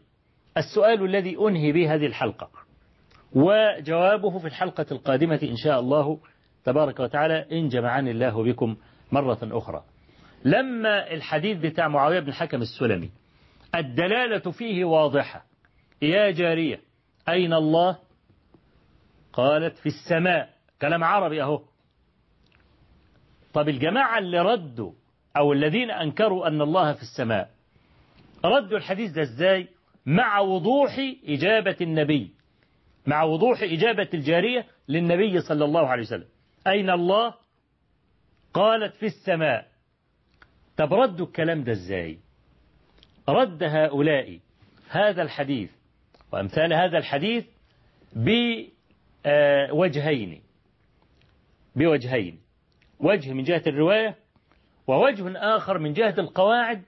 السؤال 0.56 1.04
الذي 1.04 1.36
أنهي 1.36 1.72
به 1.72 1.94
هذه 1.94 2.06
الحلقة 2.06 2.50
وجوابه 3.32 4.38
في 4.38 4.46
الحلقة 4.46 4.86
القادمة 4.92 5.40
إن 5.42 5.56
شاء 5.56 5.80
الله 5.80 6.18
تبارك 6.64 7.00
وتعالى 7.00 7.46
إن 7.52 7.68
جمعني 7.68 8.10
الله 8.10 8.44
بكم 8.44 8.76
مرة 9.12 9.38
أخرى. 9.42 9.84
لما 10.44 11.12
الحديث 11.12 11.58
بتاع 11.58 11.88
معاوية 11.88 12.20
بن 12.20 12.28
الحكم 12.28 12.62
السلمي 12.62 13.10
الدلالة 13.74 14.50
فيه 14.50 14.84
واضحة. 14.84 15.44
يا 16.02 16.30
جارية 16.30 16.80
أين 17.28 17.52
الله؟ 17.52 17.98
قالت 19.32 19.78
في 19.78 19.86
السماء. 19.86 20.50
كلام 20.80 21.04
عربي 21.04 21.42
أهو. 21.42 21.62
طب 23.54 23.68
الجماعة 23.68 24.18
اللي 24.18 24.40
ردوا 24.40 24.92
أو 25.36 25.52
الذين 25.52 25.90
أنكروا 25.90 26.48
أن 26.48 26.60
الله 26.60 26.92
في 26.92 27.02
السماء 27.02 27.50
ردوا 28.44 28.78
الحديث 28.78 29.10
ده 29.10 29.22
إزاي؟ 29.22 29.68
مع 30.06 30.38
وضوح 30.38 30.98
إجابة 31.24 31.76
النبي. 31.80 32.34
مع 33.06 33.22
وضوح 33.22 33.62
إجابة 33.62 34.08
الجارية 34.14 34.66
للنبي 34.88 35.40
صلى 35.40 35.64
الله 35.64 35.86
عليه 35.88 36.02
وسلم. 36.02 36.28
أين 36.66 36.90
الله؟ 36.90 37.34
قالت 38.54 38.94
في 38.94 39.06
السماء. 39.06 39.68
طب 40.76 40.94
ردوا 40.94 41.26
الكلام 41.26 41.64
ده 41.64 41.72
إزاي؟ 41.72 42.18
رد 43.28 43.62
هؤلاء 43.62 44.38
هذا 44.88 45.22
الحديث 45.22 45.70
وأمثال 46.32 46.72
هذا 46.72 46.98
الحديث 46.98 47.44
بوجهين. 49.72 50.42
بوجهين. 51.76 52.40
وجه 53.00 53.32
من 53.32 53.44
جهة 53.44 53.62
الرواية 53.66 54.16
ووجه 54.86 55.38
آخر 55.56 55.78
من 55.78 55.92
جهة 55.92 56.14
القواعد 56.18 56.82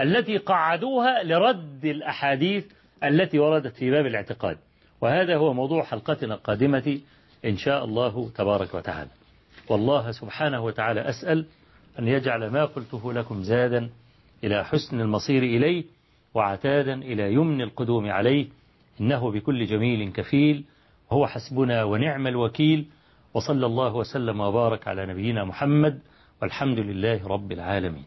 التي 0.00 0.36
قعدوها 0.36 1.22
لرد 1.22 1.84
الأحاديث 1.84 2.64
التي 3.04 3.38
وردت 3.38 3.74
في 3.76 3.90
باب 3.90 4.06
الاعتقاد. 4.06 4.58
وهذا 5.00 5.36
هو 5.36 5.52
موضوع 5.52 5.82
حلقتنا 5.82 6.34
القادمة 6.34 7.00
إن 7.44 7.56
شاء 7.56 7.84
الله 7.84 8.30
تبارك 8.34 8.74
وتعالى. 8.74 9.10
والله 9.68 10.10
سبحانه 10.10 10.64
وتعالى 10.64 11.00
أسأل 11.00 11.46
أن 11.98 12.08
يجعل 12.08 12.50
ما 12.50 12.64
قلته 12.64 13.12
لكم 13.12 13.42
زادا 13.42 13.90
إلى 14.44 14.64
حسن 14.64 15.00
المصير 15.00 15.42
إليه 15.42 15.84
وعتادا 16.34 16.94
إلى 16.94 17.32
يمن 17.32 17.62
القدوم 17.62 18.10
عليه. 18.10 18.46
إنه 19.00 19.30
بكل 19.30 19.66
جميل 19.66 20.12
كفيل. 20.12 20.64
هو 21.12 21.26
حسبنا 21.26 21.84
ونعم 21.84 22.26
الوكيل. 22.26 22.86
وصلى 23.34 23.66
الله 23.66 23.94
وسلم 23.94 24.40
وبارك 24.40 24.88
على 24.88 25.06
نبينا 25.06 25.44
محمد 25.44 25.98
والحمد 26.42 26.78
لله 26.78 27.28
رب 27.28 27.52
العالمين. 27.52 28.04